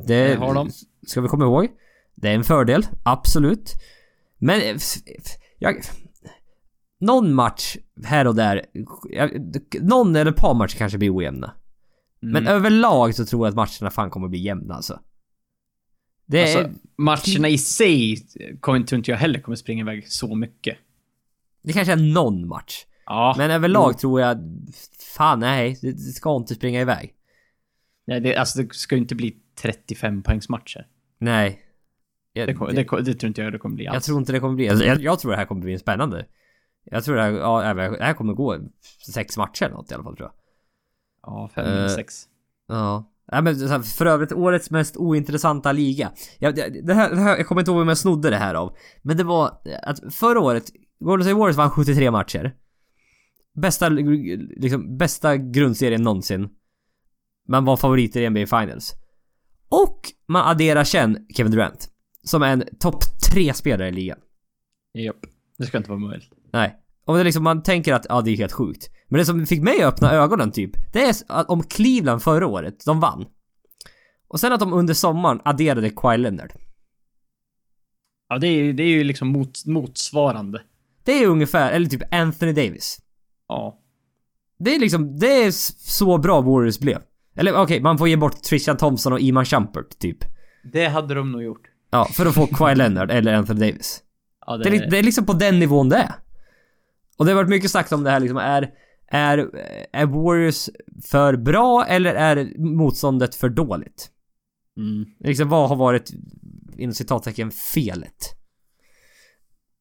Det, 0.07 0.29
Det 0.29 0.35
har 0.35 0.55
de. 0.55 0.70
Ska 1.07 1.20
vi 1.20 1.29
komma 1.29 1.44
ihåg. 1.44 1.68
Det 2.14 2.29
är 2.29 2.35
en 2.35 2.44
fördel, 2.44 2.87
absolut. 3.05 3.72
Men... 4.38 4.61
eh, 4.61 4.77
Jag, 5.59 5.74
någon 7.04 7.34
match 7.34 7.76
här 8.04 8.26
och 8.26 8.34
där... 8.34 8.62
Någon 9.80 10.16
eller 10.16 10.30
ett 10.30 10.36
par 10.36 10.54
matcher 10.54 10.76
kanske 10.76 10.98
blir 10.98 11.16
ojämna. 11.16 11.54
Mm. 12.22 12.32
Men 12.32 12.46
överlag 12.46 13.14
så 13.14 13.26
tror 13.26 13.46
jag 13.46 13.50
att 13.50 13.56
matcherna 13.56 13.90
fan 13.90 14.10
kommer 14.10 14.28
bli 14.28 14.38
jämna 14.38 14.74
alltså. 14.74 15.00
Det 16.26 16.52
är... 16.52 16.58
Alltså, 16.58 16.78
matcherna 16.96 17.48
i 17.48 17.58
sig 17.58 18.26
kommer 18.60 18.80
tror 18.80 18.96
inte 18.96 19.10
jag 19.10 19.18
heller 19.18 19.40
kommer 19.40 19.56
springa 19.56 19.80
iväg 19.80 20.08
så 20.08 20.34
mycket. 20.34 20.78
Det 21.62 21.72
kanske 21.72 21.92
är 21.92 22.14
någon 22.14 22.48
match. 22.48 22.84
Ja, 23.06 23.34
Men 23.38 23.50
överlag 23.50 23.98
tror 23.98 24.20
jag... 24.20 24.38
Fan 25.16 25.40
nej, 25.40 25.78
det 25.82 25.98
ska 25.98 26.36
inte 26.36 26.54
springa 26.54 26.80
iväg. 26.80 27.14
nej, 28.06 28.20
det, 28.20 28.36
alltså 28.36 28.62
det 28.62 28.74
ska 28.74 28.94
ju 28.94 29.00
inte 29.00 29.14
bli 29.14 29.36
35 29.62 30.22
poängs 30.22 30.48
matcher. 30.48 30.86
Nej. 31.18 31.60
Jag, 32.32 32.48
Det, 32.48 32.72
det, 32.72 33.02
det 33.02 33.14
tror 33.14 33.28
inte 33.28 33.42
jag 33.42 33.52
det 33.52 33.58
kommer 33.58 33.76
bli 33.76 33.86
alls. 33.86 33.94
jag 33.94 34.02
tror 34.02 34.18
inte 34.18 34.32
det 34.32 34.40
kommer 34.40 34.54
bli... 34.54 34.68
Alltså, 34.68 34.84
jag, 34.84 35.02
jag 35.02 35.18
tror 35.18 35.30
det 35.30 35.36
här 35.36 35.44
kommer 35.44 35.62
bli 35.62 35.72
en 35.72 35.78
spännande. 35.78 36.26
Jag 36.85 37.05
tror 37.05 37.16
det 37.16 37.23
här, 37.23 37.31
ja, 37.33 37.75
det 37.75 38.05
här 38.05 38.14
kommer 38.14 38.33
gå 38.33 38.59
sex 39.14 39.37
matcher 39.37 39.64
eller 39.64 39.75
något 39.75 39.90
i 39.90 39.94
alla 39.94 40.05
fall 40.05 40.16
tror 40.16 40.29
jag. 40.29 40.35
Ja, 41.23 41.51
5, 41.55 41.66
Eh, 41.66 41.88
6. 41.88 42.25
Ja. 42.68 43.11
Nej 43.33 43.42
men 43.42 43.83
för 43.83 44.07
övrigt 44.07 44.33
årets 44.33 44.70
mest 44.70 44.97
ointressanta 44.97 45.73
liga. 45.73 46.12
Jag, 46.38 46.55
det, 46.55 46.94
här, 46.94 47.11
det 47.11 47.20
här, 47.20 47.37
jag 47.37 47.47
kommer 47.47 47.61
inte 47.61 47.70
ihåg 47.70 47.79
vem 47.79 47.88
jag 47.88 47.99
snodde 47.99 48.31
det 48.31 48.37
här 48.37 48.55
av. 48.55 48.77
Men 49.03 49.16
det 49.16 49.25
var 49.25 49.59
att 49.83 50.14
förra 50.14 50.40
året, 50.40 50.64
Golden 50.99 51.25
State 51.25 51.38
Warriors 51.38 51.57
vann 51.57 51.70
73 51.70 52.11
matcher. 52.11 52.57
Bästa, 53.55 53.88
liksom, 53.88 54.97
bästa 54.99 55.37
grundserien 55.37 56.03
någonsin. 56.03 56.49
Man 57.49 57.64
var 57.64 57.77
favoriter 57.77 58.20
i 58.20 58.31
NBA 58.31 58.47
Finals. 58.61 58.94
Och 59.68 60.01
man 60.27 60.49
adderar 60.49 60.85
sen 60.85 61.27
Kevin 61.37 61.53
Durant. 61.53 61.88
Som 62.23 62.42
är 62.42 62.53
en 62.53 62.64
topp 62.81 63.03
3 63.33 63.55
spelare 63.55 63.88
i 63.88 63.92
ligan. 63.92 64.18
Japp. 64.94 65.16
Det 65.59 65.66
ska 65.66 65.79
inte 65.79 65.90
vara 65.90 66.01
möjligt. 66.01 66.31
Nej. 66.54 66.76
Och 67.04 67.14
det 67.14 67.20
är 67.20 67.24
liksom, 67.24 67.44
man 67.44 67.62
tänker 67.62 67.94
att 67.94 68.06
ja, 68.08 68.20
det 68.20 68.30
är 68.30 68.36
helt 68.36 68.52
sjukt. 68.52 68.90
Men 69.08 69.18
det 69.18 69.24
som 69.24 69.46
fick 69.46 69.62
mig 69.62 69.82
att 69.82 69.94
öppna 69.94 70.12
ögonen 70.12 70.52
typ, 70.52 70.70
det 70.92 71.04
är 71.04 71.14
att 71.28 71.48
om 71.48 71.62
Cleveland 71.62 72.22
förra 72.22 72.46
året, 72.46 72.84
de 72.86 73.00
vann. 73.00 73.24
Och 74.28 74.40
sen 74.40 74.52
att 74.52 74.60
de 74.60 74.72
under 74.72 74.94
sommaren 74.94 75.40
adderade 75.44 75.90
Kawhi 75.90 76.18
Leonard. 76.18 76.52
Ja, 78.28 78.38
det 78.38 78.46
är, 78.46 78.72
det 78.72 78.82
är 78.82 78.88
ju 78.88 79.04
liksom 79.04 79.28
mot, 79.28 79.66
motsvarande. 79.66 80.62
Det 81.04 81.12
är 81.12 81.26
ungefär, 81.26 81.72
eller 81.72 81.86
typ 81.86 82.14
Anthony 82.14 82.52
Davis. 82.52 82.98
Ja. 83.48 83.80
Det 84.58 84.74
är 84.74 84.78
liksom, 84.80 85.18
det 85.18 85.44
är 85.44 85.50
så 85.88 86.18
bra 86.18 86.40
Warriors 86.40 86.78
blev. 86.78 86.98
Eller 87.36 87.56
okej, 87.62 87.80
man 87.80 87.98
får 87.98 88.08
ge 88.08 88.16
bort 88.16 88.42
Trishan 88.42 88.76
Thompson 88.76 89.12
och 89.12 89.20
Iman 89.20 89.44
Shumpert 89.44 89.98
typ. 89.98 90.18
Det 90.72 90.86
hade 90.88 91.14
de 91.14 91.32
nog 91.32 91.42
gjort. 91.42 91.62
Ja, 91.90 92.04
för 92.04 92.26
att 92.26 92.34
få 92.34 92.46
Kawhi 92.46 92.74
Leonard 92.74 93.10
eller 93.10 93.34
Anthony 93.34 93.60
Davis. 93.60 94.02
Ja, 94.46 94.56
Det 94.56 94.68
är, 94.68 94.70
li- 94.70 94.86
det 94.90 94.98
är 94.98 95.02
liksom 95.02 95.26
på 95.26 95.32
den 95.32 95.58
nivån 95.58 95.88
det 95.88 95.96
är. 95.96 96.14
Och 97.16 97.24
det 97.24 97.31
har 97.31 97.37
varit 97.37 97.48
mycket 97.50 97.70
sagt 97.70 97.92
om 97.92 98.03
det 98.05 98.11
här 98.11 98.20
liksom, 98.20 98.38
är... 98.38 98.70
Är, 99.07 99.50
är 99.92 100.07
Warriors 100.07 100.68
för 101.05 101.37
bra 101.37 101.85
eller 101.87 102.14
är 102.14 102.59
motståndet 102.59 103.35
för 103.35 103.48
dåligt? 103.48 104.11
Mm. 104.77 105.05
Liksom 105.18 105.48
vad 105.48 105.68
har 105.68 105.77
varit, 105.77 106.11
inom 106.77 106.94
citattecken, 106.94 107.50
felet? 107.50 108.37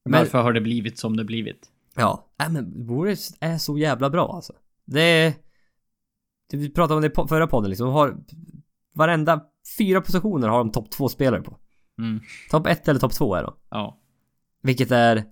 Men- 0.06 0.20
Varför 0.20 0.42
har 0.42 0.54
det 0.54 0.62
blivit 0.62 1.00
som 1.00 1.18
det 1.18 1.24
blivit? 1.24 1.72
Ja, 1.96 2.28
äh, 2.44 2.50
men 2.52 2.88
Warriors 2.88 3.30
är 3.40 3.58
så 3.58 3.78
jävla 3.78 4.10
bra 4.10 4.34
alltså. 4.36 4.54
Det 4.86 5.02
är... 5.02 5.34
det- 6.50 6.58
Vi 6.58 6.70
pratade 6.70 6.96
om 6.96 7.02
det 7.02 7.08
i 7.24 7.28
förra 7.28 7.48
podden 7.48 7.70
liksom, 7.70 7.86
de 7.88 7.94
har... 7.94 8.18
Varenda 8.96 9.44
fyra 9.78 10.02
positioner 10.02 10.48
har 10.48 10.58
de 10.58 10.72
topp 10.72 10.92
två 10.92 11.10
spelare 11.10 11.42
på. 11.42 11.58
Mm. 12.00 12.20
Topp 12.50 12.68
ett 12.68 12.88
eller 12.88 13.00
topp 13.00 13.14
två 13.14 13.36
är 13.36 13.44
de. 13.44 13.54
Ja. 13.70 14.00
Vilket 14.62 14.92
är... 14.92 15.24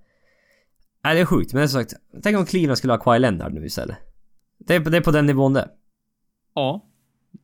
Nej, 1.03 1.15
det 1.15 1.21
är 1.21 1.25
sjukt, 1.25 1.53
men 1.53 1.59
det 1.59 1.65
är 1.65 1.67
som 1.67 1.81
sagt... 1.81 1.93
Tänk 2.23 2.37
om 2.37 2.45
Cleveland 2.45 2.77
skulle 2.77 2.93
ha 2.93 2.97
Kawhi 2.97 3.19
Leonard 3.19 3.53
nu 3.53 3.65
istället. 3.65 3.97
Det 4.67 4.75
är, 4.75 4.79
det 4.79 4.97
är 4.97 5.01
på 5.01 5.11
den 5.11 5.25
nivån 5.25 5.53
det. 5.53 5.67
Ja. 6.55 6.85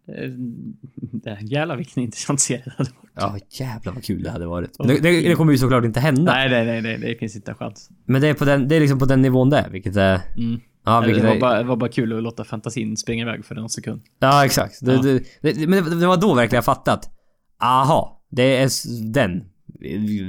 Eh, 0.08 0.30
det- 1.24 1.38
Jävlar 1.42 1.76
vilken 1.78 2.04
intressant 2.04 2.40
serie 2.42 2.64
det 2.66 2.72
hade 2.78 2.90
varit. 2.92 3.42
Ja, 3.50 3.66
jävlar 3.66 3.94
vad 3.94 4.04
kul 4.04 4.24
det 4.24 4.30
hade 4.32 4.46
varit. 4.48 4.78
Det, 4.80 5.00
det, 5.00 5.22
det 5.30 5.36
kommer 5.36 5.52
ju 5.52 5.58
såklart 5.58 5.86
inte 5.86 6.00
hända. 6.00 6.32
Nej, 6.34 6.50
nej, 6.50 6.66
nej, 6.66 6.82
nej, 6.82 6.98
det 6.98 7.20
finns 7.20 7.36
inte 7.36 7.52
en 7.52 7.58
chans. 7.58 7.90
Men 8.06 8.22
det 8.22 8.28
är, 8.28 8.34
på 8.34 8.46
den, 8.46 8.68
det 8.68 8.76
är 8.76 8.80
liksom 8.80 9.00
på 9.00 9.06
den 9.06 9.22
nivån 9.22 9.50
det 9.50 9.58
är, 9.58 9.70
vilket 9.70 9.96
är... 9.96 10.22
Mm. 10.38 10.60
Ja, 10.86 11.02
det, 11.02 11.08
vilket 11.08 11.24
var 11.26 11.36
är, 11.36 11.40
bara, 11.40 11.58
det 11.58 11.64
var 11.64 11.76
bara 11.76 11.90
kul 11.90 12.18
att 12.18 12.24
låta 12.24 12.44
fantasin 12.44 12.98
springa 12.98 13.22
iväg 13.24 13.46
för 13.46 13.56
en 13.56 13.70
sekund. 13.70 14.02
ja 14.20 14.46
exakt. 14.46 14.86
Det, 14.86 14.94
Ja. 14.94 15.02
Det, 15.02 15.24
det, 15.42 15.68
men 15.68 15.84
det, 15.84 16.00
det 16.00 16.08
var 16.08 16.18
då 16.18 16.34
verkligen 16.34 16.58
jag 16.58 16.66
fattat. 16.66 17.10
Aha, 17.62 18.24
det 18.32 18.58
är 18.58 18.70
den. 19.14 19.44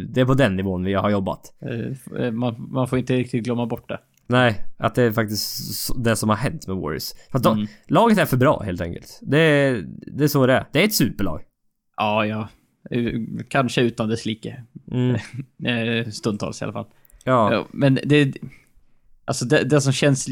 Det 0.09 0.21
är 0.21 0.25
på 0.25 0.35
den 0.35 0.57
nivån 0.57 0.85
vi 0.85 0.95
har 0.95 1.11
jobbat. 1.11 1.55
Eh, 1.61 2.21
eh, 2.23 2.33
Man, 2.33 2.67
man 2.71 2.89
får 2.89 2.99
inte 2.99 3.17
riktigt 3.17 3.45
glömma 3.45 3.67
bort 3.67 3.89
det. 3.89 4.01
Nej, 4.27 4.65
att 4.77 4.95
det 4.95 5.03
är 5.03 5.13
faktiskt 5.13 5.91
det 6.05 6.17
som 6.17 6.29
har 6.29 6.37
hänt 6.37 6.67
med 6.67 6.77
Warriors. 6.77 7.13
För 7.31 7.39
att 7.39 7.43
de, 7.45 7.57
Mm. 7.59 7.69
Laget 7.87 8.19
är 8.19 8.27
för 8.27 8.37
bra 8.37 8.63
helt 8.63 8.81
enkelt. 8.81 9.19
Det 9.23 9.39
är, 9.39 9.85
det 10.07 10.25
är 10.25 10.29
så 10.29 10.47
det 10.47 10.53
är. 10.53 10.65
Det 10.73 10.81
är 10.81 10.85
ett 10.85 10.95
superlag. 10.95 11.43
Ja, 11.97 12.27
ja. 12.27 12.49
Eh, 12.91 13.13
Kanske 13.49 13.81
utan 13.83 14.09
dess 14.09 14.27
like. 14.27 14.63
Mm. 14.91 15.17
Stundtals 16.13 16.63
i 16.63 16.65
alla 16.65 16.73
fall. 16.73 16.87
Ja, 17.25 17.67
men 17.73 17.99
det... 18.05 18.35
Alltså 19.25 19.45
det, 19.45 19.65
det 19.65 19.81
som 19.81 19.93
känns... 19.93 20.29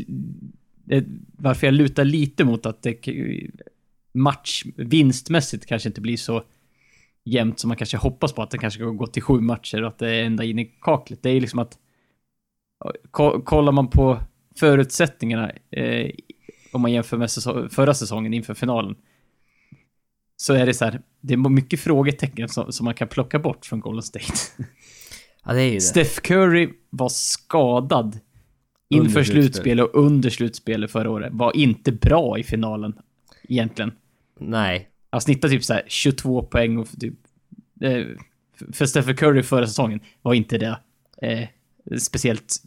Det, 0.84 1.04
varför 1.38 1.66
jag 1.66 1.74
lutar 1.74 2.04
lite 2.04 2.44
mot 2.44 2.66
att 2.66 2.82
det 2.82 2.96
match 4.14 4.64
vinstmässigt 4.76 5.66
kanske 5.66 5.88
inte 5.88 6.00
blir 6.00 6.16
så 6.16 6.42
jämnt 7.26 7.58
som 7.60 7.68
man 7.68 7.76
kanske 7.76 7.96
hoppas 7.96 8.32
på. 8.32 8.42
Att 8.42 8.50
det 8.50 8.58
kanske 8.58 8.80
ska 8.80 8.88
gå 8.90 9.06
till 9.06 9.22
sju 9.22 9.40
matcher 9.40 9.82
och 9.82 9.88
att 9.88 9.98
det 9.98 10.10
är 10.10 10.24
ända 10.24 10.44
in 10.44 10.58
i 10.58 10.64
kaklet. 10.80 11.22
Det 11.22 11.30
är 11.30 11.40
liksom 11.40 11.58
att... 11.58 11.78
ko- 13.10 13.40
Kollar 13.42 13.72
man 13.72 13.90
på 13.90 14.18
förutsättningarna 14.58 15.50
eh, 15.70 16.10
om 16.72 16.80
man 16.80 16.92
jämför 16.92 17.16
med 17.16 17.30
säsong, 17.30 17.68
förra 17.68 17.94
säsongen 17.94 18.34
inför 18.34 18.54
finalen. 18.54 18.94
Så 20.36 20.54
är 20.54 20.66
det 20.66 20.74
så 20.74 20.84
här, 20.84 21.00
det 21.20 21.34
är 21.34 21.38
mycket 21.48 21.80
frågetecken 21.80 22.48
som, 22.48 22.72
som 22.72 22.84
man 22.84 22.94
kan 22.94 23.08
plocka 23.08 23.38
bort 23.38 23.66
från 23.66 23.80
Golden 23.80 24.02
State. 24.02 24.24
ja, 25.44 25.52
det 25.52 25.62
är 25.62 25.68
ju 25.68 25.74
det. 25.74 25.80
Steph 25.80 26.20
Curry 26.20 26.68
var 26.90 27.08
skadad 27.08 28.18
inför 28.88 29.22
slutspel. 29.22 29.42
slutspel 29.42 29.80
och 29.80 29.90
under 29.94 30.30
slutspelet 30.30 30.90
förra 30.90 31.10
året. 31.10 31.32
Var 31.32 31.56
inte 31.56 31.92
bra 31.92 32.38
i 32.38 32.42
finalen, 32.42 32.94
egentligen. 33.48 33.92
Nej. 34.40 34.90
Han 35.10 35.20
snittade 35.20 35.52
typ 35.54 35.64
så 35.64 35.72
här 35.72 35.82
22 35.86 36.42
poäng 36.42 36.78
och 36.78 36.88
typ... 37.00 37.14
Eh, 37.80 38.06
för 38.72 38.86
Steph 38.86 39.12
Curry 39.14 39.42
förra 39.42 39.66
säsongen 39.66 40.00
var 40.22 40.34
inte 40.34 40.58
det 40.58 40.78
eh, 41.22 41.48
speciellt 41.98 42.62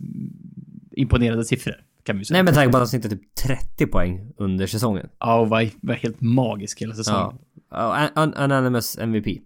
imponerande 0.91 1.45
siffror, 1.45 1.75
kan 2.03 2.17
vi 2.19 2.25
säga. 2.25 2.35
Nej 2.35 2.43
men 2.43 2.53
tanke 2.53 2.71
på 2.71 2.77
att 2.77 2.81
han 2.81 2.87
snittade 2.87 3.15
typ 3.17 3.35
30 3.35 3.87
poäng 3.87 4.33
under 4.37 4.67
säsongen. 4.67 5.09
Ja, 5.19 5.39
och 5.39 5.49
var, 5.49 5.69
var 5.81 5.93
helt 5.95 6.21
magisk 6.21 6.81
hela 6.81 6.95
säsongen. 6.95 7.37
Ja. 7.69 8.09
Un- 8.15 8.33
Unanimous 8.33 8.97
MVP. 8.97 9.41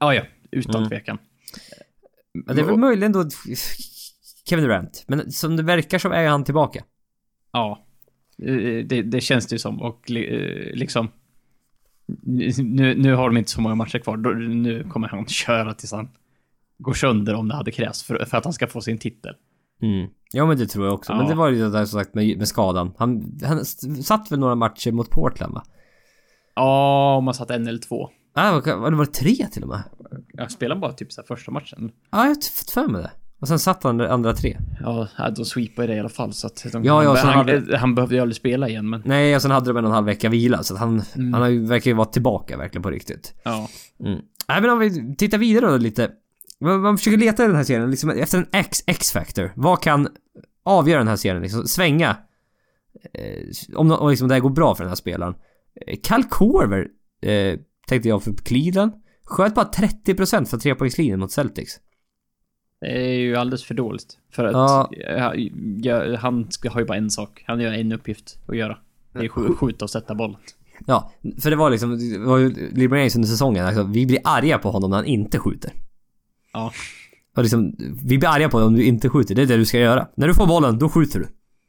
Ja, 0.00 0.14
ja, 0.14 0.22
utan 0.50 0.76
Mm. 0.76 0.88
tvekan. 0.88 1.18
Ja, 2.46 2.54
det 2.54 2.60
är 2.60 2.64
väl 2.64 2.76
möjligen 2.76 3.12
då 3.12 3.28
Kevin 4.48 4.64
Durant. 4.64 5.04
Men 5.08 5.32
som 5.32 5.56
det 5.56 5.62
verkar 5.62 5.98
så 5.98 6.10
är 6.12 6.28
han 6.28 6.44
tillbaka. 6.44 6.84
Ja. 7.52 7.86
Eh, 8.42 8.54
Det, 8.86 9.02
det 9.02 9.20
känns 9.20 9.46
det 9.46 9.54
ju 9.54 9.58
som 9.58 9.82
och 9.82 10.10
eh, 10.10 10.74
liksom... 10.74 11.08
Nu, 12.22 12.94
nu 12.94 13.14
har 13.14 13.28
de 13.30 13.36
inte 13.36 13.50
så 13.50 13.60
många 13.60 13.74
matcher 13.74 13.98
kvar. 13.98 14.16
Nu 14.48 14.84
kommer 14.84 15.08
han 15.08 15.26
köra 15.26 15.74
tills 15.74 15.92
han 15.92 16.08
går 16.78 16.92
sönder 16.92 17.34
om 17.34 17.48
det 17.48 17.54
hade 17.54 17.70
krävts 17.70 18.02
för, 18.02 18.24
för 18.24 18.36
att 18.38 18.44
han 18.44 18.52
ska 18.52 18.66
få 18.66 18.80
sin 18.80 18.98
titel. 18.98 19.34
Mm. 19.82 20.08
Ja 20.32 20.46
men 20.46 20.58
det 20.58 20.66
tror 20.66 20.84
jag 20.86 20.94
också. 20.94 21.12
Men 21.12 21.22
Ja. 21.22 21.28
det 21.28 21.34
var 21.34 21.50
ju 21.50 21.58
det 21.58 21.70
där 21.70 21.84
som 21.84 22.00
sagt 22.00 22.14
med, 22.14 22.38
med 22.38 22.48
skadan. 22.48 22.92
Han, 22.98 23.38
han 23.44 23.64
satt 24.02 24.32
väl 24.32 24.38
några 24.38 24.54
matcher 24.54 24.92
mot 24.92 25.10
Portland 25.10 25.54
va? 25.54 25.64
Ja, 26.54 27.14
om 27.16 27.24
man 27.24 27.34
satt 27.34 27.50
en 27.50 27.66
eller 27.68 27.78
två. 27.78 28.10
Ah, 28.34 28.52
vad- 28.52 28.92
det 28.92 28.96
var 28.96 29.04
tre 29.06 29.34
till 29.52 29.62
och 29.62 29.68
med? 29.68 29.82
Jag 30.32 30.50
spelar 30.50 30.76
bara 30.76 30.92
typ 30.92 31.12
så 31.12 31.22
första 31.22 31.50
matchen. 31.50 31.90
Ja, 32.10 32.18
jag 32.18 32.28
har 32.28 32.34
fått 32.34 32.70
för 32.70 32.88
mig 32.88 33.02
det. 33.02 33.10
Och 33.40 33.48
sen 33.48 33.58
satt 33.58 33.82
han 33.82 34.00
andra 34.00 34.32
tre. 34.32 34.58
Ja, 34.80 35.08
de 35.36 35.44
sweepade 35.44 35.88
det 35.88 35.94
i 35.96 36.00
alla 36.00 36.08
fall 36.08 36.32
så 36.32 36.46
att 36.46 36.66
de, 36.72 36.84
Ja, 36.84 37.04
ja, 37.04 37.16
han, 37.16 37.34
hade- 37.34 37.76
han 37.78 37.94
behövde 37.94 38.14
ju 38.14 38.20
aldrig 38.20 38.36
spela 38.36 38.68
igen 38.68 38.90
men... 38.90 39.02
Nej, 39.04 39.36
och 39.36 39.42
sen 39.42 39.50
hade 39.50 39.70
de 39.70 39.76
en 39.76 39.84
och 39.84 39.90
en 39.90 39.94
halv 39.94 40.06
vecka 40.06 40.28
vila. 40.28 40.62
Så 40.62 40.74
att 40.74 40.80
han, 40.80 41.02
Mm. 41.16 41.32
han 41.34 41.66
verkar 41.68 41.90
ju 41.90 41.94
vara 41.96 42.06
tillbaka 42.08 42.56
verkligen 42.56 42.82
på 42.82 42.90
riktigt. 42.90 43.34
Ja. 43.42 43.68
Mm. 44.00 44.18
Nej 44.48 44.60
men 44.60 44.70
om 44.70 44.78
vi 44.78 45.16
tittar 45.16 45.38
vidare 45.38 45.70
då 45.70 45.76
lite. 45.76 46.10
Man, 46.60 46.80
man 46.80 46.98
försöker 46.98 47.18
leta 47.18 47.44
i 47.44 47.46
den 47.46 47.56
här 47.56 47.64
serien 47.64 47.90
liksom 47.90 48.10
efter 48.10 48.38
en 48.38 48.46
X, 48.52 48.78
X-factor. 48.86 49.52
Vad 49.56 49.82
kan 49.82 50.08
avgöra 50.64 50.98
den 50.98 51.08
här 51.08 51.16
serien 51.16 51.42
liksom? 51.42 51.66
Svänga. 51.66 52.16
Eh, 53.14 53.76
om, 53.78 53.90
om 53.92 54.10
liksom 54.10 54.28
det 54.28 54.34
här 54.34 54.40
går 54.40 54.50
bra 54.50 54.74
för 54.74 54.84
den 54.84 54.88
här 54.90 54.96
spelaren. 54.96 55.34
Eh, 55.86 55.96
Cal 56.02 56.24
Corver 56.24 56.86
eh, 57.22 57.58
tänkte 57.88 58.08
jag 58.08 58.22
för 58.22 58.32
Cleveland. 58.32 58.92
Sköt 59.24 59.54
bara 59.54 59.70
30% 59.70 60.44
för 60.44 60.58
trepoängslinjen 60.58 61.20
mot 61.20 61.32
Celtics. 61.32 61.72
Det 62.80 62.86
är 62.86 63.18
ju 63.18 63.36
alldeles 63.36 63.64
för 63.64 63.74
dåligt. 63.74 64.18
För 64.32 64.44
att 64.44 64.52
Ja. 64.52 64.90
ja, 65.08 65.34
ja, 65.82 66.16
han 66.16 66.50
ska, 66.50 66.70
har 66.70 66.80
ju 66.80 66.86
bara 66.86 66.98
en 66.98 67.10
sak. 67.10 67.44
Han 67.46 67.60
har 67.60 67.66
en 67.66 67.92
uppgift 67.92 68.38
att 68.48 68.56
göra. 68.56 68.78
Det 69.12 69.18
är 69.18 69.28
skj- 69.28 69.54
skjuta 69.56 69.84
och 69.84 69.90
sätta 69.90 70.14
bollen. 70.14 70.36
Ja, 70.86 71.12
för 71.40 71.50
det 71.50 71.56
var 71.56 71.70
liksom, 71.70 71.98
det 71.98 72.18
var 72.18 72.38
ju 72.38 72.70
James 72.76 73.16
under 73.16 73.28
säsongen. 73.28 73.66
Alltså, 73.66 73.82
vi 73.82 74.06
blir 74.06 74.18
arga 74.24 74.58
på 74.58 74.70
honom 74.70 74.90
när 74.90 74.96
han 74.96 75.06
inte 75.06 75.38
skjuter. 75.38 75.72
Ja. 76.52 76.72
Och 77.36 77.42
liksom, 77.42 77.76
vi 78.04 78.18
blir 78.18 78.28
arga 78.28 78.48
på 78.48 78.58
dig 78.58 78.66
om 78.66 78.74
du 78.74 78.84
inte 78.84 79.08
skjuter. 79.08 79.34
Det 79.34 79.42
är 79.42 79.46
det 79.46 79.56
du 79.56 79.64
ska 79.64 79.78
göra. 79.78 80.08
När 80.14 80.28
du 80.28 80.34
får 80.34 80.46
bollen, 80.46 80.78
då 80.78 80.88
skjuter 80.88 81.18
du. 81.18 81.26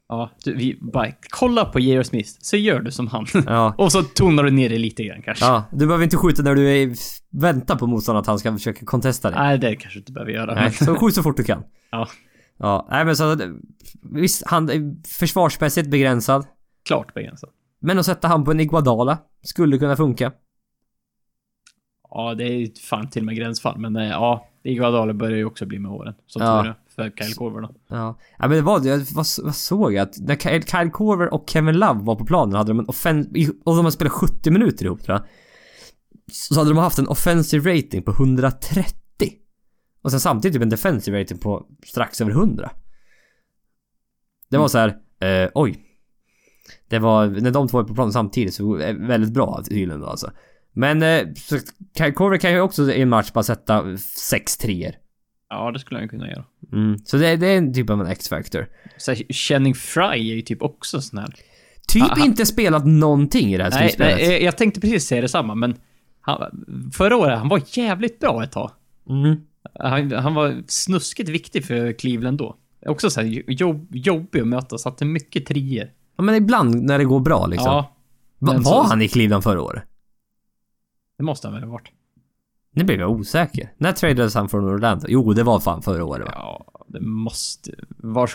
Ja, 0.09 0.31
du, 0.43 0.55
vi 0.55 0.79
bara 0.81 1.11
kolla 1.29 1.65
på 1.65 1.79
J.R. 1.79 2.03
Smith, 2.03 2.29
så 2.41 2.57
gör 2.57 2.79
du 2.79 2.91
som 2.91 3.07
han. 3.07 3.25
Ja. 3.45 3.75
och 3.77 3.91
så 3.91 4.03
tonar 4.03 4.43
du 4.43 4.51
ner 4.51 4.69
det 4.69 4.77
lite 4.77 5.03
grann 5.03 5.21
kanske. 5.21 5.45
Ja, 5.45 5.63
du 5.71 5.85
behöver 5.87 6.03
inte 6.03 6.17
skjuta 6.17 6.43
när 6.43 6.55
du 6.55 6.81
är, 6.81 6.95
väntar 7.41 7.75
på 7.75 7.87
motståndaren 7.87 8.21
att 8.21 8.27
han 8.27 8.39
ska 8.39 8.53
försöka 8.53 8.85
contesta 8.85 9.29
dig. 9.31 9.39
Nej, 9.39 9.57
det 9.57 9.75
kanske 9.75 9.99
du 9.99 10.01
inte 10.01 10.11
behöver 10.11 10.31
göra. 10.31 10.55
Nej, 10.55 10.71
så 10.71 10.95
skjut 10.95 11.15
så 11.15 11.23
fort 11.23 11.37
du 11.37 11.43
kan. 11.43 11.63
ja, 11.91 12.07
Ja, 12.59 12.87
nej 12.91 13.05
men 13.05 13.15
så... 13.15 13.37
Visst, 14.01 14.43
han 14.45 14.69
är 14.69 15.07
försvarsmässigt 15.07 15.89
begränsad. 15.89 16.45
klart 16.85 17.13
begränsat. 17.13 17.49
Men 17.79 17.99
att 17.99 18.05
sätta 18.05 18.27
han 18.27 18.43
på 18.43 18.51
en 18.51 18.59
Iguadala 18.59 19.17
skulle 19.43 19.77
kunna 19.77 19.95
funka. 19.95 20.31
Ja, 22.09 22.35
det 22.35 22.43
är 22.43 22.79
fan 22.89 23.09
till 23.09 23.21
och 23.21 23.25
med 23.25 23.35
gränsfall, 23.35 23.77
men 23.79 23.95
eh, 23.95 24.07
ja, 24.07 24.47
Iguodala 24.63 25.13
börjar 25.13 25.37
ju 25.37 25.45
också 25.45 25.65
bli 25.65 25.79
med 25.79 25.91
åren. 25.91 26.13
Så 26.27 26.39
Ja. 26.39 26.75
Det 26.97 27.11
för 27.11 27.23
Kyle 27.23 27.35
Korver 27.35 27.61
då. 27.61 27.75
Ja. 27.87 28.19
ja 28.37 28.47
men 28.47 28.57
det 28.57 28.61
var 28.61 28.85
jag 28.85 28.97
vad, 28.97 29.25
vad 29.43 29.55
såg 29.55 29.93
jag? 29.93 30.03
Att 30.03 30.19
när 30.19 30.35
Kyle, 30.35 30.63
Kyle 30.63 30.89
Korver 30.89 31.33
och 31.33 31.49
Kevin 31.49 31.77
Love 31.77 31.99
var 32.03 32.15
på 32.15 32.25
planen 32.25 32.55
hade 32.55 32.69
de 32.69 32.79
en 32.79 32.89
offen... 32.89 33.33
Och 33.65 33.75
de 33.75 33.85
har 33.85 33.91
spelat 33.91 34.13
70 34.13 34.51
minuter 34.51 34.85
ihop 34.85 35.03
tror 35.03 35.17
jag. 35.17 35.27
Så 36.31 36.55
hade 36.55 36.69
de 36.69 36.77
haft 36.77 36.99
en 36.99 37.07
offensive 37.07 37.77
rating 37.77 38.03
på 38.03 38.11
130. 38.11 38.93
Och 40.01 40.11
sen 40.11 40.19
samtidigt 40.19 40.55
typ 40.55 40.63
en 40.63 40.69
defensive 40.69 41.21
rating 41.21 41.37
på 41.37 41.67
strax 41.85 42.21
över 42.21 42.31
100. 42.31 42.71
Det 44.49 44.57
var 44.57 44.67
så 44.67 44.77
här, 44.77 44.97
eh, 45.19 45.49
oj. 45.53 45.83
Det 46.89 46.99
var, 46.99 47.27
när 47.27 47.51
de 47.51 47.67
två 47.67 47.79
är 47.79 47.83
på 47.83 47.93
planen 47.93 48.13
samtidigt 48.13 48.53
så 48.53 48.75
är 48.75 48.93
det 48.93 49.07
väldigt 49.07 49.33
bra 49.33 49.63
tydligen 49.69 49.99
då 49.99 50.07
alltså. 50.07 50.31
Men 50.73 51.03
eh, 51.03 52.13
Korver 52.15 52.37
kan 52.37 52.51
ju 52.51 52.61
också 52.61 52.91
i 52.91 53.01
en 53.01 53.09
match 53.09 53.31
bara 53.31 53.43
sätta 53.43 53.97
6 53.97 54.57
treor. 54.57 55.06
Ja, 55.49 55.71
det 55.71 55.79
skulle 55.79 55.99
han 55.99 56.09
kunna 56.09 56.29
göra. 56.29 56.45
Mm. 56.73 56.97
Så 57.05 57.17
det, 57.17 57.35
det 57.35 57.47
är 57.47 57.57
en 57.57 57.73
typ 57.73 57.89
av 57.89 58.01
en 58.01 58.07
X-factor. 58.07 58.67
Channing 59.29 59.75
Fry 59.75 60.03
är 60.03 60.15
ju 60.35 60.41
typ 60.41 60.61
också 60.61 61.01
sån 61.01 61.19
här. 61.19 61.35
Typ 61.87 62.03
Ah, 62.03 62.25
inte 62.25 62.45
spelat 62.45 62.85
någonting 62.85 63.53
i 63.53 63.57
det 63.57 63.63
här 63.63 63.71
Nej, 63.71 63.79
slutspelet. 63.79 64.17
nej, 64.27 64.43
jag 64.43 64.57
tänkte 64.57 64.81
precis 64.81 65.05
säga 65.07 65.21
detsamma, 65.21 65.55
men 65.55 65.75
han, 66.21 66.65
förra 66.93 67.15
året, 67.17 67.37
han 67.37 67.49
var 67.49 67.61
jävligt 67.65 68.19
bra 68.19 68.43
ett 68.43 68.51
tag. 68.51 68.71
Mm. 69.09 69.35
Han, 69.79 70.11
han 70.11 70.33
var 70.33 70.63
snuskigt 70.67 71.29
viktig 71.29 71.65
för 71.65 71.91
Cleveland 71.93 72.37
då. 72.37 72.55
Också 72.85 73.09
så 73.09 73.21
här, 73.21 73.43
jobb, 73.51 73.87
jobbig 73.95 74.39
att 74.41 74.47
möta, 74.47 74.77
satte 74.77 75.05
mycket 75.05 75.45
trier. 75.45 75.91
Ja, 76.17 76.23
men 76.23 76.35
ibland 76.35 76.83
när 76.83 76.97
det 76.97 77.05
går 77.05 77.19
bra 77.19 77.47
liksom. 77.47 77.67
Ja, 77.71 77.95
Va, 78.39 78.53
var 78.53 78.61
så- 78.61 78.83
han 78.83 79.01
i 79.01 79.07
Cleveland 79.07 79.43
förra 79.43 79.61
året? 79.61 79.83
det 81.17 81.23
måste 81.23 81.47
han 81.47 81.53
väl 81.53 81.63
ha 81.63 81.71
varit. 81.71 81.91
Nu 82.77 82.83
blev 82.83 82.99
jag 82.99 83.11
osäker. 83.11 83.71
När 83.77 83.91
tradades 83.91 84.35
han 84.35 84.49
från 84.49 84.65
Orlando? 84.65 85.05
Jo, 85.09 85.33
det 85.33 85.43
var 85.43 85.59
fan 85.59 85.81
förra 85.81 86.05
året 86.05 86.25
va? 86.25 86.31
Ja, 86.35 86.65
det 86.87 87.01
måste... 87.01 87.71
Var 87.97 88.29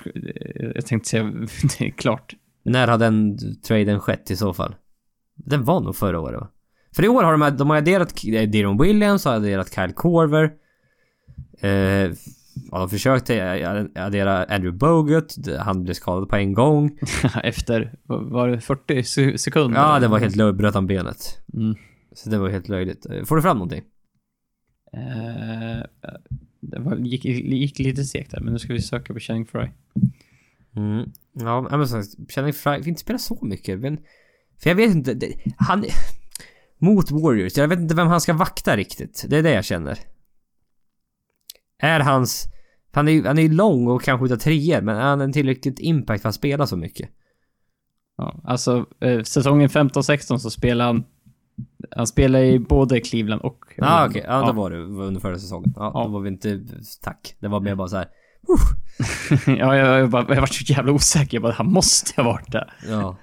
Jag 0.75 0.87
tänkte 0.87 1.09
säga, 1.09 1.23
det 1.79 1.87
är 1.87 1.91
klart. 1.91 2.35
När 2.65 2.89
har 2.89 2.99
den 2.99 3.39
traden 3.63 4.01
skett 4.01 4.31
i 4.31 4.37
så 4.37 4.55
fall? 4.55 4.75
Den 5.35 5.65
var 5.65 5.81
nog 5.81 5.97
förra 5.97 6.21
året 6.21 6.41
va? 6.41 6.49
För 6.97 7.05
i 7.05 7.09
år 7.09 7.23
har 7.23 7.33
de, 7.39 7.57
de 7.57 7.71
har 7.71 7.77
adderat 7.77 8.25
eh, 8.25 8.49
Deron 8.51 8.83
Williams, 8.83 9.25
har 9.25 9.33
adderat 9.35 9.75
Kyle 9.75 9.93
Korver. 9.93 10.51
Eh, 11.61 11.71
ja, 12.71 12.79
de 12.79 12.89
försökte 12.91 13.35
addera 13.95 14.45
Andrew 14.45 14.79
Bogut. 14.79 15.35
Han 15.61 15.83
blev 15.85 15.95
skadad 15.95 16.29
på 16.29 16.37
en 16.37 16.53
gång. 16.55 16.99
Efter, 17.43 17.95
var 18.07 18.49
det 18.49 18.61
40 18.61 19.03
se- 19.03 19.39
sekunder? 19.39 19.81
Ja, 19.81 19.99
det 20.01 20.09
var 20.09 20.19
helt 20.19 20.37
löjligt. 20.37 20.59
Bröt 20.59 20.75
han 20.75 20.87
benet. 20.87 21.39
Mm. 21.55 21.75
Så 22.15 22.31
det 22.31 22.39
var 22.39 22.49
helt 22.49 22.69
löjligt. 22.69 23.07
Eh, 23.07 23.25
Får 23.25 23.37
du 23.37 23.43
fram 23.43 23.57
någonting? 23.57 23.83
Eh, 24.97 25.83
det 26.61 26.79
var, 26.79 26.97
gick, 26.97 27.25
gick 27.25 27.79
lite 27.79 28.05
segt 28.05 28.31
där, 28.31 28.41
men 28.41 28.53
nu 28.53 28.59
ska 28.59 28.73
vi 28.73 28.83
söka 28.83 29.15
på 29.15 29.21
Channing 29.21 29.47
Fry. 29.47 29.69
Mm. 30.77 31.13
Ja, 31.33 31.69
men 31.71 31.89
som 31.89 32.03
sagt, 32.03 32.33
känner 32.33 32.53
Fry 32.53 32.89
inte 32.89 33.01
spelar 33.01 33.19
så 33.19 33.39
mycket, 33.43 33.81
men... 33.81 33.99
För 34.59 34.71
jag 34.71 34.75
vet 34.75 34.95
inte, 34.95 35.15
det, 35.15 35.35
han... 35.57 35.85
Mot 36.79 37.11
Warriors. 37.11 37.57
Jag 37.57 37.69
vet 37.69 37.79
inte 37.79 37.95
vem 37.95 38.07
han 38.07 38.21
ska 38.21 38.33
vakta 38.33 38.77
riktigt. 38.77 39.25
Det 39.29 39.39
är 39.39 39.43
det 39.43 39.53
jag 39.53 39.65
känner. 39.65 39.99
Är 41.79 42.01
hans... 42.01 42.45
Han 42.93 43.09
är 43.09 43.13
ju 43.13 43.27
han 43.27 43.39
är 43.39 43.49
lång 43.49 43.87
och 43.89 44.03
kan 44.03 44.19
skjuta 44.19 44.37
treor 44.37 44.81
men 44.81 44.97
är 44.97 45.03
han 45.03 45.21
en 45.21 45.33
tillräckligt 45.33 45.81
impact 45.81 46.23
för 46.23 46.29
att 46.29 46.35
spela 46.35 46.67
så 46.67 46.77
mycket? 46.77 47.11
Ja, 48.17 48.41
alltså 48.45 48.87
eh, 49.01 49.23
säsongen 49.23 49.69
15-16 49.69 50.39
så 50.39 50.51
spelade 50.51 50.85
han... 50.89 51.05
Han 51.97 52.07
spelade 52.07 52.47
i 52.47 52.59
både 52.59 53.01
Cleveland 53.01 53.43
och... 53.43 53.65
Ah, 53.79 54.09
okay. 54.09 54.23
ja, 54.27 54.47
då 54.47 54.53
var 54.53 54.71
det 54.71 54.77
under 54.79 55.21
förra 55.21 55.39
säsongen. 55.39 55.73
Ja, 55.77 55.91
ja, 55.95 56.05
då 56.05 56.09
var 56.09 56.21
vi 56.21 56.29
inte... 56.29 56.61
Tack. 57.03 57.37
Det 57.41 57.49
var 57.49 57.61
mer 57.61 57.75
bara 57.75 57.89
så 57.89 57.97
här. 57.97 58.09
ja, 59.47 59.77
jag, 59.77 60.01
jag, 60.01 60.11
bara, 60.11 60.35
jag 60.35 60.41
var 60.41 60.47
så 60.47 60.73
jävla 60.73 60.93
osäker. 60.93 61.37
Jag 61.37 61.43
bara, 61.43 61.53
han 61.53 61.73
måste 61.73 62.23
ha 62.23 62.33
varit 62.33 62.53
där. 62.53 62.73
ja. 62.89 63.17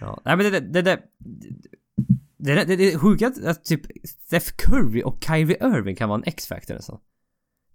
ja. 0.00 0.20
Nej 0.24 0.36
men 0.36 0.52
det, 0.52 0.60
det, 0.60 0.82
det, 0.82 0.82
det, 0.82 2.54
det, 2.54 2.64
det, 2.64 2.76
det 2.76 2.92
är 2.92 2.98
sjukt 2.98 3.22
att 3.22 3.64
typ 3.64 3.80
Steph 4.04 4.46
Curry 4.56 5.02
och 5.02 5.24
Kyrie 5.26 5.56
Irving 5.76 5.96
kan 5.96 6.08
vara 6.08 6.18
en 6.18 6.24
X-factor 6.26 6.74
alltså. 6.74 7.00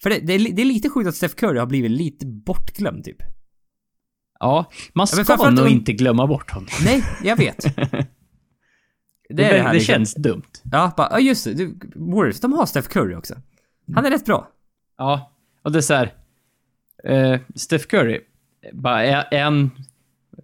För 0.04 0.10
det, 0.10 0.20
det, 0.20 0.34
är, 0.34 0.56
det 0.56 0.62
är 0.62 0.66
lite 0.66 0.90
sjukt 0.90 1.08
att 1.08 1.16
Steph 1.16 1.36
Curry 1.36 1.60
har 1.60 1.66
blivit 1.66 1.92
lite 1.92 2.26
bortglömd 2.26 3.04
typ. 3.04 3.18
Ja, 4.40 4.72
man 4.94 5.08
ska 5.08 5.26
ja, 5.28 5.50
nog 5.50 5.68
inte 5.68 5.94
glömma 5.94 6.28
bort 6.28 6.52
honom. 6.52 6.70
Nej, 6.86 7.04
jag 7.24 7.38
vet. 7.38 7.66
det, 9.30 9.36
det, 9.36 9.44
det, 9.44 9.64
det 9.64 9.74
liksom. 9.74 9.94
känns 9.94 10.16
dumt. 10.16 10.42
Ja, 10.72 10.94
bara, 10.98 11.08
ja 11.12 11.20
just 11.20 11.46
det. 11.46 11.74
Warriors, 11.96 12.40
de 12.40 12.54
har 12.54 12.66
Steph 12.66 12.88
Curry 12.88 13.16
också. 13.16 13.36
Han 13.96 14.06
är 14.06 14.10
rätt 14.10 14.26
bra. 14.26 14.48
Ja, 14.98 15.32
och 15.62 15.72
det 15.72 15.80
är 15.80 15.82
såhär... 15.82 16.14
Uh, 17.10 17.40
Steph 17.56 17.86
Curry, 17.86 18.22
bara 18.74 19.06
är 19.06 19.34
en... 19.34 19.72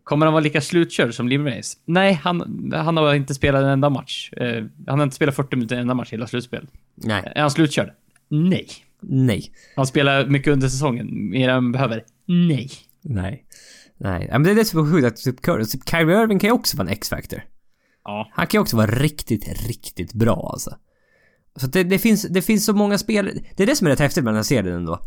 Kommer 0.03 0.25
han 0.25 0.33
vara 0.33 0.43
lika 0.43 0.61
slutkörd 0.61 1.13
som 1.13 1.27
Lim 1.27 1.47
Race? 1.47 1.77
Nej, 1.85 2.13
han, 2.13 2.71
han 2.75 2.97
har 2.97 3.13
inte 3.13 3.33
spelat 3.33 3.63
en 3.63 3.69
enda 3.69 3.89
match. 3.89 4.31
Uh, 4.41 4.65
han 4.87 4.99
har 4.99 5.03
inte 5.03 5.15
spelat 5.15 5.35
40 5.35 5.55
minuter 5.55 5.75
en 5.75 5.81
enda 5.81 5.93
match 5.93 6.13
i 6.13 6.15
hela 6.15 6.27
slutspelet. 6.27 6.69
Nej. 6.95 7.31
Är 7.35 7.41
han 7.41 7.51
slutkörd? 7.51 7.91
Nej. 8.27 8.67
Nej. 8.99 9.51
Han 9.75 9.87
spelar 9.87 10.25
mycket 10.25 10.53
under 10.53 10.67
säsongen, 10.67 11.29
mer 11.29 11.49
än 11.49 11.55
han 11.55 11.71
behöver? 11.71 12.03
Nej. 12.25 12.69
Nej. 13.01 13.45
Nej, 13.97 14.27
men 14.31 14.43
det 14.43 14.51
är 14.51 14.55
det 14.55 14.65
som 14.65 14.87
är 14.87 14.91
sjukt 14.91 15.07
att 15.07 15.17
typ, 15.17 15.41
typ 15.71 15.89
Kyrie 15.89 16.21
Irving 16.23 16.39
kan 16.39 16.47
ju 16.47 16.53
också 16.53 16.77
vara 16.77 16.87
en 16.87 16.93
X-factor. 16.93 17.43
Ja. 18.03 18.29
Han 18.33 18.47
kan 18.47 18.57
ju 18.57 18.61
också 18.61 18.77
vara 18.77 18.91
riktigt, 18.91 19.67
riktigt 19.67 20.13
bra 20.13 20.49
alltså. 20.53 20.75
Så 21.55 21.67
det, 21.67 21.83
det, 21.83 21.99
finns, 21.99 22.21
det 22.21 22.41
finns 22.41 22.65
så 22.65 22.73
många 22.73 22.97
spel. 22.97 23.41
Det 23.55 23.63
är 23.63 23.67
det 23.67 23.75
som 23.75 23.87
är 23.87 23.91
rätt 23.91 23.99
häftigt 23.99 24.23
med 24.23 24.33
den 24.33 24.37
här 24.37 24.43
serien 24.43 24.75
ändå. 24.75 24.99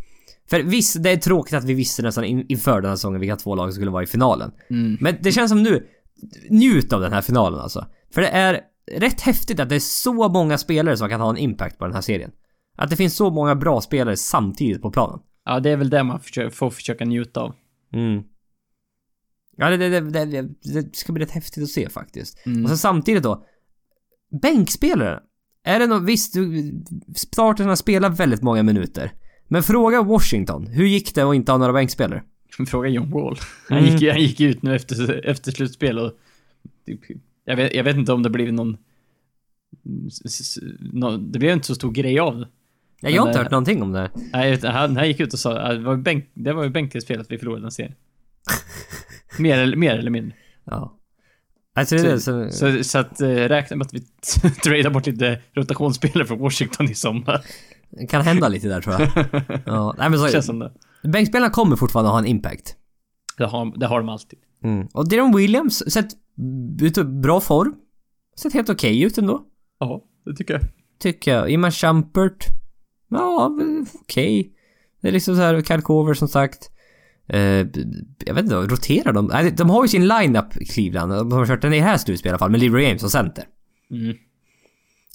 För 0.51 0.61
visst, 0.61 1.03
det 1.03 1.11
är 1.11 1.17
tråkigt 1.17 1.55
att 1.55 1.65
vi 1.65 1.75
visste 1.75 2.03
nästan 2.03 2.25
in, 2.25 2.47
inför 2.49 2.81
den 2.81 2.89
här 2.89 2.97
säsongen 2.97 3.21
vilka 3.21 3.37
två 3.37 3.55
lag 3.55 3.69
som 3.69 3.75
skulle 3.75 3.91
vara 3.91 4.03
i 4.03 4.07
finalen. 4.07 4.53
Mm. 4.71 4.99
Men 5.01 5.17
det 5.21 5.33
känns 5.33 5.51
som 5.51 5.63
nu, 5.63 5.87
njut 6.51 6.93
av 6.93 7.01
den 7.01 7.13
här 7.13 7.23
finalen 7.23 7.61
alltså. 7.61 7.87
För 8.15 8.21
det 8.21 8.29
är 8.29 8.61
rätt 8.93 9.21
häftigt 9.21 9.61
att 9.61 9.69
det 9.69 9.75
är 9.75 9.81
så 9.81 10.29
många 10.29 10.59
spelare 10.59 10.97
som 10.97 11.09
kan 11.09 11.21
ha 11.21 11.31
en 11.31 11.37
impact 11.37 11.79
på 11.79 11.85
den 11.85 11.95
här 11.95 12.01
serien. 12.01 12.31
Att 12.77 12.91
det 12.91 12.97
finns 12.97 13.17
så 13.17 13.31
många 13.31 13.55
bra 13.55 13.81
spelare 13.81 14.17
samtidigt 14.17 14.83
på 14.83 14.91
planen. 14.91 15.21
Ja, 15.45 15.61
det 15.61 15.71
är 15.71 15.77
väl 15.77 15.91
det 15.91 16.03
man 16.03 16.21
får 16.53 16.71
försöka 16.71 17.05
njuta 17.05 17.41
av. 17.41 17.55
Mm. 17.93 18.23
Ja, 19.57 19.71
det, 19.71 19.77
det, 19.77 20.01
det, 20.01 20.43
det, 20.63 20.97
ska 20.97 21.13
bli 21.13 21.25
rätt 21.25 21.31
häftigt 21.31 21.63
att 21.63 21.69
se 21.69 21.89
faktiskt. 21.89 22.47
Mm. 22.47 22.65
Och 22.65 22.71
så 22.71 22.77
samtidigt 22.77 23.23
då. 23.23 23.45
Bänkspelare. 24.43 25.21
Är 25.65 25.79
det 25.79 25.87
något, 25.87 26.03
visst, 26.03 26.35
starterna 27.17 27.77
spelar 27.77 28.11
väldigt 28.11 28.43
många 28.43 28.63
minuter. 28.63 29.13
Men 29.49 29.63
fråga 29.63 30.03
Washington, 30.03 30.67
hur 30.67 30.87
gick 30.87 31.15
det 31.15 31.23
att 31.23 31.35
inte 31.35 31.53
ha 31.53 31.59
några 31.59 31.73
bänkspelare? 31.73 32.23
Fråga 32.67 32.89
John 32.89 33.11
Wall. 33.11 33.37
Han, 33.69 33.79
mm. 33.79 33.91
gick, 33.91 34.11
han 34.11 34.21
gick 34.21 34.41
ut 34.41 34.63
nu 34.63 34.75
efter, 34.75 35.27
efter 35.27 35.53
slutspel 35.53 35.99
och... 35.99 36.13
Typ, 36.87 37.01
jag 37.45 37.57
vet, 37.57 37.75
jag 37.75 37.85
vet 37.85 37.97
inte 37.97 38.13
om 38.13 38.23
det 38.23 38.31
blivit 38.31 38.55
någon... 38.55 38.77
Det 41.33 41.39
blev 41.39 41.53
inte 41.53 41.67
så 41.67 41.75
stor 41.75 41.93
grej 41.93 42.19
av 42.19 42.39
det. 42.39 42.49
Ja, 43.01 43.11
jag 43.11 43.23
har 43.23 43.29
inte 43.29 43.39
hört 43.39 43.51
någonting 43.51 43.83
om 43.83 43.93
det. 43.93 44.11
Nej, 44.33 44.61
han, 44.63 44.97
han 44.97 45.09
gick 45.09 45.21
ut 45.21 45.33
och 45.33 45.39
sa 45.39 45.59
att 45.59 45.77
det 45.77 45.85
var, 45.85 45.97
bänk, 45.97 46.31
det 46.35 46.53
var 46.53 46.65
ju 46.65 46.71
bänkens 46.71 47.07
fel 47.07 47.21
att 47.21 47.31
vi 47.31 47.39
förlorade 47.39 47.63
den 47.63 47.71
serien. 47.71 47.95
mer, 49.39 49.59
eller, 49.59 49.77
mer 49.77 49.99
eller 49.99 50.11
mindre. 50.11 50.37
Ja. 50.65 50.99
Alltså 51.75 51.99
så, 51.99 52.21
så... 52.21 52.51
Så, 52.51 52.85
så 52.85 52.99
att 52.99 53.21
äh, 53.21 53.29
räkna 53.29 53.77
med 53.77 53.85
att 53.85 53.95
vi 53.95 54.01
tradar 54.65 54.91
bort 54.91 55.07
lite 55.07 55.41
rotationsspelare 55.53 56.27
från 56.27 56.39
Washington 56.39 56.91
i 56.91 56.95
sommar. 56.95 57.45
Det 57.91 58.07
kan 58.07 58.23
hända 58.23 58.49
lite 58.49 58.69
där 58.69 58.81
tror 58.81 58.95
jag. 59.01 59.11
ja, 59.67 59.95
nej 59.99 60.11
men 60.11 60.19
så... 60.19 60.29
Känns 60.29 60.47
som 60.47 60.59
det. 60.59 60.73
Bänkspelarna 61.03 61.51
kommer 61.51 61.77
fortfarande 61.77 62.11
ha 62.11 62.19
en 62.19 62.27
impact. 62.27 62.77
Det 63.39 63.45
har, 63.45 63.79
det 63.79 63.87
har 63.87 63.99
de 63.99 64.09
alltid. 64.09 64.39
Mm. 64.63 64.87
Och 64.93 65.09
Deron 65.09 65.37
Williams, 65.37 65.93
sett 65.93 66.09
ut 66.83 67.07
bra 67.07 67.41
form. 67.41 67.75
Sett 68.37 68.53
helt 68.53 68.71
okej 68.71 68.91
okay 68.91 69.07
ut 69.07 69.19
ändå. 69.19 69.45
Ja, 69.79 70.05
det 70.25 70.37
tycker 70.37 70.55
jag. 70.55 70.63
Tycker 70.99 71.35
jag. 71.35 71.51
Iman 71.51 71.71
Champert. 71.71 72.47
Ja, 73.09 73.51
okej. 74.03 74.41
Okay. 74.41 74.53
Det 75.01 75.09
är 75.09 75.13
liksom 75.13 75.37
så 75.37 75.41
här, 75.43 75.81
Cover 75.81 76.15
som 76.15 76.29
sagt. 76.29 76.71
Uh, 77.35 77.67
jag 78.27 78.35
vet 78.35 78.45
inte, 78.45 78.55
roterar 78.55 79.13
de? 79.13 79.27
Nej, 79.27 79.51
de 79.51 79.71
har 79.71 79.85
ju 79.85 79.89
sin 79.89 80.09
line-up 80.09 80.53
Cleveland. 80.71 81.13
De 81.13 81.33
har 81.33 81.47
kört 81.47 81.63
den 81.63 81.73
i 81.73 81.79
här 81.79 81.97
slutspelet 81.97 82.27
i 82.27 82.29
alla 82.31 82.39
fall 82.39 82.51
med 82.51 82.61
Leroy 82.61 82.83
James 82.83 83.01
som 83.01 83.11
center. 83.11 83.45
Mm. 83.91 84.17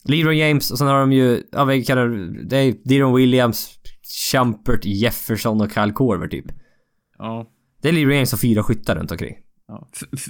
Leroy 0.04 0.38
James 0.38 0.72
och 0.72 0.78
sen 0.78 0.88
har 0.88 1.00
de 1.00 1.14
ju, 1.14 1.44
ja 1.52 1.66
vad 1.66 1.88
kallar 1.88 2.08
det? 2.50 2.58
är 2.58 2.76
Deron 2.84 3.16
Williams, 3.16 3.70
Chumpert, 4.32 4.86
Jefferson 4.86 5.62
och 5.62 5.72
Kyle 5.72 5.92
Korver 5.92 6.28
typ. 6.28 6.46
Ja. 7.18 7.48
Det 7.82 7.90
är 7.90 7.94
Leroy 7.94 8.16
James 8.16 8.34
och 8.34 8.40
fyra 8.40 8.64
skyttar 8.64 8.96
runt 8.96 9.12
omkring. 9.12 9.36
Ja. 9.68 9.88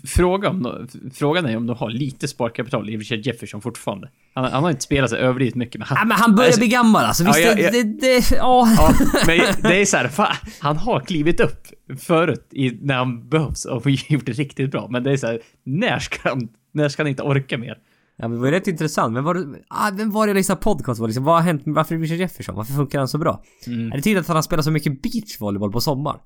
Fråga 0.07 0.49
om, 0.49 0.87
frågan 1.13 1.45
är 1.45 1.57
om 1.57 1.67
de 1.67 1.77
har 1.77 1.89
lite 1.89 2.27
sparkapital 2.27 2.89
i 2.89 2.97
Richard 2.97 3.19
Jefferson 3.19 3.61
fortfarande. 3.61 4.09
Han, 4.33 4.51
han 4.51 4.63
har 4.63 4.69
inte 4.69 4.83
spelat 4.83 5.09
så 5.09 5.15
överdrivet 5.15 5.55
mycket 5.55 5.79
men 5.79 5.87
han... 5.87 5.97
Ja, 5.97 6.05
men 6.05 6.17
han 6.17 6.35
börjar 6.35 6.47
alltså, 6.47 6.59
bli 6.59 6.67
gammal 6.67 7.05
alltså. 7.05 7.23
Visst, 7.23 7.39
ja, 7.39 7.53
ja, 7.57 7.71
det, 7.71 7.83
det, 7.83 7.99
det, 8.01 8.31
ja. 8.35 8.75
ja. 8.77 8.93
Men 9.27 9.37
det 9.61 9.81
är 9.81 9.85
så 9.85 9.97
här, 9.97 10.07
fan, 10.07 10.35
han 10.59 10.77
har 10.77 10.99
klivit 10.99 11.39
upp 11.39 11.67
förut 11.97 12.47
i, 12.51 12.71
när 12.81 12.95
han 12.95 13.29
behövs 13.29 13.65
och 13.65 13.89
gjort 14.09 14.25
det 14.25 14.31
riktigt 14.31 14.71
bra. 14.71 14.87
Men 14.91 15.03
det 15.03 15.11
är 15.11 15.17
så 15.17 15.27
här, 15.27 15.39
när 15.63 15.99
ska 15.99 16.29
han, 16.29 16.49
när 16.71 16.89
ska 16.89 17.03
han 17.03 17.07
inte 17.07 17.23
orka 17.23 17.57
mer? 17.57 17.77
Ja 18.21 18.27
men 18.27 18.37
det 18.37 18.43
var 18.43 18.51
rätt 18.51 18.67
intressant. 18.67 19.13
Men 19.13 19.23
var 19.23 19.33
det, 19.33 19.59
ah, 19.67 19.91
vem 19.93 20.11
var 20.11 20.27
det 20.27 20.29
jag 20.29 20.35
lyssnade 20.35 20.61
podcast 20.61 20.99
var 20.99 21.07
liksom, 21.07 21.23
vad 21.23 21.35
har 21.35 21.41
hänt 21.41 21.65
med, 21.65 21.75
varför 21.75 21.95
är 21.95 21.99
Richard 21.99 22.17
Jefferson? 22.17 22.55
Varför 22.55 22.73
funkar 22.73 22.99
han 22.99 23.07
så 23.07 23.17
bra? 23.17 23.43
Mm. 23.67 23.91
Är 23.91 23.95
det 23.95 24.01
tydligt 24.01 24.21
att 24.21 24.27
han 24.27 24.37
har 24.37 24.41
spelat 24.41 24.65
så 24.65 24.71
mycket 24.71 25.01
beachvolleyboll 25.01 25.71
på 25.71 25.81
sommaren? 25.81 26.19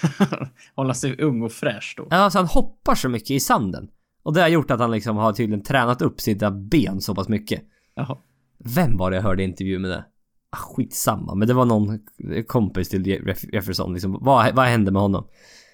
Hålla 0.76 0.94
sig 0.94 1.20
ung 1.20 1.42
och 1.42 1.52
fräsch 1.52 1.94
då. 1.96 2.06
Ja, 2.10 2.16
alltså 2.16 2.38
han 2.38 2.46
hoppar 2.46 2.94
så 2.94 3.08
mycket 3.08 3.30
i 3.30 3.40
sanden. 3.40 3.88
Och 4.22 4.34
det 4.34 4.40
har 4.40 4.48
gjort 4.48 4.70
att 4.70 4.80
han 4.80 4.90
liksom 4.90 5.16
har 5.16 5.32
tydligen 5.32 5.62
tränat 5.62 6.02
upp 6.02 6.20
sina 6.20 6.50
ben 6.50 7.00
så 7.00 7.14
pass 7.14 7.28
mycket. 7.28 7.62
Jaha. 7.94 8.18
Vem 8.58 8.96
var 8.96 9.10
det 9.10 9.16
jag 9.16 9.22
hörde 9.22 9.42
intervju 9.42 9.78
med 9.78 9.90
det? 9.90 10.04
Ah, 10.52 10.56
skitsamma, 10.56 11.34
men 11.34 11.48
det 11.48 11.54
var 11.54 11.64
någon 11.64 11.98
kompis 12.46 12.88
till 12.88 13.06
Jefferson 13.52 13.92
liksom. 13.92 14.18
Vad, 14.20 14.54
vad 14.54 14.66
hände 14.66 14.90
med 14.90 15.02
honom? 15.02 15.24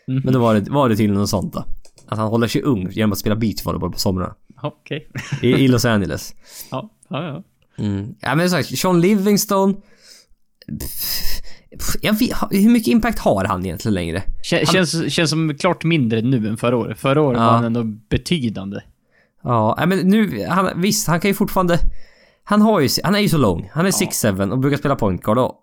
Mm. 0.09 0.23
Men 0.25 0.33
då 0.35 0.41
var 0.41 0.55
det, 0.55 0.71
var 0.71 0.89
det 0.89 0.97
tydligen 0.97 1.21
något 1.21 1.29
sånt 1.29 1.53
då. 1.53 1.65
Att 2.07 2.19
han 2.19 2.29
håller 2.29 2.49
sig 2.49 2.63
ung 2.63 2.91
genom 2.91 3.13
att 3.13 3.19
spela 3.19 3.37
beachvolleyboll 3.37 3.93
på 3.93 3.99
somrarna. 3.99 4.35
Okej. 4.63 5.09
Okay. 5.11 5.51
I, 5.51 5.65
I, 5.65 5.69
Los 5.69 5.85
Angeles. 5.85 6.35
Ja, 6.71 6.91
ja, 7.09 7.25
ja. 7.25 7.43
Mm. 7.85 8.15
Ja 8.21 8.35
men 8.35 8.51
sagt, 8.51 8.79
Sean 8.79 9.01
Livingstone 9.01 9.75
jag 12.01 12.19
vet, 12.19 12.37
hur 12.51 12.71
mycket 12.71 12.89
impact 12.89 13.19
har 13.19 13.45
han 13.45 13.67
egentligen 13.67 13.95
längre? 13.95 14.23
Kän, 14.43 14.59
han, 14.67 14.75
känns, 14.75 15.13
känns 15.13 15.31
som 15.31 15.55
klart 15.55 15.85
mindre 15.85 16.23
nu 16.23 16.49
än 16.49 16.57
förra 16.57 16.77
året. 16.77 16.99
Förra 16.99 17.23
året 17.23 17.39
ja. 17.39 17.47
var 17.47 17.53
han 17.53 17.65
ändå 17.65 17.83
betydande. 17.85 18.81
Ja, 19.43 19.85
men 19.87 19.99
nu, 19.99 20.47
han, 20.49 20.81
visst, 20.81 21.09
han 21.09 21.21
kan 21.21 21.31
ju 21.31 21.35
fortfarande... 21.35 21.79
Han 22.51 22.61
har 22.61 22.81
ju, 22.81 22.89
han 23.05 23.15
är 23.15 23.19
ju 23.19 23.29
så 23.29 23.39
lång. 23.39 23.71
Han 23.73 23.87
är 23.87 23.91
6'7 23.91 24.39
ja. 24.39 24.53
och 24.53 24.59
brukar 24.59 24.77
spela 24.77 24.97
point 24.97 25.23
guard 25.23 25.39
och 25.39 25.55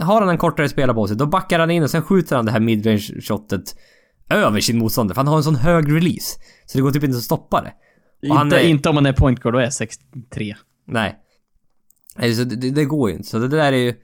har 0.00 0.20
han 0.20 0.30
en 0.30 0.38
kortare 0.38 0.68
spelare 0.68 0.94
på 0.94 1.08
sig, 1.08 1.16
då 1.16 1.26
backar 1.26 1.58
han 1.58 1.70
in 1.70 1.82
och 1.82 1.90
sen 1.90 2.02
skjuter 2.02 2.36
han 2.36 2.46
det 2.46 2.52
här 2.52 2.60
midrange 2.60 3.20
shotet 3.22 3.76
över 4.30 4.60
sin 4.60 4.78
motståndare. 4.78 5.14
För 5.14 5.20
han 5.20 5.28
har 5.28 5.36
en 5.36 5.42
sån 5.42 5.56
hög 5.56 5.92
release. 5.92 6.40
Så 6.66 6.78
det 6.78 6.82
går 6.82 6.90
typ 6.90 7.04
inte 7.04 7.16
att 7.16 7.22
stoppa 7.22 7.62
det. 7.62 7.72
Inte, 8.26 8.56
är, 8.56 8.64
inte 8.64 8.88
om 8.88 8.94
man 8.94 9.06
är 9.06 9.12
point 9.12 9.40
guard 9.40 9.54
och 9.54 9.62
är 9.62 9.70
6'3. 9.70 10.54
Nej. 10.86 11.16
Alltså, 12.16 12.44
det, 12.44 12.70
det, 12.70 12.84
går 12.84 13.10
ju 13.10 13.16
inte. 13.16 13.28
Så 13.28 13.38
det 13.38 13.48
där 13.48 13.72
är 13.72 13.76
ju... 13.76 13.94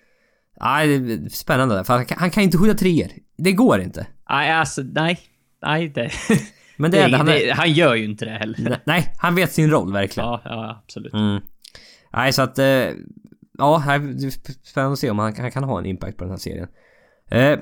Nej, 0.60 0.98
det 0.98 1.12
är 1.12 1.28
spännande. 1.28 1.84
För 1.84 1.94
han 1.94 2.06
kan, 2.06 2.18
han 2.18 2.30
kan 2.30 2.42
inte 2.42 2.58
skjuta 2.58 2.74
treor. 2.74 3.08
Det 3.38 3.52
går 3.52 3.80
inte. 3.80 4.06
Nej, 4.30 4.52
alltså 4.52 4.82
nej. 4.82 5.18
Nej, 5.62 5.88
det... 5.88 6.10
Men 6.76 6.90
det, 6.90 7.06
det, 7.06 7.16
han, 7.16 7.26
det, 7.26 7.54
han 7.56 7.72
gör 7.72 7.94
ju 7.94 8.04
inte 8.04 8.24
det 8.24 8.30
heller. 8.30 8.80
Nej, 8.84 9.12
han 9.18 9.34
vet 9.34 9.52
sin 9.52 9.70
roll 9.70 9.92
verkligen. 9.92 10.28
Ja, 10.28 10.42
ja 10.44 10.82
absolut. 10.84 11.12
Mm. 11.12 11.40
Nej, 12.16 12.32
så 12.32 12.42
att... 12.42 12.58
Eh, 12.58 12.66
ja, 13.58 13.82
det 13.98 14.26
är 14.26 14.66
spännande 14.66 14.92
att 14.92 14.98
se 14.98 15.10
om 15.10 15.18
han, 15.18 15.36
han, 15.36 15.50
kan 15.50 15.64
ha 15.64 15.78
en 15.78 15.86
impact 15.86 16.18
på 16.18 16.24
den 16.24 16.30
här 16.30 16.38
serien. 16.38 16.68
Eh, 17.30 17.58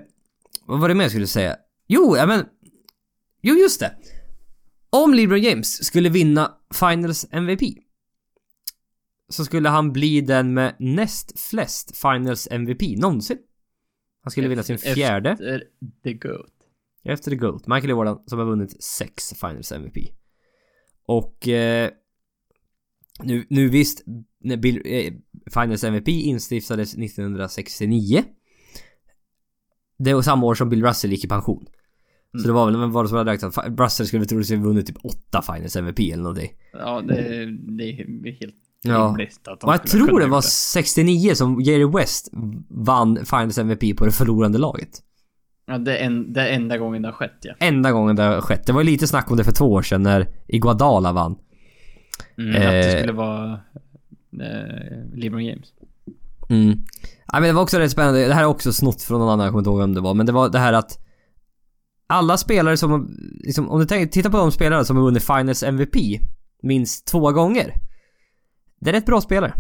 vad 0.67 0.81
var 0.81 0.89
det 0.89 0.95
mer 0.95 1.05
jag 1.05 1.11
skulle 1.11 1.27
säga? 1.27 1.57
Jo, 1.87 2.17
ja 2.17 2.27
men... 2.27 2.47
Jo, 3.43 3.55
just 3.55 3.81
det. 3.81 3.97
Om 4.91 5.15
LeBron 5.15 5.41
James 5.41 5.85
skulle 5.85 6.09
vinna 6.09 6.59
Finals 6.75 7.27
MVP 7.31 7.63
så 9.29 9.45
skulle 9.45 9.69
han 9.69 9.93
bli 9.93 10.21
den 10.21 10.55
med 10.55 10.77
näst 10.79 11.41
flest 11.41 11.97
Finals 11.97 12.49
MVP 12.51 12.99
någonsin. 12.99 13.39
Han 14.23 14.31
skulle 14.31 14.49
vinna 14.49 14.63
sin 14.63 14.79
fjärde. 14.79 15.31
Efter 15.31 15.65
The 16.05 16.13
GOAT. 16.13 16.53
Efter 17.05 17.31
The 17.31 17.37
GOAT. 17.37 17.67
Michael 17.67 17.91
Jordan 17.91 18.23
som 18.27 18.39
har 18.39 18.47
vunnit 18.47 18.83
sex 18.83 19.35
Finals 19.41 19.73
MVP. 19.73 19.97
Och... 21.07 21.49
Eh, 21.49 21.91
Nu, 23.23 23.47
nu 23.51 23.69
visst, 23.69 24.05
när 24.41 24.57
Bill, 24.57 24.83
eh, 24.85 25.13
Finals 25.55 25.85
MVP 25.85 26.09
instiftades 26.09 26.95
1969. 26.95 28.25
Det 29.99 30.15
var 30.15 30.23
samma 30.23 30.47
år 30.47 30.55
som 30.55 30.69
Bill 30.69 30.85
Russell 30.85 31.11
gick 31.11 31.25
i 31.25 31.29
pension. 31.29 31.67
Så 32.41 32.47
det 32.47 32.53
var 32.53 32.67
väl, 32.67 32.77
men 32.77 32.93
var 32.93 33.03
det 33.03 33.09
som 33.09 33.19
hade 33.19 33.33
räknat? 33.33 33.79
Russell 33.79 34.07
skulle 34.07 34.25
troligtvis 34.25 34.59
ha 34.59 34.65
vunnit 34.65 34.87
typ 34.87 35.05
åtta 35.05 35.43
Finals 35.43 35.77
MVP 35.77 36.01
eller 36.01 36.23
någonting. 36.23 36.51
Ja, 36.73 37.01
det, 37.01 37.15
det 37.77 37.85
är 37.85 38.33
helt 38.41 38.55
Ja. 38.85 39.17
Och 39.63 39.73
jag 39.73 39.87
tror 39.87 40.21
det 40.21 40.27
var 40.27 40.37
gjort 40.37 40.45
69 40.45 41.35
som 41.35 41.61
Jerry 41.61 41.85
West 41.85 42.29
vann 42.69 43.17
Finals 43.25 43.59
MVP 43.59 43.97
på 43.97 44.05
det 44.05 44.13
förlorande 44.13 44.59
laget. 44.59 44.89
Ja, 45.67 45.79
det 45.79 45.99
är, 45.99 46.07
en, 46.07 46.33
det 46.33 46.41
är 46.41 46.53
enda 46.53 46.79
gången 46.79 47.03
det 47.03 47.09
har 47.09 47.13
skett 47.13 47.39
ja. 47.43 47.55
Enda 47.59 47.93
gången 47.93 48.17
det 48.17 48.23
har 48.23 48.41
skett. 48.41 48.67
Det 48.67 48.73
var 48.73 48.85
lite 48.85 49.07
snack 49.07 49.31
om 49.31 49.37
det 49.37 49.45
för 49.45 49.53
två 49.53 49.73
år 49.73 49.83
sedan 49.83 50.03
när 50.03 50.29
Iguodala 50.49 51.13
vann. 51.13 51.37
Mm, 52.39 52.55
att 52.57 52.61
det 52.63 52.93
Eh. 52.93 52.99
skulle 52.99 53.13
vara 53.13 53.53
eh, 54.43 55.15
LeBron 55.15 55.45
James. 55.45 55.73
Mm. 56.49 56.79
Ja, 57.27 57.41
men 57.41 57.43
det 57.43 57.53
var 57.53 57.63
också 57.63 57.79
rätt 57.79 57.91
spännande. 57.91 58.27
Det 58.29 58.35
här 58.35 58.43
är 58.43 58.47
också 58.47 58.73
snott 58.73 59.03
från 59.03 59.21
någon 59.21 59.29
annan, 59.29 59.45
jag 59.45 59.53
kommer 59.53 59.61
inte 59.61 59.71
ihåg 59.71 59.79
vem 59.79 59.95
det 59.95 60.01
var. 60.01 60.15
Men 60.15 60.27
det 60.27 60.33
var 60.33 60.49
det 60.49 60.59
här 60.59 60.73
att 60.73 60.99
alla 62.07 62.37
spelare 62.37 62.77
som, 62.77 63.17
liksom, 63.45 63.71
om 63.71 63.81
du 63.81 63.87
tänker, 63.87 64.13
titta 64.13 64.31
på 64.31 64.37
de 64.37 64.53
spelare 64.53 64.85
som 64.85 64.97
har 64.97 65.05
vunnit 65.05 65.23
Finals 65.23 65.63
MVP 65.63 65.97
minst 66.63 67.07
två 67.07 67.33
gånger. 67.33 67.75
Det 68.81 68.91
är 68.91 68.95
rätt 68.95 69.07
bra 69.07 69.21
spelare. 69.21 69.55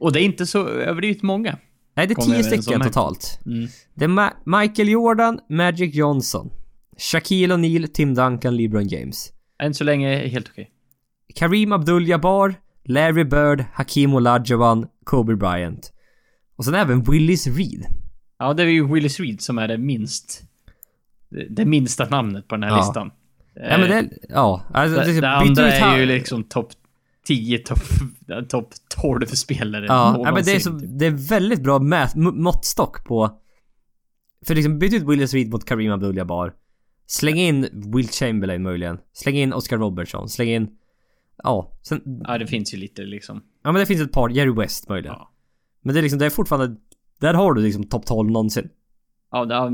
Och 0.00 0.12
det 0.12 0.20
är 0.20 0.24
inte 0.24 0.46
så 0.46 0.68
överdrivet 0.68 1.22
många. 1.22 1.58
Nej, 1.94 2.06
det 2.06 2.12
är 2.18 2.22
tio 2.26 2.42
stycken 2.44 2.80
totalt. 2.80 3.38
Mm. 3.46 3.68
Det 3.94 4.04
är 4.04 4.08
Ma- 4.08 4.60
Michael 4.60 4.88
Jordan, 4.88 5.38
Magic 5.48 5.94
Johnson, 5.94 6.50
Shaquille 6.98 7.54
O'Neal, 7.54 7.86
Tim 7.86 8.14
Duncan, 8.14 8.56
LeBron 8.56 8.88
James. 8.88 9.32
Än 9.62 9.74
så 9.74 9.84
länge 9.84 10.28
helt 10.28 10.48
okej. 10.48 10.70
Kareem 11.34 11.72
Abdul-Jabbar, 11.72 12.54
Larry 12.84 13.24
Bird, 13.24 13.64
Hakim 13.72 14.14
Olajuwon, 14.14 14.86
Kobe 15.04 15.36
Bryant. 15.36 15.92
Och 16.56 16.64
sen 16.64 16.74
även 16.74 17.02
Willis 17.02 17.46
Reed. 17.46 17.86
Ja, 18.38 18.54
det 18.54 18.62
är 18.62 18.66
ju 18.66 18.92
Willis 18.94 19.20
Reed 19.20 19.40
som 19.40 19.58
är 19.58 19.68
det 19.68 19.78
minst... 19.78 20.42
Det, 21.50 21.64
minsta 21.64 22.08
namnet 22.08 22.48
på 22.48 22.54
den 22.56 22.62
här 22.62 22.70
Ja. 22.70 22.76
listan. 22.76 23.10
Ja 23.54 23.78
men 23.78 23.90
det, 23.90 24.08
ja. 24.28 24.62
Alltså, 24.74 24.98
det, 25.00 25.04
det, 25.06 25.12
det 25.12 25.20
byter 25.20 25.28
andra 25.48 25.72
är 25.72 25.98
ju 25.98 26.06
liksom 26.06 26.44
topp 26.44 26.72
10, 27.26 27.58
topp 27.58 27.78
top 28.48 28.68
12 29.02 29.26
spelare 29.26 29.86
Ja, 29.86 30.20
ja 30.24 30.32
men 30.32 30.44
det 30.44 30.52
är, 30.52 30.58
så, 30.58 30.78
typ. 30.80 30.88
det 30.98 31.06
är 31.06 31.28
väldigt 31.28 31.62
bra 31.62 31.78
mät, 31.78 32.14
måttstock 32.14 33.04
på... 33.04 33.38
För 34.46 34.54
liksom 34.54 34.78
byt 34.78 34.92
ut 34.94 35.02
Willis 35.02 35.34
Reed 35.34 35.50
mot 35.50 35.64
Kareem 35.64 35.92
Abdul-Jabbar. 35.92 36.52
Släng 37.06 37.36
in 37.36 37.68
Will 37.94 38.08
Chamberlain 38.08 38.62
möjligen. 38.62 38.98
Släng 39.12 39.36
in 39.36 39.52
Oscar 39.52 39.78
Robertson. 39.78 40.28
Släng 40.28 40.48
in... 40.48 40.68
Ja, 41.42 41.72
sen... 41.82 42.00
Ja, 42.26 42.38
det 42.38 42.46
finns 42.46 42.74
ju 42.74 42.78
lite 42.78 43.02
liksom. 43.02 43.42
Ja 43.64 43.72
men 43.72 43.80
det 43.80 43.86
finns 43.86 44.00
ett 44.00 44.12
par, 44.12 44.28
Jerry 44.28 44.52
West 44.52 44.88
möjligen. 44.88 45.14
Ja. 45.18 45.30
Men 45.82 45.94
det 45.94 46.00
är 46.00 46.02
liksom, 46.02 46.18
det 46.18 46.26
är 46.26 46.30
fortfarande... 46.30 46.76
Där 47.20 47.34
har 47.34 47.52
du 47.54 47.62
liksom 47.62 47.84
topp 47.84 48.06
12 48.06 48.30
någonsin. 48.30 48.68
Ja, 49.32 49.44
det 49.44 49.54
är 49.54 49.70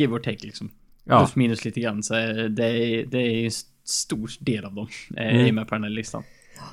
give 0.00 0.14
or 0.14 0.18
take 0.18 0.46
liksom. 0.46 0.70
Ja. 1.04 1.18
Plus 1.18 1.36
minus 1.36 1.64
lite 1.64 1.80
grann 1.80 2.02
så 2.02 2.14
är 2.14 2.48
det, 2.48 2.66
är- 2.66 3.06
det 3.06 3.18
är 3.18 3.44
en 3.44 3.50
stor 3.84 4.30
del 4.40 4.64
av 4.64 4.74
dem 4.74 4.88
är 5.16 5.30
Mm. 5.40 5.54
med 5.54 5.68
på 5.68 5.74
den 5.74 5.82
här 5.84 5.90
listan. 5.90 6.22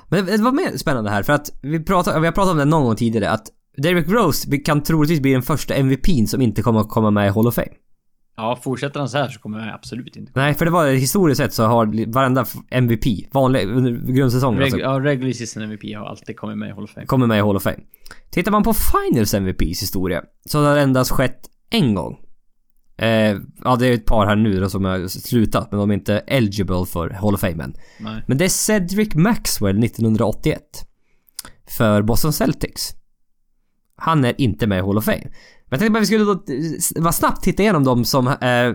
Men 0.08 0.26
det 0.26 0.36
var 0.42 0.52
mer 0.52 0.76
spännande 0.76 1.10
här 1.10 1.22
för 1.22 1.32
att 1.32 1.58
vi, 1.62 1.84
pratar, 1.84 2.20
vi 2.20 2.26
har 2.26 2.32
pratat 2.32 2.52
om 2.52 2.58
det 2.58 2.64
någon 2.64 2.84
gång 2.84 2.96
tidigare 2.96 3.30
att 3.30 3.46
Derrick 3.76 4.08
Rose 4.08 4.58
kan 4.58 4.82
troligtvis 4.82 5.20
bli 5.20 5.32
den 5.32 5.42
första 5.42 5.74
MVP'n 5.74 6.26
som 6.26 6.42
inte 6.42 6.62
kommer 6.62 6.80
att 6.80 6.88
komma 6.88 7.10
med 7.10 7.26
i 7.26 7.30
Hall 7.30 7.46
of 7.46 7.54
Fame. 7.54 7.68
Ja, 8.40 8.58
fortsätter 8.62 9.00
han 9.00 9.08
så 9.08 9.18
här 9.18 9.28
så 9.28 9.40
kommer 9.40 9.66
jag 9.66 9.74
absolut 9.74 10.16
inte 10.16 10.32
Nej, 10.34 10.54
för 10.54 10.64
det 10.64 10.70
var 10.70 10.86
historiskt 10.86 11.38
sett 11.38 11.52
så 11.52 11.64
har 11.64 12.12
varenda 12.12 12.46
MVP, 12.70 13.04
vanlig, 13.34 13.68
under 13.68 14.12
grundsäsongen 14.12 14.60
Reg- 14.60 14.64
alltså, 14.64 14.78
ja, 14.78 15.00
regular 15.00 15.32
season 15.32 15.62
MVP 15.62 15.94
har 15.96 16.06
alltid 16.06 16.36
kommit 16.36 16.58
med 16.58 16.68
i 16.68 16.72
Hall 16.72 16.84
of 16.84 16.90
Fame. 16.90 17.06
kommer 17.06 17.26
med 17.26 17.38
i 17.38 17.40
Hall 17.40 17.56
of 17.56 17.62
Fame. 17.62 17.78
Tittar 18.30 18.52
man 18.52 18.62
på 18.62 18.74
Finals 18.74 19.34
MVPs 19.34 19.82
historia 19.82 20.22
så 20.44 20.64
har 20.64 20.74
det 20.74 20.80
endast 20.80 21.10
skett 21.10 21.40
en 21.70 21.94
gång. 21.94 22.18
Eh, 22.96 23.36
ja, 23.64 23.76
det 23.78 23.86
är 23.86 23.92
ett 23.92 24.06
par 24.06 24.26
här 24.26 24.36
nu 24.36 24.60
då 24.60 24.68
som 24.68 24.84
har 24.84 25.08
slutat, 25.08 25.70
men 25.70 25.80
de 25.80 25.90
är 25.90 25.94
inte 25.94 26.18
eligible 26.18 26.86
för 26.86 27.10
Hall 27.10 27.34
of 27.34 27.40
Fame 27.40 27.64
än. 27.64 27.74
Nej. 28.00 28.22
Men 28.26 28.38
det 28.38 28.44
är 28.44 28.48
Cedric 28.48 29.14
Maxwell 29.14 29.84
1981. 29.84 30.60
För 31.68 32.02
Boston 32.02 32.32
Celtics. 32.32 32.94
Han 33.96 34.24
är 34.24 34.40
inte 34.40 34.66
med 34.66 34.78
i 34.78 34.80
Hall 34.80 34.98
of 34.98 35.04
Fame. 35.04 35.26
Men 35.70 35.76
jag 35.76 35.80
tänkte 35.80 35.92
bara 35.92 36.00
vi 36.00 36.06
skulle 36.06 36.24
då 36.24 36.32
eh, 36.32 37.02
bara 37.02 37.12
snabbt 37.12 37.44
titta 37.44 37.62
igenom 37.62 37.84
dem 37.84 38.04
som 38.04 38.26
eh, 38.26 38.74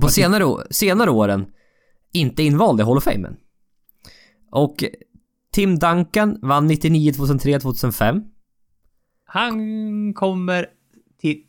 på 0.00 0.08
senare, 0.08 0.66
senare 0.70 1.10
åren 1.10 1.46
inte 2.12 2.42
är 2.42 2.44
invalda 2.46 2.82
i 2.82 2.86
Hall 2.86 2.96
of 2.96 3.04
Fame. 3.04 3.30
Och 4.50 4.84
Tim 5.52 5.78
Duncan 5.78 6.38
vann 6.42 6.66
99, 6.66 7.12
2003, 7.12 7.60
2005. 7.60 8.22
Han 9.24 10.14
kommer 10.14 10.66
till 11.20 11.42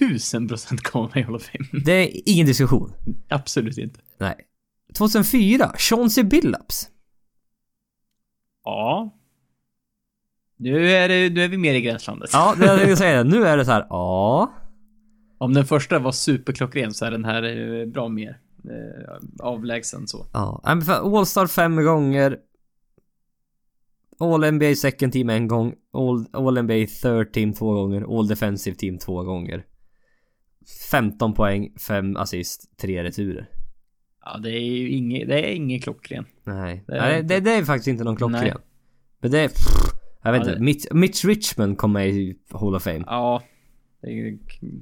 1000% 0.00 0.76
komma 0.76 1.10
med 1.14 1.20
i 1.20 1.24
Hall 1.24 1.34
of 1.34 1.42
Fame. 1.42 1.82
Det 1.84 1.92
är 1.92 2.20
ingen 2.26 2.46
diskussion. 2.46 2.92
absolut 3.28 3.78
inte. 3.78 4.00
Nej. 4.18 4.36
2004, 4.94 5.72
Chauncey 5.78 6.24
Billups. 6.24 6.88
Ja. 8.64 9.18
Nu 10.62 10.90
är, 10.90 11.08
det, 11.08 11.30
nu 11.34 11.42
är 11.44 11.48
vi 11.48 11.56
mer 11.58 11.74
i 11.74 11.80
gränslandet. 11.80 12.30
Ja, 12.32 12.54
det 12.58 12.66
jag 12.66 12.78
tänkte 12.78 12.96
säga. 12.96 13.22
Nu 13.22 13.44
är 13.46 13.56
det 13.56 13.64
så 13.64 13.70
här, 13.70 13.86
ja. 13.90 14.52
Om 15.38 15.54
den 15.54 15.64
första 15.64 15.98
var 15.98 16.12
superklockren 16.12 16.94
så 16.94 17.04
är 17.04 17.10
den 17.10 17.24
här 17.24 17.42
eh, 17.42 17.86
bra 17.86 18.08
mer 18.08 18.38
eh, 18.64 19.46
avlägsen 19.46 20.06
så. 20.06 20.26
Ja, 20.32 20.62
för 20.86 21.18
All-Star 21.18 21.46
fem 21.46 21.84
gånger. 21.84 22.38
All-NBA 24.18 24.74
second 24.74 25.12
team 25.12 25.30
en 25.30 25.48
gång. 25.48 25.74
All- 25.92 26.26
All-NBA 26.32 26.86
third 27.02 27.32
team 27.32 27.52
två 27.52 27.72
gånger. 27.72 28.18
All 28.18 28.28
defensive 28.28 28.76
team 28.76 28.98
två 28.98 29.22
gånger. 29.22 29.64
15 30.90 31.34
poäng, 31.34 31.72
5 31.88 32.16
assist, 32.16 32.78
3 32.78 33.04
returer. 33.04 33.48
Ja, 34.24 34.38
det 34.38 34.50
är 34.50 34.60
ju 34.60 34.88
inget, 34.90 35.28
det 35.28 35.40
är 35.50 35.54
inget 35.54 35.82
klockren. 35.82 36.24
Nej, 36.44 36.84
Det 36.86 36.96
är 36.96 37.00
Nej, 37.00 37.22
det, 37.22 37.40
det 37.40 37.52
är 37.52 37.64
faktiskt 37.64 37.88
inte 37.88 38.04
någon 38.04 38.16
klockren. 38.16 38.42
Nej. 38.42 38.54
Men 39.20 39.30
det 39.30 39.40
är... 39.40 39.50
Jag 40.22 40.32
vet 40.32 40.40
Ja, 40.40 40.48
inte. 40.48 40.58
det- 40.58 40.64
Mitch, 40.64 40.84
Mitch 40.90 41.24
Richmond 41.24 41.78
kom 41.78 41.92
med 41.92 42.08
i 42.08 42.36
Hall 42.52 42.74
of 42.74 42.82
Fame. 42.82 43.04
Ja. 43.06 43.42
Det, 44.02 44.38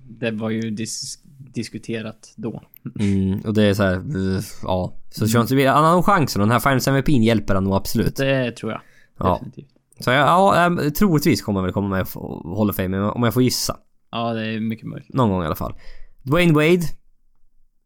det 0.09 0.31
var 0.31 0.51
ju 0.51 0.71
dis, 0.71 1.19
diskuterat 1.55 2.35
då. 2.37 2.63
Mm, 3.01 3.41
och 3.41 3.55
det 3.55 3.63
är 3.63 3.75
så 3.75 3.83
här, 3.83 3.95
eh, 3.95 4.43
ja. 4.63 4.97
Så 5.11 5.27
Chauncey 5.27 5.67
han 5.67 5.85
har 5.85 5.93
nog 5.95 6.05
chansen 6.05 6.43
och 6.43 6.49
den 6.49 6.53
här 6.53 6.61
Finals 6.61 6.89
MVP'n 6.89 7.23
hjälper 7.23 7.55
han 7.55 7.65
nog 7.65 7.75
absolut. 7.75 8.17
Det 8.17 8.53
tror 8.53 8.73
jag. 8.73 8.81
Ja. 9.19 9.33
Definitivt. 9.35 9.69
Så 9.99 10.11
jag, 10.11 10.19
ja, 10.27 10.67
ähm, 10.67 10.93
troligtvis 10.93 11.43
kommer 11.43 11.61
han 11.61 11.65
väl 11.65 11.73
komma 11.73 11.89
med 11.89 12.01
i 12.07 12.11
Hall 12.57 12.71
of 12.71 12.77
Fame 12.77 12.99
om 12.99 13.23
jag 13.23 13.35
får 13.35 13.43
gissa. 13.43 13.77
Ja, 14.11 14.33
det 14.33 14.47
är 14.47 14.61
mycket 14.61 14.87
möjligt. 14.87 15.15
Någon 15.15 15.31
gång 15.31 15.43
i 15.43 15.47
alla 15.47 15.55
fall. 15.55 15.75
Dwayne 16.23 16.53
Wade. 16.53 16.83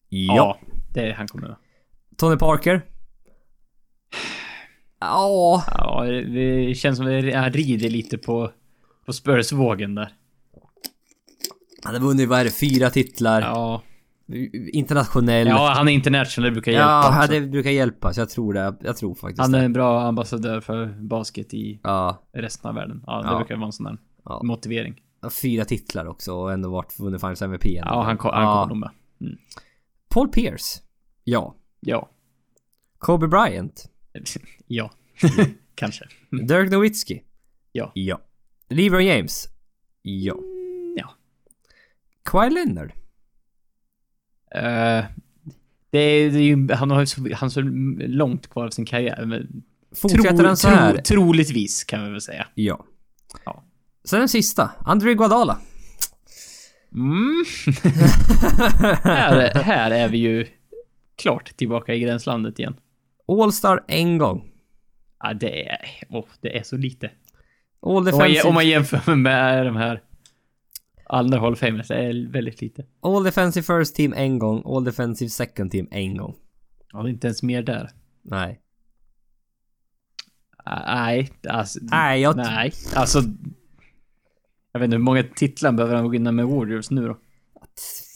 Ja. 0.09 0.59
det 0.95 1.13
han 1.13 1.29
kommer 1.29 1.49
med. 1.49 1.57
Tony 2.17 2.37
Parker. 2.37 2.83
Ja. 5.01 5.65
Ja, 5.79 6.05
det 6.05 6.75
känns 6.75 6.97
som 6.99 7.07
att 7.07 7.35
han 7.35 7.53
rider 7.53 7.91
lite 7.91 8.19
på, 8.19 8.51
på 9.07 9.13
Spurs-vågen 9.13 9.95
där. 9.95 10.13
Han 11.85 11.95
har 11.95 12.01
vunnit, 12.01 12.29
vad 12.29 12.41
är 12.41 12.45
det, 12.45 12.51
fyra 12.51 12.91
titlar. 12.91 13.41
Ja. 13.41 13.83
Internationell. 14.73 15.47
Ja, 15.49 15.73
han 15.77 15.89
är 15.89 15.93
international, 15.93 16.45
det 16.45 16.53
brukar 16.53 16.73
hjälpa 16.73 16.91
ja 16.91 17.19
också. 17.23 17.33
det 17.33 17.41
brukar 17.41 17.71
hjälpa. 17.71 18.13
Så 18.13 18.21
jag 18.21 18.31
tror 18.31 18.55
det. 18.55 18.75
Jag 18.81 18.97
tror 18.97 19.15
faktiskt 19.15 19.41
Han 19.41 19.55
är 19.55 19.59
det. 19.59 19.65
en 19.65 19.73
bra 19.73 20.03
ambassadör 20.03 20.61
för 20.61 20.87
basket 20.87 21.55
i 21.55 21.81
Ja. 21.83 22.23
resten 22.33 22.69
av 22.69 22.75
världen. 22.75 23.03
Ja, 23.07 23.23
det 23.23 23.29
Ja. 23.29 23.37
brukar 23.37 23.57
vara 23.57 23.67
en 23.67 23.73
sån 23.73 23.85
där 23.87 23.99
ja. 24.25 24.41
motivering. 24.43 25.01
Fyra 25.43 25.65
titlar 25.65 26.07
också 26.07 26.33
och 26.35 26.53
ändå 26.53 26.71
varit 26.71 26.99
vunnit 27.01 27.21
Finals 27.21 27.43
MVP. 27.43 27.67
ändå. 27.79 27.91
Ja, 27.91 28.03
han, 28.03 28.19
kom, 28.19 28.31
han 28.35 28.43
Ja. 28.43 28.53
kommer 28.63 28.67
nog 28.69 28.79
med. 28.79 28.91
Paul 30.09 30.29
Pierce. 30.29 30.83
Ja. 31.25 31.55
Ja. 31.81 32.11
Kobe 32.99 33.29
Bryant. 33.29 33.91
Ja. 34.67 34.91
Kanske. 35.75 36.05
Dirk 36.31 36.71
Nowitzki. 36.71 37.23
Ja. 37.73 37.91
Ja. 37.95 38.21
LeBron 38.69 39.05
James. 39.05 39.49
Ja. 40.03 40.35
Mm, 40.35 40.95
Ja. 40.97 41.15
Kawhi 42.25 42.51
Leonard. 42.51 42.93
Eh, 44.55 45.05
det 45.91 45.99
är, 45.99 46.31
det 46.31 46.39
är 46.39 46.43
ju, 46.43 46.73
han 46.73 46.91
har 46.91 47.01
ju 47.01 47.35
han 47.35 47.47
har 47.47 47.49
så 47.49 47.61
långt 48.07 48.47
kvar 48.49 48.67
av 48.67 48.71
sin 48.71 48.85
karriär. 48.85 49.27
Men 49.27 49.63
Fortsätter 49.95 50.45
han 50.45 50.57
så 50.57 50.69
här? 50.69 50.93
Tro, 50.93 51.03
troligtvis 51.03 51.85
kan 51.85 52.05
vi 52.05 52.11
väl 52.11 52.21
säga. 52.21 52.47
Ja. 52.55 52.85
Ja. 53.45 53.65
Sen 54.05 54.19
den 54.19 54.29
sista. 54.29 54.71
André 54.85 55.15
Guadala. 55.15 55.59
Mm. 56.95 57.45
här, 59.03 59.55
här 59.55 59.91
är 59.91 60.09
vi 60.09 60.19
ju 60.19 60.47
klart 61.17 61.57
tillbaka 61.57 61.95
i 61.95 62.01
gränslandet 62.01 62.59
igen. 62.59 62.77
All-star 63.27 63.85
en 63.89 64.19
gång. 64.19 64.51
Ja, 65.21 65.35
det 65.35 65.69
är, 65.69 65.79
oh, 66.09 66.27
det 66.41 66.59
är 66.59 66.63
så 66.63 66.77
lite. 66.77 67.11
All 67.81 67.91
Om 67.91 67.95
man, 67.95 68.05
defensive, 68.05 68.43
om 68.43 68.55
man 68.55 68.69
jämför 68.69 69.15
med 69.15 69.67
de 69.67 69.77
här 69.77 70.03
andra 71.07 71.41
Hall 71.41 71.53
of 71.53 71.59
Famers, 71.59 71.89
det 71.89 71.95
är 71.95 72.33
väldigt 72.33 72.61
lite. 72.61 72.85
all 73.01 73.25
defensive 73.25 73.65
first 73.65 73.97
team 73.97 74.13
en 74.17 74.39
gång. 74.39 74.63
All 74.67 74.85
defensive 74.85 75.31
second 75.31 75.71
team 75.71 75.89
en 75.91 76.17
gång. 76.17 76.35
Ja, 76.93 77.03
det 77.03 77.09
är 77.09 77.11
inte 77.11 77.27
ens 77.27 77.43
mer 77.43 77.63
där. 77.63 77.91
Nej. 78.23 78.61
Nej, 80.67 81.33
alltså... 81.49 81.79
Nej, 81.83 82.21
jag... 82.21 82.37
Nej, 82.37 82.73
alltså... 82.95 83.19
Jag 84.73 84.81
vet 84.81 84.85
inte, 84.85 84.97
hur 84.97 85.05
många 85.05 85.23
titlar 85.23 85.73
behöver 85.73 85.97
han 85.97 86.11
vinna 86.11 86.33
med 86.33 86.47
Warriors 86.47 86.91
nu 86.91 87.07
då? 87.07 87.19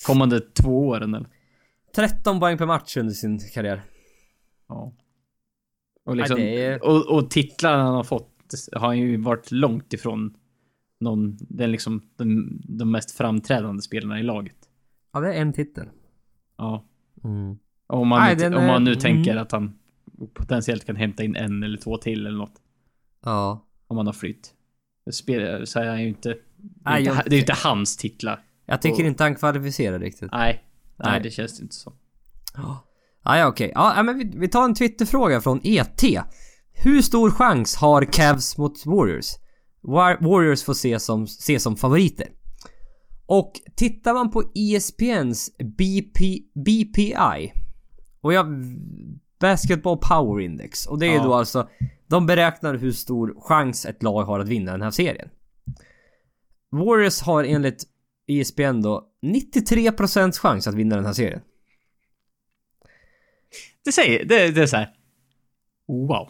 Kommande 0.07 0.41
två 0.41 0.89
åren 0.89 1.15
eller? 1.15 1.29
13 1.97 2.41
poäng 2.41 2.59
per 2.59 2.67
match 2.67 2.97
under 2.97 3.13
sin 3.13 3.39
karriär. 3.55 3.83
Ja. 4.69 4.93
Och 6.05 6.17
liksom... 6.17 6.37
Det 6.37 6.65
är- 6.65 6.85
Och, 6.85 7.07
och 7.19 7.31
titlarna 7.31 7.83
han 7.83 7.95
har 7.95 8.05
fått 8.05 8.35
har 8.73 8.93
ju 8.93 9.17
varit 9.17 9.51
långt 9.51 9.93
ifrån 9.93 10.37
någon, 11.01 11.37
den 11.41 11.73
liksom, 11.73 12.11
den, 12.17 12.61
de 12.79 12.91
mest 12.91 13.11
framträdande 13.11 13.83
spelarna 13.83 14.21
i 14.21 14.23
laget. 14.23 14.57
Ja, 15.13 15.21
det 15.21 15.35
är 15.35 15.41
en 15.43 15.53
titel. 15.53 15.87
Ja. 16.57 16.85
Mm. 17.25 17.59
Om 17.87 18.09
man, 18.09 18.21
Nej, 18.21 18.37
nu, 18.37 18.47
om 18.47 18.63
är- 18.63 18.67
man 18.67 18.85
nu 18.85 18.91
mm. 18.91 19.01
tänker 19.01 19.37
att 19.37 19.53
han 19.53 19.79
potentiellt 20.35 20.85
kan 20.85 20.97
hämta 20.97 21.23
in 21.25 21.37
en 21.37 21.63
eller 21.63 21.79
två 21.79 21.97
till 21.97 22.27
eller 22.27 22.39
något. 22.39 22.63
Ja. 23.25 23.67
Om 23.87 23.97
han 23.97 24.07
har 24.07 24.13
flytt. 24.13 24.55
Spel, 25.11 25.67
så 25.67 25.79
är 25.81 25.87
han 25.89 26.03
ju 26.03 26.09
inte... 26.09 26.29
Det 26.29 26.35
är, 26.35 26.91
Nej, 26.91 27.01
inte, 27.01 27.15
jag- 27.15 27.25
det 27.25 27.31
är 27.31 27.35
ju 27.35 27.41
inte 27.41 27.57
hans 27.65 27.97
titlar. 27.97 28.45
Jag 28.67 28.83
tycker 28.83 29.03
Och- 29.03 29.09
inte 29.09 29.23
han 29.23 29.35
kvalificerar 29.35 29.99
riktigt. 29.99 30.31
Nej. 30.33 30.65
Nej, 30.97 31.09
Nej. 31.13 31.21
det 31.23 31.31
känns 31.31 31.61
inte 31.61 31.75
så. 31.75 31.93
Ja, 32.55 32.85
ja 33.37 33.47
okej. 33.49 33.73
Ja, 33.75 33.93
ja, 33.97 34.03
men 34.03 34.19
vi, 34.19 34.33
vi 34.37 34.49
tar 34.49 34.65
en 34.65 34.75
Twitterfråga 34.75 35.41
från 35.41 35.61
ET. 35.65 36.03
Hur 36.73 37.03
stor 37.03 37.31
chans 37.31 37.77
har 37.77 38.05
Cavs 38.05 38.59
mot 38.59 38.87
Warriors? 38.87 39.27
War- 39.83 40.29
Warriors 40.31 40.63
får 40.65 40.73
ses 40.73 41.05
som, 41.05 41.23
ses 41.25 41.63
som 41.63 41.77
favoriter. 41.77 42.29
Och 43.27 43.53
tittar 43.77 44.15
man 44.15 44.31
på 44.31 44.43
ESPNs 44.55 45.51
BP, 45.79 46.39
BPI 46.55 47.53
och 48.21 48.33
jag... 48.33 48.47
Basketball 49.41 49.99
Power 49.99 50.41
Index. 50.41 50.87
Och 50.87 50.99
det 50.99 51.07
är 51.07 51.15
Ja. 51.15 51.25
då 51.25 51.35
alltså... 51.35 51.69
De 52.07 52.27
beräknar 52.27 52.75
hur 52.75 52.93
stor 52.93 53.35
chans 53.41 53.87
ett 53.87 54.03
lag 54.03 54.25
har 54.25 54.41
att 54.41 54.49
vinna 54.49 54.73
den 54.73 54.83
här 54.83 54.91
serien. 54.91 55.29
Warriors 56.73 57.21
har 57.21 57.45
enligt 57.45 57.85
ESPN 58.27 58.83
då 58.83 59.05
93% 59.27 60.33
chans 60.33 60.67
att 60.69 60.75
vinna 60.75 60.97
den 60.97 61.05
här 61.07 61.13
serien. 61.13 61.41
Det 63.89 63.93
säger, 63.93 64.25
det, 64.25 64.51
det 64.51 64.63
är 64.63 64.67
så 64.67 64.77
här. 64.77 64.91
Wow. 65.87 66.29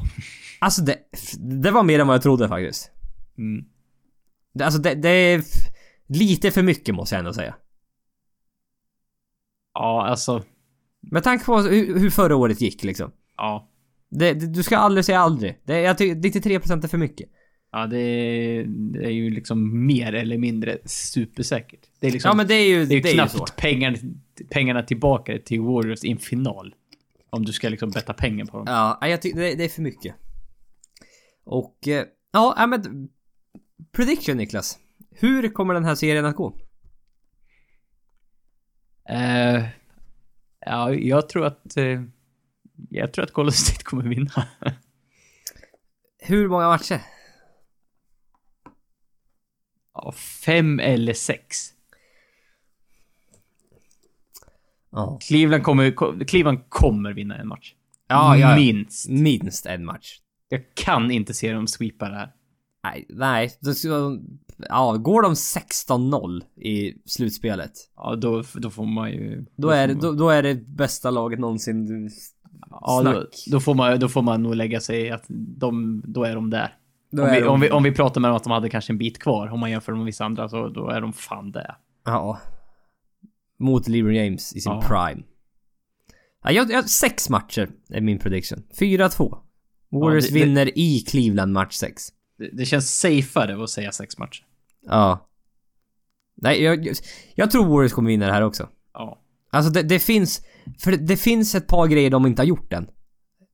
Alltså 0.58 0.82
det, 0.82 0.98
det 1.38 1.70
var 1.70 1.82
mer 1.82 1.98
än 1.98 2.06
vad 2.06 2.14
jag 2.14 2.22
trodde 2.22 2.48
faktiskt. 2.48 2.90
Mm. 3.38 3.64
Det, 4.54 4.64
alltså 4.64 4.80
det, 4.80 4.94
det 4.94 5.08
är 5.08 5.42
lite 6.06 6.50
för 6.50 6.62
mycket 6.62 6.94
måste 6.94 7.14
jag 7.14 7.18
ändå 7.18 7.32
säga. 7.32 7.54
Ja, 9.74 10.06
alltså. 10.06 10.42
Med 11.00 11.22
tanke 11.22 11.44
på 11.44 11.60
hur, 11.60 11.98
hur 11.98 12.10
förra 12.10 12.36
året 12.36 12.60
gick 12.60 12.84
liksom. 12.84 13.10
Ja. 13.36 13.68
Det, 14.10 14.32
det, 14.32 14.46
du 14.46 14.62
ska 14.62 14.76
aldrig 14.76 15.04
säga 15.04 15.20
aldrig. 15.20 15.60
Det, 15.64 15.80
jag 15.80 15.98
tycker 15.98 16.14
93% 16.14 16.84
är 16.84 16.88
för 16.88 16.98
mycket. 16.98 17.28
Ja, 17.72 17.86
det 17.86 17.98
är, 17.98 18.64
det 18.66 19.04
är 19.04 19.10
ju 19.10 19.30
liksom 19.30 19.86
mer 19.86 20.12
eller 20.12 20.38
mindre 20.38 20.78
supersäkert. 20.84 21.80
Det 22.00 22.06
är 22.06 22.10
liksom... 22.10 22.28
Ja 22.28 22.34
men 22.34 22.46
det 22.46 22.54
är 22.54 22.68
ju, 22.68 22.84
det 22.84 22.94
är 22.94 22.96
ju 22.96 23.02
det 23.02 23.08
är 23.08 23.12
ju 23.12 23.28
knappt 23.28 23.56
pengar, 23.56 23.96
pengarna 24.50 24.82
tillbaka 24.82 25.38
till 25.38 25.60
Warriors 25.60 26.04
i 26.04 26.10
en 26.10 26.18
final. 26.18 26.74
Om 27.30 27.44
du 27.44 27.52
ska 27.52 27.68
liksom 27.68 27.90
betta 27.90 28.12
pengar 28.14 28.44
på 28.44 28.56
dem. 28.56 28.66
Ja, 28.68 29.08
jag 29.08 29.22
tycker 29.22 29.40
det, 29.40 29.54
det 29.54 29.64
är 29.64 29.68
för 29.68 29.82
mycket. 29.82 30.14
Och... 31.44 31.88
eh, 31.88 32.06
Ja, 32.30 32.66
men... 32.66 33.08
Prediction 33.92 34.36
Niklas. 34.36 34.78
Hur 35.10 35.48
kommer 35.48 35.74
den 35.74 35.84
här 35.84 35.94
serien 35.94 36.24
att 36.24 36.36
gå? 36.36 36.58
Eh, 39.08 39.64
ja, 40.60 40.94
jag 40.94 41.28
tror 41.28 41.46
att... 41.46 41.76
Eh, 41.76 42.02
jag 42.90 43.12
tror 43.12 43.24
att 43.24 43.32
Golden 43.32 43.52
State 43.52 43.84
kommer 43.84 44.02
vinna. 44.08 44.48
Hur 46.18 46.48
många 46.48 46.66
matcher? 46.68 47.02
ja, 49.94 50.12
fem 50.44 50.80
eller 50.80 51.14
sex. 51.14 51.56
Ja. 54.90 55.18
Cleveland 55.28 55.62
kommer, 55.62 56.24
Cleveland 56.24 56.58
kommer 56.68 57.12
vinna 57.12 57.36
en 57.36 57.48
match. 57.48 57.72
Ja, 58.08 58.36
ja. 58.36 58.56
Minst. 58.56 59.08
Minst 59.08 59.66
en 59.66 59.84
match. 59.84 60.18
Jag 60.48 60.60
kan 60.74 61.10
inte 61.10 61.34
se 61.34 61.52
dem 61.52 61.66
sweepa 61.66 62.08
det 62.08 62.16
här. 62.16 62.32
Nej, 62.84 63.06
nej. 63.08 63.50
då 63.60 63.74
ska- 63.74 64.18
Ja, 64.68 64.92
går 64.96 65.22
de 65.22 65.34
16-0 65.34 66.42
i 66.56 66.94
slutspelet. 67.04 67.72
Ja, 67.96 68.16
då, 68.16 68.42
då 68.54 68.70
får 68.70 68.86
man 68.86 69.10
ju... 69.10 69.44
Då 69.56 69.70
är, 69.70 69.88
det, 69.88 69.94
man- 69.94 70.02
då, 70.02 70.12
då 70.12 70.30
är 70.30 70.42
det 70.42 70.54
bästa 70.68 71.10
laget 71.10 71.38
någonsin. 71.38 72.10
Ja, 72.70 73.02
då, 73.04 73.12
snack. 73.12 73.44
då, 73.50 73.60
får 73.60 73.74
man, 73.74 73.98
då 74.00 74.08
får 74.08 74.22
man 74.22 74.42
nog 74.42 74.54
lägga 74.54 74.80
sig 74.80 75.10
att 75.10 75.24
de, 75.28 76.02
då 76.06 76.24
är 76.24 76.34
de 76.34 76.50
där. 76.50 76.74
Då 77.12 77.22
om, 77.22 77.28
är 77.28 77.34
vi, 77.34 77.40
de- 77.40 77.48
om, 77.48 77.60
vi, 77.60 77.70
om 77.70 77.82
vi 77.82 77.92
pratar 77.92 78.20
med 78.20 78.30
dem 78.30 78.36
att 78.36 78.44
de 78.44 78.52
hade 78.52 78.68
kanske 78.70 78.92
en 78.92 78.98
bit 78.98 79.18
kvar, 79.18 79.48
om 79.48 79.60
man 79.60 79.70
jämför 79.70 79.92
med 79.94 80.04
vissa 80.04 80.24
andra, 80.24 80.48
så 80.48 80.68
då 80.68 80.88
är 80.88 81.00
de 81.00 81.12
fan 81.12 81.52
där. 81.52 81.74
Ja. 82.04 82.38
Mot 83.58 83.88
LeBron 83.88 84.14
James 84.14 84.56
i 84.56 84.60
sin 84.60 84.72
Ja. 84.72 84.82
prime. 84.88 85.22
Ja, 86.44 86.50
jag, 86.50 86.70
jag, 86.70 86.90
sex 86.90 87.28
matcher 87.28 87.70
är 87.88 88.00
min 88.00 88.18
prediction. 88.18 88.62
4-2. 88.80 89.38
Warriors 89.90 90.24
Ja, 90.24 90.30
det- 90.34 90.38
det- 90.40 90.44
vinner 90.46 90.78
i 90.78 91.00
Cleveland 91.00 91.52
match 91.52 91.74
6. 91.74 92.02
Det, 92.38 92.50
det 92.52 92.64
känns 92.64 92.98
safeare 93.00 93.62
att 93.64 93.70
säga 93.70 93.92
sex 93.92 94.18
matcher. 94.18 94.44
Ja. 94.86 95.28
Nej, 96.42 96.62
jag, 96.62 96.88
jag, 97.34 97.50
tror 97.50 97.66
Warriors 97.66 97.92
kommer 97.92 98.10
vinna 98.10 98.26
det 98.26 98.32
här 98.32 98.42
också. 98.42 98.68
Ja. 98.92 99.18
Alltså 99.50 99.72
det, 99.72 99.82
det 99.82 99.98
finns... 99.98 100.42
För 100.78 100.90
det, 100.90 100.96
det 100.96 101.16
finns 101.16 101.54
ett 101.54 101.66
par 101.66 101.86
grejer 101.86 102.10
de 102.10 102.26
inte 102.26 102.42
har 102.42 102.46
gjort 102.46 102.72
än. 102.72 102.88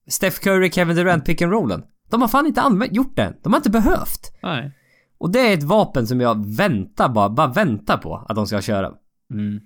Steph 0.09 0.39
Curry, 0.41 0.71
Kevin 0.71 0.97
Durant, 0.97 1.25
pick 1.25 1.43
and 1.43 1.53
rollen. 1.53 1.83
De 2.11 2.21
har 2.21 2.29
fan 2.29 2.47
inte 2.47 2.61
använt, 2.61 2.95
gjort 2.97 3.17
det 3.17 3.23
än. 3.23 3.35
De 3.43 3.53
har 3.53 3.61
inte 3.61 3.71
behövt. 3.71 4.33
Nej. 4.43 4.73
Och 5.19 5.31
det 5.33 5.41
är 5.41 5.55
ett 5.55 5.63
vapen 5.63 6.07
som 6.07 6.21
jag 6.21 6.57
väntar 6.57 7.09
bara, 7.09 7.29
bara 7.31 7.47
väntar 7.53 7.97
på 7.99 8.17
att 8.29 8.37
de 8.37 8.47
ska 8.47 8.63
köra. 8.63 8.93
Mm. 9.33 9.61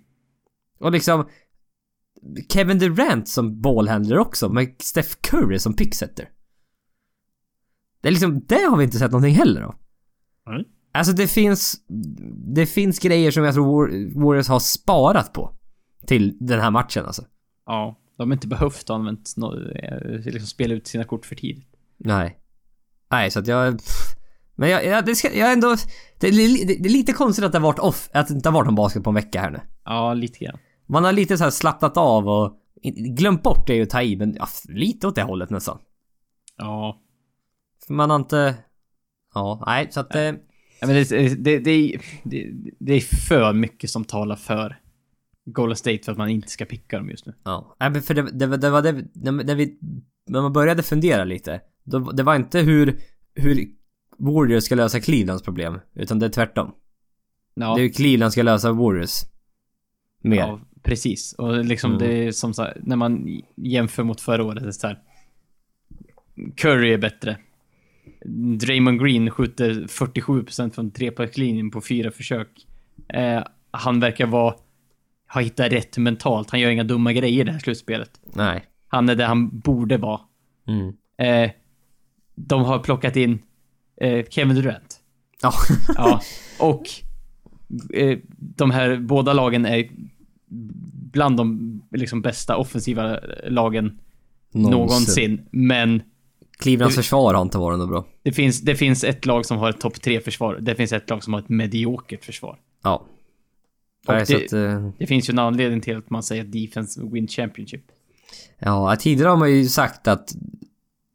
Och 0.78 0.92
liksom... 0.92 1.28
Kevin 2.52 2.78
Durant 2.78 3.28
som 3.28 3.60
ballhandler 3.60 4.18
också, 4.18 4.48
med 4.48 4.74
Steph 4.78 5.08
Curry 5.20 5.58
som 5.58 5.76
picksetter. 5.76 6.28
Det 8.00 8.08
är 8.08 8.12
liksom, 8.12 8.44
det 8.46 8.62
har 8.70 8.76
vi 8.76 8.84
inte 8.84 8.98
sett 8.98 9.10
någonting 9.10 9.34
heller 9.34 9.60
av. 9.60 9.74
Nej. 10.46 10.68
Alltså 10.92 11.12
det 11.12 11.28
finns... 11.28 11.76
Det 12.54 12.66
finns 12.66 12.98
grejer 12.98 13.30
som 13.30 13.44
jag 13.44 13.54
tror 13.54 13.88
War- 13.88 14.24
Warriors 14.24 14.48
har 14.48 14.60
sparat 14.60 15.32
på. 15.32 15.54
Till 16.06 16.36
den 16.40 16.60
här 16.60 16.70
matchen 16.70 17.06
alltså. 17.06 17.24
Ja. 17.66 17.98
De 18.16 18.30
har 18.30 18.36
inte 18.36 18.48
behövt 18.48 18.90
använt 18.90 19.34
no, 19.36 19.70
eh, 19.70 20.20
liksom 20.24 20.46
spela 20.46 20.74
ut 20.74 20.86
sina 20.86 21.04
kort 21.04 21.26
för 21.26 21.34
tidigt. 21.34 21.68
Nej. 21.96 22.38
Nej, 23.10 23.30
så 23.30 23.38
att 23.38 23.46
jag... 23.46 23.80
Men 24.54 24.70
jag, 24.70 24.84
jag, 24.84 25.06
det 25.06 25.14
ska, 25.14 25.36
jag 25.36 25.52
ändå... 25.52 25.76
Det 26.18 26.30
det, 26.30 26.64
det 26.64 26.88
är 26.88 26.92
lite 26.92 27.12
konstigt 27.12 27.44
att 27.44 27.52
det 27.52 27.58
har 27.58 27.66
varit 27.66 27.78
off, 27.78 28.10
att 28.12 28.28
det 28.28 28.34
inte 28.34 28.48
har 28.48 28.54
varit 28.54 28.66
någon 28.66 28.74
basket 28.74 29.04
på 29.04 29.10
en 29.10 29.14
vecka 29.14 29.40
här 29.40 29.50
nu. 29.50 29.60
Ja, 29.84 30.14
lite 30.14 30.44
grann. 30.44 30.58
Man 30.88 31.04
har 31.04 31.12
lite 31.12 31.38
så 31.38 31.44
här 31.44 31.50
slappnat 31.50 31.96
av 31.96 32.28
och... 32.28 32.54
Glömt 33.16 33.42
bort 33.42 33.66
det 33.66 33.82
att 33.82 33.90
ta 33.90 34.02
i, 34.02 34.16
men 34.16 34.34
ja, 34.34 34.48
lite 34.68 35.06
åt 35.06 35.14
det 35.14 35.22
hållet 35.22 35.50
nästan. 35.50 35.78
Ja. 36.56 37.00
För 37.86 37.94
man 37.94 38.10
har 38.10 38.16
inte... 38.16 38.54
Ja, 39.34 39.62
nej, 39.66 39.88
så 39.90 40.00
att... 40.00 40.14
Eh, 40.14 40.32
Ja, 40.80 40.86
men 40.86 40.96
det, 40.96 41.34
det, 41.34 41.58
det, 41.58 41.70
är, 41.70 42.00
det, 42.22 42.50
det 42.78 42.92
är 42.92 43.00
för 43.00 43.52
mycket 43.52 43.90
som 43.90 44.04
talar 44.04 44.36
för 44.36 44.80
Golden 45.44 45.76
State 45.76 46.02
för 46.04 46.12
att 46.12 46.18
man 46.18 46.28
inte 46.28 46.48
ska 46.48 46.64
picka 46.64 46.98
dem 46.98 47.10
just 47.10 47.26
nu. 47.26 47.34
ja. 47.44 47.76
Nej, 47.80 47.90
men 47.90 48.02
för 48.02 48.14
det, 48.14 48.56
det, 48.56 48.70
var 48.70 48.82
det... 48.82 49.04
När, 49.14 49.32
när 49.32 49.54
vi... 49.54 49.78
När 50.26 50.42
man 50.42 50.52
började 50.52 50.82
fundera 50.82 51.24
lite. 51.24 51.60
Då, 51.84 51.98
det 51.98 52.22
var 52.22 52.36
inte 52.36 52.60
hur... 52.60 53.00
Hur 53.34 53.68
Warriors 54.18 54.64
ska 54.64 54.74
lösa 54.74 55.00
Clevelands 55.00 55.42
problem. 55.42 55.80
Utan 55.94 56.18
det 56.18 56.26
är 56.26 56.30
tvärtom. 56.30 56.74
Ja, 57.54 57.74
Det 57.74 57.80
är 57.80 57.82
hur 57.82 57.92
Cleveland 57.92 58.32
ska 58.32 58.42
lösa 58.42 58.72
Warriors. 58.72 59.20
Mer. 60.22 60.36
ja 60.36 60.60
precis. 60.82 61.32
Och 61.32 61.64
liksom 61.64 61.90
Mm. 61.90 62.02
det 62.08 62.12
är 62.26 62.32
som 62.32 62.54
så 62.54 62.62
här, 62.62 62.76
när 62.82 62.96
man 62.96 63.42
jämför 63.56 64.02
mot 64.02 64.20
förra 64.20 64.44
året, 64.44 64.62
det 64.62 64.68
är 64.68 64.72
så 64.72 64.86
här. 64.86 64.98
Curry 66.56 66.92
är 66.92 66.98
bättre. 66.98 67.36
Draymond 68.58 69.00
Green 69.00 69.30
skjuter 69.30 69.74
47% 69.88 70.70
från 70.70 70.90
trepoängslinjen 70.90 71.70
på 71.70 71.80
fyra 71.80 72.10
försök. 72.10 72.48
Eh, 73.08 73.42
han 73.70 74.00
verkar 74.00 74.26
vara... 74.26 74.54
Ha 75.32 75.40
hittat 75.40 75.72
rätt 75.72 75.98
mentalt. 75.98 76.50
Han 76.50 76.60
gör 76.60 76.70
inga 76.70 76.84
dumma 76.84 77.12
grejer 77.12 77.40
i 77.40 77.44
det 77.44 77.52
här 77.52 77.58
slutspelet. 77.58 78.20
Nej. 78.34 78.64
Han 78.88 79.08
är 79.08 79.14
där 79.14 79.26
han 79.26 79.58
borde 79.58 79.96
vara. 79.96 80.20
Mm. 80.66 80.92
Eh, 81.18 81.50
de 82.34 82.64
har 82.64 82.78
plockat 82.78 83.16
in 83.16 83.38
eh, 84.00 84.26
Kevin 84.30 84.56
Durant. 84.56 85.00
Ja. 85.42 85.52
Ja, 85.96 86.20
och 86.60 86.82
eh, 87.94 88.18
de 88.38 88.70
här 88.70 88.96
båda 88.96 89.32
lagen 89.32 89.66
är 89.66 89.88
bland 91.12 91.36
de 91.36 91.80
liksom 91.90 92.22
bästa 92.22 92.56
offensiva 92.56 93.18
lagen 93.48 93.98
någonsin. 94.52 95.40
Men 95.50 96.02
Clevelands 96.58 96.96
Det- 96.96 97.02
försvar 97.02 97.34
har 97.34 97.42
inte 97.42 97.58
varit 97.58 97.78
något 97.78 97.88
bra. 97.88 98.06
det 98.22 98.32
finns, 98.32 98.60
det 98.60 98.74
finns 98.76 99.04
ett 99.04 99.26
lag 99.26 99.46
som 99.46 99.58
har 99.58 99.70
ett 99.70 99.80
topp 99.80 100.00
tre 100.02 100.20
försvar. 100.20 100.58
Det 100.60 100.74
finns 100.74 100.92
ett 100.92 101.10
lag 101.10 101.24
som 101.24 101.32
har 101.32 101.40
ett 101.40 101.48
mediokert 101.48 102.24
försvar. 102.24 102.58
Ja. 102.82 103.06
Nej, 104.08 104.24
det- 104.28 104.52
att, 104.52 104.98
Det 104.98 105.06
finns 105.06 105.28
ju 105.28 105.32
en 105.32 105.38
anledning 105.38 105.80
till 105.80 105.96
att 105.96 106.10
man 106.10 106.22
säger 106.22 106.44
att 106.44 106.52
defense 106.52 107.00
win 107.12 107.28
championship. 107.28 107.82
ja, 108.58 108.96
tidigare 109.00 109.28
har 109.28 109.36
man 109.36 109.50
ju 109.56 109.66
sagt 109.66 110.08
att 110.08 110.34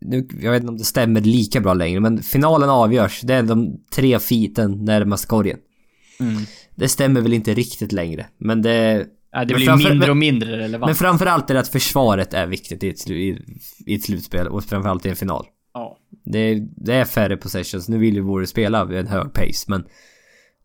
nu, 0.01 0.27
jag 0.41 0.51
vet 0.51 0.61
inte 0.61 0.69
om 0.71 0.77
det 0.77 0.83
stämmer 0.83 1.21
lika 1.21 1.59
bra 1.61 1.73
längre, 1.73 1.99
men 1.99 2.23
finalen 2.23 2.69
avgörs. 2.69 3.21
Det 3.21 3.33
är 3.33 3.43
de 3.43 3.79
tre 3.91 4.19
feeten 4.19 4.85
närmast 4.85 5.25
korgen. 5.25 5.59
Mm. 6.19 6.41
Det 6.75 6.87
stämmer 6.87 7.21
väl 7.21 7.33
inte 7.33 7.53
riktigt 7.53 7.91
längre, 7.91 8.25
men 8.37 8.61
det... 8.61 9.07
Ja, 9.33 9.45
det 9.45 9.53
Men 9.65 9.77
blir 9.77 9.89
mindre 9.89 10.11
och 10.11 10.17
mindre 10.17 10.57
relevant. 10.57 10.89
Men 10.89 10.95
framförallt 10.95 11.49
är 11.49 11.53
det 11.53 11.59
att 11.59 11.67
försvaret 11.67 12.33
är 12.33 12.47
viktigt 12.47 12.83
i 12.83 12.89
ett, 12.89 13.09
i, 13.09 13.37
i 13.85 13.95
ett 13.95 14.03
slutspel 14.03 14.47
och 14.47 14.63
framförallt 14.63 15.05
i 15.05 15.09
en 15.09 15.15
final. 15.15 15.45
ja. 15.73 15.97
Det, 16.25 16.39
är- 16.39 16.67
det 16.75 16.93
är 16.93 17.05
färre 17.05 17.37
possessions. 17.37 17.89
Nu 17.89 17.97
vill 17.97 18.15
ju 18.15 18.21
Warriors 18.21 18.49
spela 18.49 18.85
vid 18.85 18.99
en 18.99 19.07
hög 19.07 19.33
pace, 19.33 19.65
men 19.67 19.83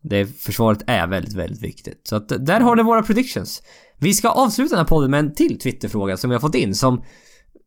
det, 0.01 0.25
försvaret 0.41 0.83
är 0.87 1.07
väldigt, 1.07 1.33
väldigt 1.33 1.61
viktigt. 1.63 2.01
Så 2.03 2.15
att 2.15 2.45
där 2.45 2.59
har 2.59 2.75
ni 2.75 2.83
våra 2.83 3.01
predictions. 3.01 3.63
Vi 3.97 4.13
ska 4.13 4.29
avsluta 4.29 4.69
den 4.69 4.77
här 4.79 4.85
podden 4.89 5.11
med 5.11 5.19
en 5.19 5.33
till 5.35 5.59
Twitterfråga 5.59 6.17
som 6.17 6.29
vi 6.29 6.33
har 6.35 6.39
fått 6.41 6.55
in 6.55 6.75
som 6.75 7.03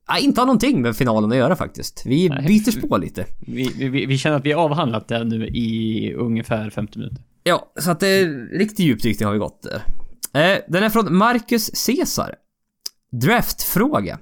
ja, 0.09 0.19
inte 0.19 0.41
har 0.41 0.47
någonting 0.47 0.83
med 0.83 0.97
finalen 0.97 1.31
att 1.33 1.37
göra 1.39 1.57
faktiskt. 1.57 2.03
Vi 2.07 2.29
Nej. 2.29 2.47
byter 2.47 2.71
spår 2.71 2.99
lite. 2.99 3.27
Vi, 3.47 3.73
vi, 3.89 4.07
vi 4.07 4.19
känner 4.19 4.37
att 4.37 4.45
vi 4.47 4.53
har 4.53 4.63
avhandlat 4.63 5.09
det 5.09 5.25
nu 5.25 5.47
i 5.47 6.15
ungefär 6.15 6.71
50 6.71 6.99
minuter. 6.99 7.19
Ja, 7.43 7.73
så 7.81 7.91
att 7.91 8.01
det 8.01 8.09
är 8.09 8.59
riktigt 8.59 8.79
djupdykning 8.79 9.27
har 9.27 9.33
vi 9.33 9.39
gått 9.39 9.63
där. 9.63 9.83
Eh, 10.35 10.59
den 10.69 10.83
är 10.83 10.91
från 10.91 11.17
Marcus 11.17 11.87
Caesar. 11.87 12.35
Draftfråga. 13.11 14.19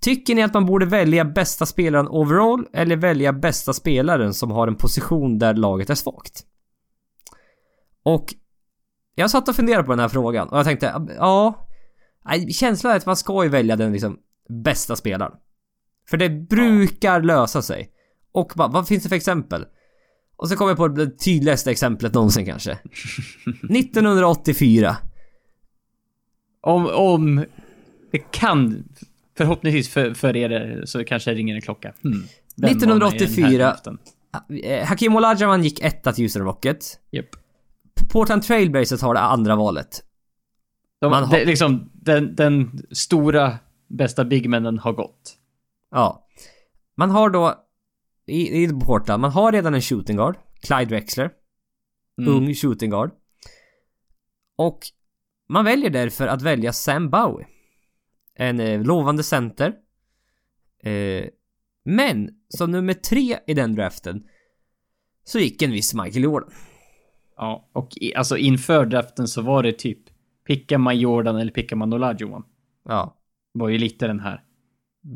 Tycker 0.00 0.34
ni 0.34 0.42
att 0.42 0.54
man 0.54 0.66
borde 0.66 0.86
välja 0.86 1.24
bästa 1.24 1.66
spelaren 1.66 2.08
overall 2.08 2.66
eller 2.72 2.96
välja 2.96 3.32
bästa 3.32 3.72
spelaren 3.72 4.34
som 4.34 4.50
har 4.50 4.68
en 4.68 4.76
position 4.76 5.38
där 5.38 5.54
laget 5.54 5.90
är 5.90 5.94
svagt? 5.94 6.44
Och 8.02 8.34
jag 9.14 9.30
satt 9.30 9.48
och 9.48 9.56
funderade 9.56 9.84
på 9.84 9.92
den 9.92 9.98
här 9.98 10.08
frågan 10.08 10.48
och 10.48 10.58
jag 10.58 10.64
tänkte, 10.64 11.06
ja... 11.18 11.60
Känslan 12.50 12.92
är 12.92 12.96
att 12.96 13.06
man 13.06 13.16
ska 13.16 13.44
ju 13.44 13.50
välja 13.50 13.76
den 13.76 13.92
liksom 13.92 14.18
bästa 14.64 14.96
spelaren. 14.96 15.32
För 16.10 16.16
det 16.16 16.30
brukar 16.30 17.22
lösa 17.22 17.62
sig. 17.62 17.90
Och 18.32 18.52
bara, 18.54 18.68
vad 18.68 18.88
finns 18.88 19.02
det 19.02 19.08
för 19.08 19.16
exempel? 19.16 19.64
Och 20.36 20.48
så 20.48 20.56
kom 20.56 20.68
jag 20.68 20.76
på 20.76 20.88
det 20.88 21.18
tydligaste 21.18 21.70
exemplet 21.70 22.14
någonsin 22.14 22.46
kanske. 22.46 22.72
1984. 23.70 24.96
Om, 26.66 26.86
om 26.86 27.44
det 28.10 28.18
kan, 28.18 28.84
förhoppningsvis 29.36 29.88
för, 29.88 30.14
för 30.14 30.36
er 30.36 30.82
så 30.86 31.04
kanske 31.04 31.30
det 31.30 31.34
ringer 31.36 31.54
en 31.54 31.60
klocka. 31.62 31.92
Hmm. 32.02 32.12
Vem 32.56 32.68
var 32.68 32.68
med 32.68 32.70
i 32.76 32.78
den 32.80 32.88
här 32.88 33.08
1984. 33.08 33.58
draften? 33.58 33.98
Eh, 34.64 34.86
Hakim 34.86 35.16
Olajuwon 35.16 35.62
gick 35.62 35.80
etta 35.84 36.12
till 36.12 36.24
Houston 36.24 36.42
Rockets. 36.42 36.98
Japp. 37.10 37.26
Portland 38.12 38.42
Trailblazers 38.42 39.02
har 39.02 39.14
det 39.14 39.20
andra 39.20 39.56
valet. 39.56 40.02
De, 41.00 41.10
Man 41.10 41.24
har- 41.24 41.38
det, 41.38 41.44
liksom, 41.44 41.90
den, 41.94 42.34
den 42.34 42.82
stora 42.90 43.58
bästa 43.88 44.24
bigmannen 44.24 44.78
har 44.78 44.92
gått. 44.92 45.36
Ja. 45.90 46.26
Man 46.96 47.10
har 47.10 47.30
då 47.30 47.54
i, 48.26 48.62
i 48.62 48.68
Portland, 48.68 49.20
man 49.20 49.30
har 49.30 49.52
redan 49.52 49.74
en 49.74 49.82
shooting 49.82 50.16
guard. 50.16 50.36
Clyde 50.60 50.84
Drexler. 50.84 51.30
Mm. 52.20 52.34
Ung 52.34 52.54
shooting 52.54 52.90
guard. 52.90 53.10
Och 54.56 54.78
man 55.48 55.64
väljer 55.64 55.90
därför 55.90 56.26
att 56.26 56.42
välja 56.42 56.72
Sam 56.72 57.10
Bowie. 57.10 57.46
En 58.36 58.60
eh, 58.60 58.82
lovande 58.82 59.22
center. 59.22 59.74
Eh, 60.82 61.24
men 61.84 62.28
som 62.48 62.70
nummer 62.70 62.94
tre 62.94 63.38
i 63.46 63.54
den 63.54 63.74
draften 63.74 64.24
så 65.24 65.38
gick 65.38 65.62
en 65.62 65.70
viss 65.70 65.94
Michael 65.94 66.24
Jordan. 66.24 66.50
Ja, 67.36 67.68
och 67.72 67.88
i, 67.96 68.14
alltså 68.14 68.36
inför 68.36 68.86
draften 68.86 69.28
så 69.28 69.42
var 69.42 69.62
det 69.62 69.72
typ 69.72 69.98
pickar 70.46 70.78
man 70.78 70.98
Jordan 70.98 71.36
eller 71.36 71.52
pickar 71.52 71.76
man 71.76 71.92
Olajuwon? 71.92 72.42
Ja, 72.88 73.16
Var 73.52 73.68
ju 73.68 73.78
lite 73.78 74.06
den 74.06 74.20
här. 74.20 74.42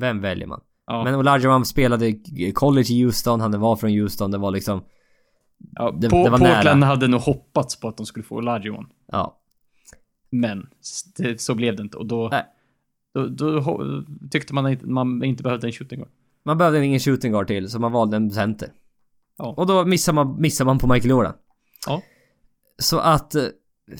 vem 0.00 0.20
väljer 0.20 0.46
man? 0.46 0.60
Ja, 0.86 1.04
Men 1.04 1.14
Olajuwon 1.14 1.64
spelade 1.64 2.14
college 2.54 2.92
i 2.92 3.02
Houston, 3.02 3.40
han 3.40 3.60
var 3.60 3.76
från 3.76 3.90
Houston, 3.90 4.30
det 4.30 4.38
var 4.38 4.50
liksom... 4.50 4.84
ja, 5.74 5.90
det- 6.00 6.08
på, 6.10 6.24
det 6.24 6.30
var 6.30 6.38
Portland 6.38 6.80
nära. 6.80 6.88
hade 6.88 7.08
nog 7.08 7.20
hoppats 7.20 7.80
på 7.80 7.88
att 7.88 7.96
de 7.96 8.06
skulle 8.06 8.24
få 8.24 8.36
Olajuwon. 8.36 8.86
Ja. 9.12 9.37
Men 10.30 10.66
det, 11.16 11.40
så 11.40 11.54
blev 11.54 11.76
det 11.76 11.82
inte 11.82 11.96
och 11.96 12.06
då, 12.06 12.30
då, 13.14 13.26
då, 13.28 14.04
tyckte 14.30 14.54
man 14.54 14.66
att 14.66 14.82
man 14.82 15.24
inte 15.24 15.42
behövde 15.42 15.66
en 15.66 15.72
shooting 15.72 15.98
guard. 15.98 16.10
Man 16.44 16.58
behövde 16.58 16.84
ingen 16.84 17.00
shooting 17.00 17.32
guard 17.32 17.46
till, 17.46 17.70
så 17.70 17.78
man 17.78 17.92
valde 17.92 18.16
en 18.16 18.30
center. 18.30 18.72
Ja. 19.38 19.54
Och 19.56 19.66
då 19.66 19.84
missar 19.84 20.12
man, 20.12 20.40
missar 20.40 20.64
man 20.64 20.78
på 20.78 20.86
Michael 20.92 21.10
Jordan. 21.10 21.34
Ja. 21.86 22.02
Så 22.78 22.98
att... 22.98 23.34
eh, 23.34 23.42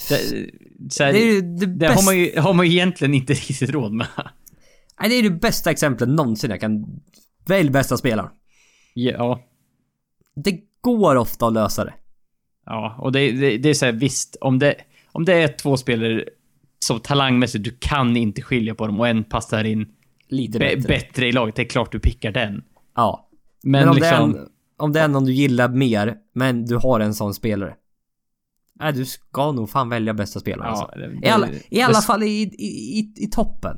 Det, 0.09 0.51
så 0.91 1.05
här, 1.05 1.13
det 1.13 1.19
är 1.19 1.43
det, 1.43 1.67
det, 1.67 1.87
har, 1.87 2.05
man 2.05 2.19
ju, 2.19 2.39
har 2.41 2.55
man 2.55 2.67
ju 2.67 2.73
egentligen 2.73 3.15
inte 3.15 3.33
riktigt 3.49 3.71
råd 3.71 3.93
med. 3.93 4.07
Nej, 5.01 5.09
det 5.09 5.15
är 5.15 5.23
det 5.23 5.31
bästa 5.31 5.71
exemplet 5.71 6.09
någonsin 6.09 6.51
jag 6.51 6.61
kan... 6.61 7.01
Välj 7.47 7.71
bästa 7.71 7.97
spelaren. 7.97 8.31
Ja, 8.95 9.41
Det 10.37 10.61
går 10.81 11.17
ofta 11.17 11.47
att 11.47 11.53
lösa 11.53 11.85
det. 11.85 11.95
ja 12.67 12.97
och 12.99 13.13
det, 13.13 13.33
det, 13.33 13.59
det 13.59 13.69
är 13.69 13.75
så 13.75 13.85
här, 13.85 13.93
visst, 13.93 14.37
om 14.41 14.59
det, 14.59 14.75
om 15.13 15.25
det 15.25 15.33
är 15.35 15.49
två 15.49 15.77
spelare 15.77 16.25
som 16.79 17.01
talangmässigt, 17.01 17.65
du 17.65 17.77
kan 17.81 18.17
inte 18.17 18.43
skilja 18.43 18.75
på 18.75 18.87
dem 18.87 19.01
och 19.01 19.09
en 19.09 19.25
passar 19.25 19.65
in 19.65 19.87
Lite 20.29 20.59
bättre. 20.59 20.89
bättre 20.89 21.27
i 21.27 21.33
laget, 21.33 21.57
det 21.57 21.63
är 21.63 21.67
klart 21.69 21.93
du 21.93 21.99
pickar 22.01 22.33
den. 22.33 22.63
Ja. 22.97 23.29
Men, 23.63 23.81
Men, 23.81 23.89
om, 23.89 23.95
liksom, 23.97 24.33
det 24.33 24.39
är 24.39 24.43
en, 24.43 24.49
om 24.77 24.93
det 24.93 25.01
är 25.01 25.09
någon 25.09 25.25
du 25.25 25.33
gillar 25.33 25.69
mer, 25.69 26.17
men 26.35 26.65
du 26.67 26.77
har 26.77 27.01
en 27.01 27.15
sån 27.15 27.35
spelare. 27.35 27.75
Nej, 28.81 28.93
du 28.93 29.05
ska 29.05 29.53
nog 29.53 29.71
fan 29.71 29.89
välja 29.89 30.15
bästa 30.15 30.41
spelaren 30.41 30.73
ja, 30.75 30.81
alltså. 30.83 30.99
det- 30.99 31.27
I 31.27 31.31
alla, 31.31 31.49
I 31.71 31.83
alla 31.83 31.95
det- 31.99 32.07
fall 32.07 32.23
i, 32.23 32.27
i, 32.43 32.99
i, 32.99 33.13
i 33.17 33.27
toppen. 33.27 33.77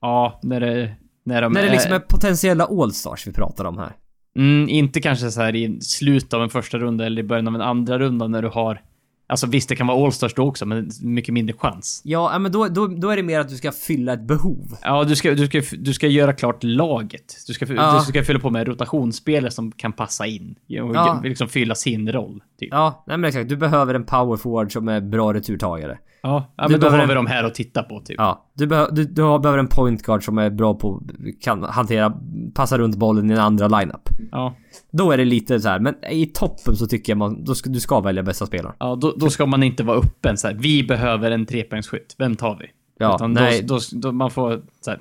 Ja, 0.00 0.40
när 0.42 0.60
det, 0.60 0.94
när 1.24 1.42
de 1.42 1.52
När 1.52 1.62
det 1.62 1.70
liksom 1.70 1.92
är 1.92 1.98
potentiella 1.98 2.64
allstars 2.64 3.26
vi 3.26 3.32
pratar 3.32 3.64
om 3.64 3.78
här. 3.78 3.92
Mm, 4.36 4.68
inte 4.68 5.00
kanske 5.00 5.30
så 5.30 5.40
här 5.40 5.56
i 5.56 5.80
slutet 5.80 6.34
av 6.34 6.42
en 6.42 6.50
första 6.50 6.78
runda 6.78 7.06
eller 7.06 7.22
i 7.22 7.26
början 7.26 7.48
av 7.48 7.54
en 7.54 7.60
andra 7.60 7.98
runda 7.98 8.28
när 8.28 8.42
du 8.42 8.48
har... 8.48 8.82
Alltså 9.26 9.46
visst, 9.46 9.68
det 9.68 9.76
kan 9.76 9.86
vara 9.86 10.04
Allstars 10.06 10.34
då 10.34 10.42
också, 10.48 10.66
men 10.66 10.90
mycket 11.02 11.34
mindre 11.34 11.56
chans. 11.58 12.00
Ja, 12.04 12.38
men 12.38 12.52
då, 12.52 12.68
då, 12.68 12.86
då 12.86 13.10
är 13.10 13.16
det 13.16 13.22
mer 13.22 13.40
att 13.40 13.48
du 13.48 13.56
ska 13.56 13.72
fylla 13.72 14.12
ett 14.12 14.26
behov. 14.26 14.76
Ja, 14.82 15.04
du 15.04 15.16
ska, 15.16 15.34
du 15.34 15.46
ska, 15.46 15.62
du 15.78 15.92
ska 15.92 16.06
göra 16.06 16.32
klart 16.32 16.64
laget. 16.64 17.34
Du 17.46 17.52
ska, 17.52 17.66
Ja. 17.74 17.98
du 17.98 18.04
ska 18.12 18.22
fylla 18.24 18.38
på 18.38 18.50
med 18.50 18.68
rotationsspelare 18.68 19.50
som 19.50 19.72
kan 19.72 19.92
passa 19.92 20.26
in. 20.26 20.54
Och 20.68 20.94
Ja. 20.94 21.20
liksom 21.24 21.48
fylla 21.48 21.74
sin 21.74 22.12
roll. 22.12 22.42
Typ. 22.60 22.68
Ja, 22.72 23.04
nej 23.06 23.16
men 23.18 23.28
exakt. 23.28 23.48
Du 23.48 23.56
behöver 23.56 23.94
en 23.94 24.04
power 24.04 24.36
forward 24.36 24.72
som 24.72 24.88
är 24.88 25.00
bra 25.00 25.34
returtagare. 25.34 25.98
Ja, 26.22 26.54
ja 26.56 26.66
Du 26.66 26.72
men 26.72 26.80
då 26.80 26.88
har 26.88 26.96
vi 26.96 27.02
en- 27.02 27.08
de 27.14 27.26
här 27.26 27.44
att 27.44 27.54
titta 27.54 27.82
på 27.82 28.00
typ. 28.00 28.16
Ja, 28.18 28.46
du, 28.54 28.66
behö, 28.66 28.86
du, 28.92 29.04
du 29.04 29.14
behöver 29.14 29.58
en 29.58 29.68
point 29.68 30.02
guard 30.02 30.24
som 30.24 30.38
är 30.38 30.50
bra 30.50 30.74
på, 30.74 31.02
kan 31.40 31.62
hantera, 31.62 32.12
passa 32.54 32.78
runt 32.78 32.96
bollen 32.96 33.30
i 33.30 33.34
en 33.34 33.40
andra 33.40 33.68
lineup. 33.68 34.08
Ja, 34.32 34.54
Då 34.90 35.10
är 35.12 35.16
det 35.16 35.24
lite 35.24 35.60
så 35.60 35.68
här, 35.68 35.78
men 35.80 35.94
i 36.10 36.26
toppen 36.26 36.76
så 36.76 36.86
tycker 36.86 37.12
jag 37.12 37.16
man, 37.18 37.44
då 37.44 37.54
ska, 37.54 37.70
du 37.70 37.80
ska 37.80 38.00
välja 38.00 38.22
bästa 38.22 38.46
spelaren. 38.46 38.76
ja 38.80 38.96
då, 38.96 39.14
då 39.16 39.30
ska 39.30 39.46
man 39.46 39.62
inte 39.62 39.82
vara 39.82 39.98
öppen 39.98 40.36
så 40.36 40.48
här. 40.48 40.54
Vi 40.54 40.82
behöver 40.84 41.30
en 41.30 41.46
trepoängsskytt. 41.46 42.14
Vem 42.18 42.36
tar 42.36 42.58
vi? 42.60 42.66
Ja, 42.98 43.14
Utan 43.14 43.32
nej. 43.32 43.62
Då, 43.62 43.74
då, 43.74 43.80
då 44.00 44.12
man 44.12 44.30
får 44.30 44.62
så 44.80 44.90
här, 44.90 45.00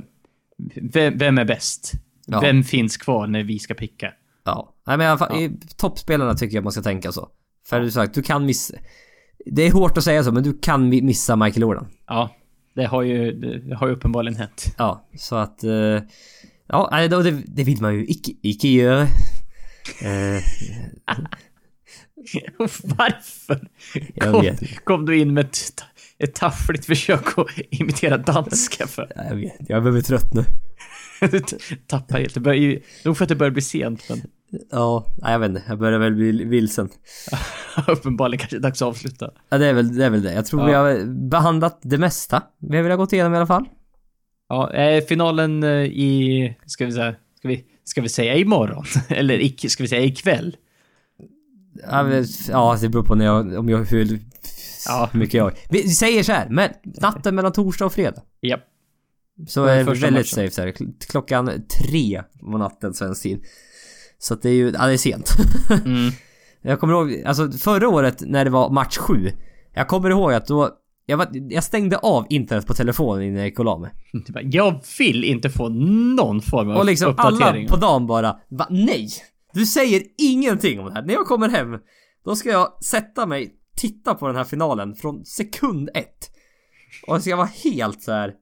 vem, 0.75 1.17
vem 1.17 1.37
är 1.37 1.45
bäst? 1.45 1.91
Ja. 2.25 2.39
Vem 2.39 2.63
finns 2.63 2.97
kvar 2.97 3.27
när 3.27 3.43
vi 3.43 3.59
ska 3.59 3.73
picka? 3.73 4.13
Ja. 4.43 4.73
Nej 4.87 4.97
men 4.97 5.05
i 5.05 5.09
alla 5.09 5.17
fall, 5.17 5.39
i 5.41 5.51
toppspelarna 5.77 6.33
tycker 6.35 6.55
jag 6.57 6.63
man 6.63 6.71
ska 6.73 6.81
tänka 6.81 7.11
så. 7.11 7.29
För 7.67 7.79
du 7.81 7.91
sagt, 7.91 8.13
du 8.13 8.21
kan 8.21 8.45
missa... 8.45 8.73
Det 9.45 9.67
är 9.67 9.71
hårt 9.71 9.97
att 9.97 10.03
säga 10.03 10.23
så, 10.23 10.31
men 10.31 10.43
du 10.43 10.57
kan 10.61 10.93
mi- 10.93 11.03
missa 11.03 11.35
Michael 11.35 11.61
Jordan. 11.61 11.87
Ja, 12.07 12.29
det 12.75 12.85
har 12.85 13.01
ju, 13.01 13.31
det 13.31 13.75
har 13.75 13.87
ju 13.87 13.93
uppenbarligen 13.93 14.35
hänt. 14.37 14.75
Ja, 14.77 15.07
så 15.17 15.35
att... 15.35 15.63
eh, 15.63 15.71
ja, 16.67 17.07
det, 17.09 17.31
det 17.45 17.63
vill 17.63 17.81
man 17.81 17.95
ju 17.95 18.05
icke, 18.05 18.31
icke 18.41 18.67
göra. 18.67 19.07
Eh, 20.01 20.43
Varför? 22.83 23.67
Jag 24.15 24.31
Kom, 24.31 24.41
vet. 24.41 24.85
kom 24.85 25.05
du 25.05 25.17
in 25.19 25.33
med 25.33 25.45
ett, 25.45 25.83
ett 26.17 26.35
taffligt 26.35 26.85
försök 26.85 27.37
att 27.37 27.47
imitera 27.69 28.17
danska 28.17 28.87
för? 28.87 29.11
ja, 29.15 29.23
jag 29.29 29.35
vet, 29.35 29.53
jag 29.59 29.83
börjar 29.83 29.93
bli 29.93 30.03
trött 30.03 30.33
nu. 30.33 30.43
Du 31.31 31.39
tappar 31.87 32.19
helt. 32.19 32.33
Det 32.33 32.39
börjar 32.39 32.59
ju, 32.59 32.81
nog 33.05 33.17
för 33.17 33.25
att 33.25 33.29
det 33.29 33.35
börjar 33.35 33.51
bli 33.51 33.61
sent, 33.61 34.09
men 34.09 34.21
Ja, 34.71 35.05
nej, 35.17 35.31
jag 35.31 35.39
vet 35.39 35.49
inte. 35.49 35.63
Jag 35.67 35.79
börjar 35.79 35.99
väl 35.99 36.13
bli 36.15 36.43
vilsen. 36.43 36.89
uppenbarligen 37.87 38.39
kanske 38.39 38.55
det 38.55 38.59
är 38.59 38.63
dags 38.63 38.81
att 38.81 38.87
avsluta. 38.87 39.31
Ja, 39.49 39.57
det 39.57 39.67
är 39.67 39.73
väl 39.73 39.95
det. 39.97 40.05
Är 40.05 40.09
väl 40.09 40.23
det. 40.23 40.33
Jag 40.33 40.45
tror 40.45 40.61
Ja. 40.61 40.67
vi 40.67 40.73
har 40.73 41.05
behandlat 41.29 41.79
det 41.83 41.97
mesta. 41.97 42.43
Vi 42.59 42.77
har 42.77 42.83
väl 42.83 42.97
gått 42.97 43.13
igenom 43.13 43.33
i 43.33 43.37
alla 43.37 43.47
fall. 43.47 43.65
Ja, 44.49 44.73
eh, 44.73 45.03
finalen 45.05 45.63
eh, 45.63 45.69
i, 45.83 46.57
ska 46.65 46.85
vi 46.85 46.91
säga, 46.91 47.15
ska 47.43 47.47
vi, 47.49 47.65
ska 47.83 48.01
vi 48.01 48.09
säga 48.09 48.35
imorgon? 48.35 48.85
Eller 49.09 49.41
icke, 49.41 49.69
ska 49.69 49.83
vi 49.83 49.87
säga 49.87 50.03
ikväll? 50.03 50.57
Ja, 51.91 52.03
men- 52.03 52.25
ja 52.49 52.77
det 52.81 52.89
beror 52.89 53.03
på 53.03 53.15
när 53.15 53.25
jag, 53.25 53.53
om 53.59 53.69
jag, 53.69 53.77
hur, 53.85 54.19
Ja. 54.87 55.09
mycket 55.13 55.33
jag... 55.33 55.51
Vi 55.69 55.89
säger 55.89 56.23
så 56.23 56.31
här, 56.31 56.49
men 56.49 56.69
natten 56.83 57.35
mellan 57.35 57.51
torsdag 57.51 57.85
och 57.85 57.93
fredag. 57.93 58.21
Japp. 58.41 58.59
Så 59.47 59.63
är 59.65 59.77
det 59.77 59.83
väldigt 59.83 60.11
matchen. 60.11 60.25
safe 60.25 60.51
så 60.51 60.61
här. 60.61 60.67
Kl- 60.71 60.93
Klockan 61.09 61.51
tre 61.83 62.23
på 62.39 62.57
natten 62.57 62.93
svensk 62.93 63.23
tid. 63.23 63.43
Så 64.19 64.33
att 64.33 64.41
det 64.41 64.49
är 64.49 64.53
ju, 64.53 64.65
ja 64.79 64.85
det 64.85 64.93
är 64.93 64.97
sent. 64.97 65.29
Mm. 65.85 66.11
jag 66.61 66.79
kommer 66.79 66.93
ihåg, 66.93 67.23
alltså 67.25 67.51
förra 67.51 67.89
året 67.89 68.21
när 68.25 68.45
det 68.45 68.51
var 68.51 68.69
match 68.69 68.97
sju. 68.97 69.31
Jag 69.73 69.87
kommer 69.87 70.09
ihåg 70.09 70.33
att 70.33 70.47
då 70.47 70.69
Jag, 71.05 71.17
var, 71.17 71.27
jag 71.49 71.63
stängde 71.63 71.97
av 71.97 72.25
internet 72.29 72.67
på 72.67 72.73
telefonen 72.73 73.23
innan 73.23 73.37
jag 73.37 73.45
gick 73.45 73.59
och 73.59 73.65
la 73.65 73.77
mig. 73.77 73.91
Jag 74.43 74.81
vill 74.97 75.23
inte 75.23 75.49
få 75.49 75.69
någon 75.69 76.41
form 76.41 76.69
av 76.69 76.77
Och 76.77 76.85
liksom 76.85 77.13
alla 77.17 77.55
på 77.69 77.75
dagen 77.75 78.07
bara 78.07 78.39
Va? 78.49 78.67
Nej! 78.69 79.09
Du 79.53 79.65
säger 79.65 80.03
ingenting 80.17 80.79
om 80.79 80.85
det 80.85 80.93
här. 80.93 81.01
När 81.01 81.13
jag 81.13 81.25
kommer 81.25 81.49
hem, 81.49 81.79
då 82.25 82.35
ska 82.35 82.49
jag 82.49 82.83
sätta 82.83 83.25
mig, 83.25 83.53
titta 83.75 84.15
på 84.15 84.27
den 84.27 84.35
här 84.35 84.43
finalen 84.43 84.95
från 84.95 85.25
sekund 85.25 85.89
ett. 85.93 86.29
Och 87.07 87.15
jag 87.15 87.21
ska 87.21 87.35
vara 87.35 87.49
helt 87.63 88.01
så 88.01 88.11
här. 88.11 88.33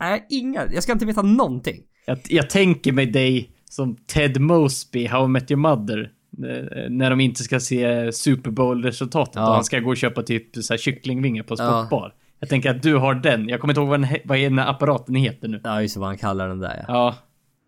Nej, 0.00 0.26
inga. 0.30 0.72
Jag 0.72 0.82
ska 0.82 0.92
inte 0.92 1.06
veta 1.06 1.22
någonting. 1.22 1.76
Jag, 2.06 2.18
jag 2.28 2.50
tänker 2.50 2.92
mig 2.92 3.06
dig 3.06 3.50
som 3.64 3.96
Ted 3.96 4.40
Mosby, 4.40 5.06
How 5.06 5.24
I 5.24 5.28
Met 5.28 5.50
Your 5.50 5.60
Mother. 5.60 6.10
Eh, 6.44 6.90
När 6.90 7.10
de 7.10 7.20
inte 7.20 7.42
ska 7.42 7.60
se 7.60 8.12
Super 8.12 8.50
Bowl-resultatet 8.50 9.34
Ja. 9.36 9.48
och 9.48 9.54
han 9.54 9.64
ska 9.64 9.78
gå 9.80 9.90
och 9.90 9.96
köpa 9.96 10.22
typ 10.22 10.56
så 10.56 10.72
här 10.72 10.78
kycklingvingar 10.78 11.42
på 11.42 11.54
Ja. 11.58 11.80
sportbar. 11.80 12.14
Jag 12.40 12.48
tänker 12.48 12.70
att 12.70 12.82
du 12.82 12.94
har 12.96 13.14
den. 13.14 13.48
Jag 13.48 13.60
kommer 13.60 13.72
inte 13.72 13.80
ihåg 13.80 13.88
vad 13.88 14.00
den, 14.00 14.08
vad 14.24 14.38
den 14.38 14.58
apparaten 14.58 15.14
heter 15.14 15.48
nu. 15.48 15.60
Ja, 15.64 15.82
just 15.82 15.96
vad 15.96 16.06
han 16.08 16.18
kallar 16.18 16.48
den 16.48 16.58
där 16.58 16.76
ja. 16.88 16.94
Ja. 16.94 17.14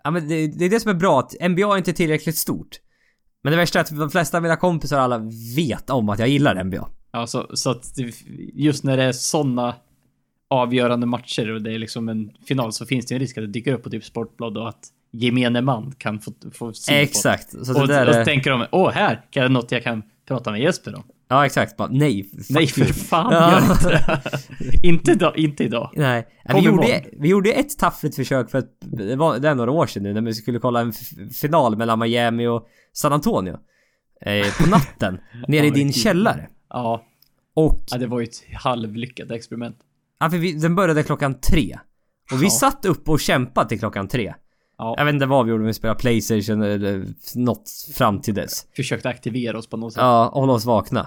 Ja 0.05 0.11
men 0.11 0.29
det, 0.29 0.47
det 0.47 0.64
är 0.64 0.70
det 0.70 0.81
som 0.81 0.91
är 0.91 0.95
bra, 0.95 1.18
att 1.20 1.51
NBA 1.51 1.75
är 1.75 1.77
inte 1.79 1.93
tillräckligt 1.93 2.37
stort. 2.37 2.81
Men 3.43 3.51
det 3.51 3.57
värsta 3.57 3.79
är 3.79 3.81
att 3.81 3.99
de 3.99 4.11
flesta 4.11 4.37
av 4.37 4.43
mina 4.43 4.57
kompisar 4.57 4.99
alla 4.99 5.18
vet 5.57 5.91
om 5.91 6.09
att 6.09 6.18
jag 6.18 6.29
gillar 6.29 6.64
NBA. 6.64 6.89
Ja, 7.12 7.27
så, 7.27 7.47
så 7.55 7.70
att 7.70 7.85
just 8.55 8.85
när 8.85 8.97
det 8.97 9.03
är 9.03 9.12
såna 9.12 9.75
avgörande 10.49 11.07
matcher 11.07 11.51
och 11.53 11.62
det 11.62 11.73
är 11.75 11.79
liksom 11.79 12.09
en 12.09 12.31
final 12.47 12.73
så 12.73 12.87
finns 12.87 13.07
det 13.07 13.14
en 13.14 13.20
risk 13.20 13.39
att 13.39 13.45
det 13.45 13.49
dyker 13.51 13.73
upp 13.73 13.83
på 13.83 13.91
typ 13.91 14.05
Sportblad 14.05 14.57
och 14.59 14.68
att 14.68 14.89
gemene 15.13 15.61
man 15.61 15.93
kan 15.99 16.21
få, 16.21 16.33
få 16.55 16.73
syn 16.73 16.95
på 16.95 17.01
Exakt. 17.01 17.67
Så 17.67 17.81
Och, 17.83 17.89
där 17.89 18.09
och 18.09 18.15
är... 18.15 18.25
tänker 18.25 18.51
de, 18.51 18.67
åh 18.73 18.91
här, 18.91 19.25
kan 19.31 19.43
det 19.43 19.49
något 19.49 19.73
jag 19.73 19.83
kan 19.83 20.03
prata 20.29 20.51
med 20.51 20.61
Jesper 20.61 20.95
om? 20.95 21.03
Ja 21.29 21.47
exakt, 21.47 21.77
bara 21.77 21.89
nej. 21.89 22.31
Nej 22.51 22.67
för 22.67 22.85
fan, 22.85 23.33
Ja. 23.33 23.61
gör 23.91 24.21
inte 24.83 25.11
idag, 25.13 25.39
inte 25.39 25.65
idag. 25.65 25.91
Nej. 25.97 26.27
Kom 26.51 26.61
vi, 26.61 26.67
gjorde, 26.67 27.05
vi 27.13 27.29
gjorde 27.29 27.53
ett 27.53 27.79
taffligt 27.79 28.17
försök 28.17 28.51
för 28.51 28.59
att 28.59 28.69
det 28.81 29.17
var, 29.17 29.39
det 29.39 29.49
är 29.49 29.55
några 29.55 29.71
år 29.71 29.87
sedan 29.87 30.03
nu 30.03 30.13
när 30.13 30.21
vi 30.21 30.35
skulle 30.35 30.59
kolla 30.59 30.81
en 30.81 30.93
final 31.33 31.77
mellan 31.77 31.99
Miami 31.99 32.47
och 32.47 32.67
San 32.93 33.13
Antonio. 33.13 33.59
Eh, 34.27 34.47
på 34.65 34.71
natten. 34.71 35.19
nere 35.49 35.67
i 35.67 35.71
din 35.71 35.93
källare. 35.93 36.49
Ja, 36.69 37.03
Och, 37.55 37.85
ja, 37.91 37.99
det 37.99 38.07
var 38.07 38.21
ju 38.21 38.25
ett 38.25 38.45
halvlyckat 38.63 39.31
experiment. 39.31 39.77
ja, 40.21 40.31
för 40.31 40.39
vi, 40.39 40.53
den 40.53 40.75
började 40.75 41.03
klockan 41.03 41.41
tre. 41.41 41.79
Och 42.33 42.43
vi 42.43 42.47
Ja. 42.47 42.51
satt 42.51 42.85
upp 42.85 43.09
och 43.09 43.21
kämpade 43.21 43.69
till 43.69 43.79
klockan 43.79 44.09
tre. 44.09 44.35
Ja, 44.83 44.95
Jag 44.99 45.05
vet 45.05 45.14
inte 45.14 45.26
vad 45.26 45.45
vi 45.45 45.51
gjorde, 45.51 45.62
om 45.62 45.66
vi 45.66 45.74
spelade 45.74 46.01
Playstation 46.01 46.62
eller 46.62 47.05
något 47.35 47.70
fram 47.95 48.20
till 48.20 48.35
dess. 48.35 48.66
försökte 48.76 49.09
aktivera 49.09 49.59
oss 49.59 49.66
på 49.66 49.76
något 49.76 49.93
sätt. 49.93 50.01
Ja, 50.01 50.30
hålla 50.35 50.53
oss 50.53 50.64
vakna. 50.64 51.07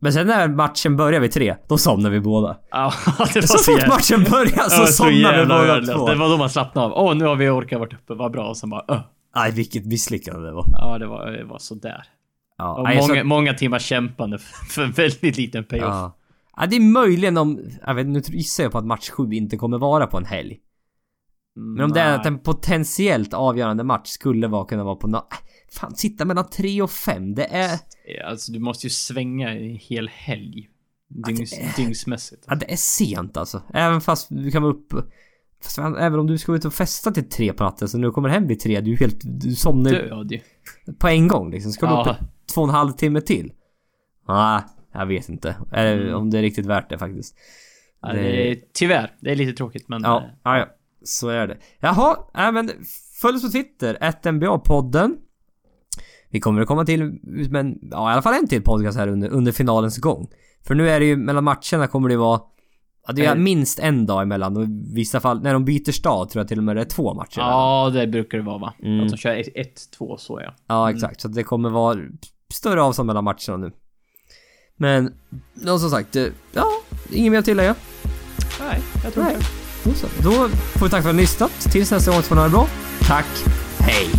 Men 0.00 0.12
sen 0.12 0.26
när 0.26 0.48
matchen 0.48 0.96
började 0.96 1.22
vid 1.22 1.32
tre, 1.32 1.54
då 1.68 1.78
somnade 1.78 2.14
vi 2.14 2.20
båda. 2.20 2.56
Ja, 2.70 2.92
det 3.34 3.40
var 3.40 3.40
Så 3.46 3.58
så 3.58 3.72
fort 3.72 3.88
matchen 3.88 4.24
började 4.30 4.70
så 4.70 4.86
så 4.86 4.92
somnade 4.92 5.38
vi 5.40 5.46
båda 5.46 5.94
två. 5.94 6.06
Det 6.08 6.14
var 6.14 6.28
då 6.28 6.36
man 6.36 6.50
slappnade 6.50 6.86
av. 6.86 6.92
Åh, 7.06 7.14
nu 7.14 7.24
har 7.24 7.36
vi 7.36 7.48
orkat 7.48 7.80
varit 7.80 7.92
uppe, 7.92 8.14
vad 8.14 8.32
bra. 8.32 8.48
Och 8.48 8.56
sen 8.56 8.70
bara, 8.70 8.84
öh. 8.88 9.00
Nej, 9.36 9.52
vilket 9.52 9.86
misslyckande 9.86 10.46
det 10.46 10.52
var. 10.52 10.64
Ja, 10.72 10.98
det 10.98 11.06
var, 11.06 11.30
det 11.30 11.44
var 11.44 11.58
sådär. 11.58 12.02
Ja, 12.58 12.74
Och 12.74 12.84
nej, 12.84 13.02
så- 13.02 13.08
många, 13.08 13.24
många 13.24 13.54
timmar 13.54 13.78
kämpande 13.78 14.38
för 14.38 14.64
för 14.66 14.82
en 14.82 14.90
väldigt 14.92 15.36
liten 15.36 15.64
payoff. 15.64 15.84
Ja. 15.84 16.16
ja, 16.56 16.66
det 16.66 16.76
är 16.76 16.80
möjligen 16.80 17.36
om... 17.38 17.60
Jag 17.86 17.94
vet, 17.94 18.06
nu 18.06 18.20
gissar 18.26 18.62
jag 18.62 18.72
på 18.72 18.78
att 18.78 18.86
match 18.86 19.10
7 19.10 19.32
inte 19.32 19.56
kommer 19.56 19.78
vara 19.78 20.06
på 20.06 20.16
en 20.18 20.24
helg. 20.24 20.58
Men 21.54 21.84
om 21.84 21.92
det 21.92 22.00
är 22.00 22.14
att 22.18 22.26
en 22.26 22.38
potentiellt 22.38 23.34
avgörande 23.34 23.84
match 23.84 24.08
skulle 24.08 24.48
vara, 24.48 24.64
kunna 24.64 24.84
vara 24.84 24.96
på 24.96 25.06
nå... 25.08 25.18
Äh, 25.18 25.22
Fan, 25.72 25.94
sitta 25.94 26.24
mellan 26.24 26.50
3 26.50 26.82
och 26.82 26.90
5, 26.90 27.34
det 27.34 27.44
är... 27.44 27.78
Alltså, 28.24 28.52
du 28.52 28.58
måste 28.58 28.86
ju 28.86 28.90
svänga 28.90 29.50
en 29.50 29.76
hel 29.76 30.08
helg. 30.08 30.68
Dygns, 31.26 31.50
det 31.50 31.56
är- 31.56 31.76
Dygnsmässigt. 31.76 32.44
Ja, 32.48 32.54
det 32.54 32.72
är 32.72 32.76
sent 32.76 33.36
alltså. 33.36 33.62
Även 33.74 34.00
fast 34.00 34.26
du 34.30 34.50
kan 34.50 34.62
vara 34.62 34.72
upp... 34.72 34.92
Fast 35.62 35.78
även 35.78 36.18
om 36.18 36.26
du 36.26 36.38
ska 36.38 36.54
ut 36.54 36.64
och 36.64 36.74
festa 36.74 37.10
till 37.10 37.28
tre 37.28 37.52
på 37.52 37.64
natten, 37.64 37.88
så 37.88 37.98
när 37.98 38.06
du 38.08 38.12
kommer 38.12 38.28
hem 38.28 38.46
vid 38.46 38.60
tre, 38.60 38.80
du 38.80 38.92
är 38.92 38.96
helt... 38.96 39.20
Du 39.22 39.54
somnar 39.54 39.90
ju 39.90 39.96
Död 39.98 40.40
på 40.98 41.08
en 41.08 41.28
gång 41.28 41.50
liksom. 41.50 41.72
Ska 41.72 41.86
du 41.86 41.92
upp 42.00 42.06
Ja. 42.06 42.16
i 42.20 42.52
två 42.52 42.60
och 42.62 42.68
en 42.68 42.74
halv 42.74 42.92
timme 42.92 43.20
till? 43.20 43.52
Nej, 44.28 44.62
jag 44.92 45.06
vet 45.06 45.28
inte. 45.28 45.56
Eller 45.72 46.02
Mm. 46.02 46.14
om 46.14 46.30
det 46.30 46.38
är 46.38 46.42
riktigt 46.42 46.66
värt 46.66 46.90
det 46.90 46.98
faktiskt. 46.98 47.36
Ja, 48.02 48.12
det 48.12 48.50
är, 48.50 48.56
tyvärr, 48.74 49.10
det 49.20 49.30
är 49.30 49.36
lite 49.36 49.52
tråkigt 49.52 49.88
men... 49.88 50.02
Ja, 50.02 50.22
ja, 50.44 50.58
ja. 50.58 50.66
Så 51.04 51.28
är 51.28 51.46
det. 51.46 51.58
Jaha, 51.80 52.16
äh, 52.38 52.52
men 52.52 52.70
följ 53.20 53.36
oss 53.36 53.42
på 53.42 53.48
Twitter, 53.48 53.98
NBA-podden. 54.22 55.16
Vi 56.30 56.40
kommer 56.40 56.62
att 56.62 56.68
komma 56.68 56.84
till, 56.84 57.18
men 57.50 57.78
ja, 57.90 58.10
i 58.10 58.12
alla 58.12 58.22
fall 58.22 58.34
en 58.34 58.48
till 58.48 58.62
podcast 58.62 58.98
här 58.98 59.08
under, 59.08 59.28
under 59.28 59.52
finalens 59.52 59.98
gång. 59.98 60.28
För 60.66 60.74
nu 60.74 60.90
är 60.90 61.00
det 61.00 61.06
ju, 61.06 61.16
mellan 61.16 61.44
matcherna 61.44 61.86
kommer 61.86 62.08
det 62.08 62.16
vara 62.16 62.40
Ja, 63.06 63.12
det 63.12 63.24
är 63.24 63.36
minst 63.36 63.78
en 63.78 64.06
dag 64.06 64.22
emellan 64.22 64.56
och 64.56 64.64
i 64.64 64.66
vissa 64.94 65.20
fall, 65.20 65.42
när 65.42 65.52
de 65.52 65.64
byter 65.64 65.92
stad 65.92 66.30
tror 66.30 66.40
jag 66.40 66.48
till 66.48 66.58
och 66.58 66.64
med 66.64 66.76
det 66.76 66.80
är 66.80 66.84
två 66.84 67.14
matcher. 67.14 67.40
Ja, 67.40 67.90
det 67.94 68.06
brukar 68.06 68.38
det 68.38 68.44
vara 68.44 68.58
va? 68.58 68.74
Mm. 68.82 69.04
Att 69.04 69.10
de 69.10 69.16
kör 69.16 69.34
1-2 69.34 70.16
så 70.16 70.40
ja. 70.44 70.54
Ja, 70.66 70.90
exakt. 70.90 71.20
Så 71.20 71.28
det 71.28 71.42
kommer 71.42 71.70
vara 71.70 71.98
större 72.52 72.82
avstånd 72.82 73.06
mellan 73.06 73.24
matcherna 73.24 73.56
nu. 73.56 73.72
Men, 74.76 75.14
ja, 75.54 75.78
som 75.78 75.90
sagt, 75.90 76.16
eh, 76.16 76.26
ja, 76.52 76.66
inget 77.10 77.32
mer 77.32 77.38
att 77.38 77.44
tillägga. 77.44 77.74
Nej, 78.60 78.80
jag 79.04 79.12
tror 79.12 79.24
Nej. 79.24 79.34
inte. 79.34 79.61
Då 80.18 80.48
får 80.74 80.86
vi 80.86 80.90
tacka 80.90 80.90
för 80.90 80.98
att 80.98 81.04
ni 81.04 81.08
har 81.08 81.12
lyssnat. 81.12 81.52
Tills 81.72 81.90
nästa 81.90 82.10
gång 82.10 82.22
så 82.22 82.28
får 82.28 82.34
ni 82.34 82.40
ha 82.40 82.48
det 82.48 82.52
bra. 82.52 82.68
Tack. 83.00 83.26
Hej. 83.78 84.10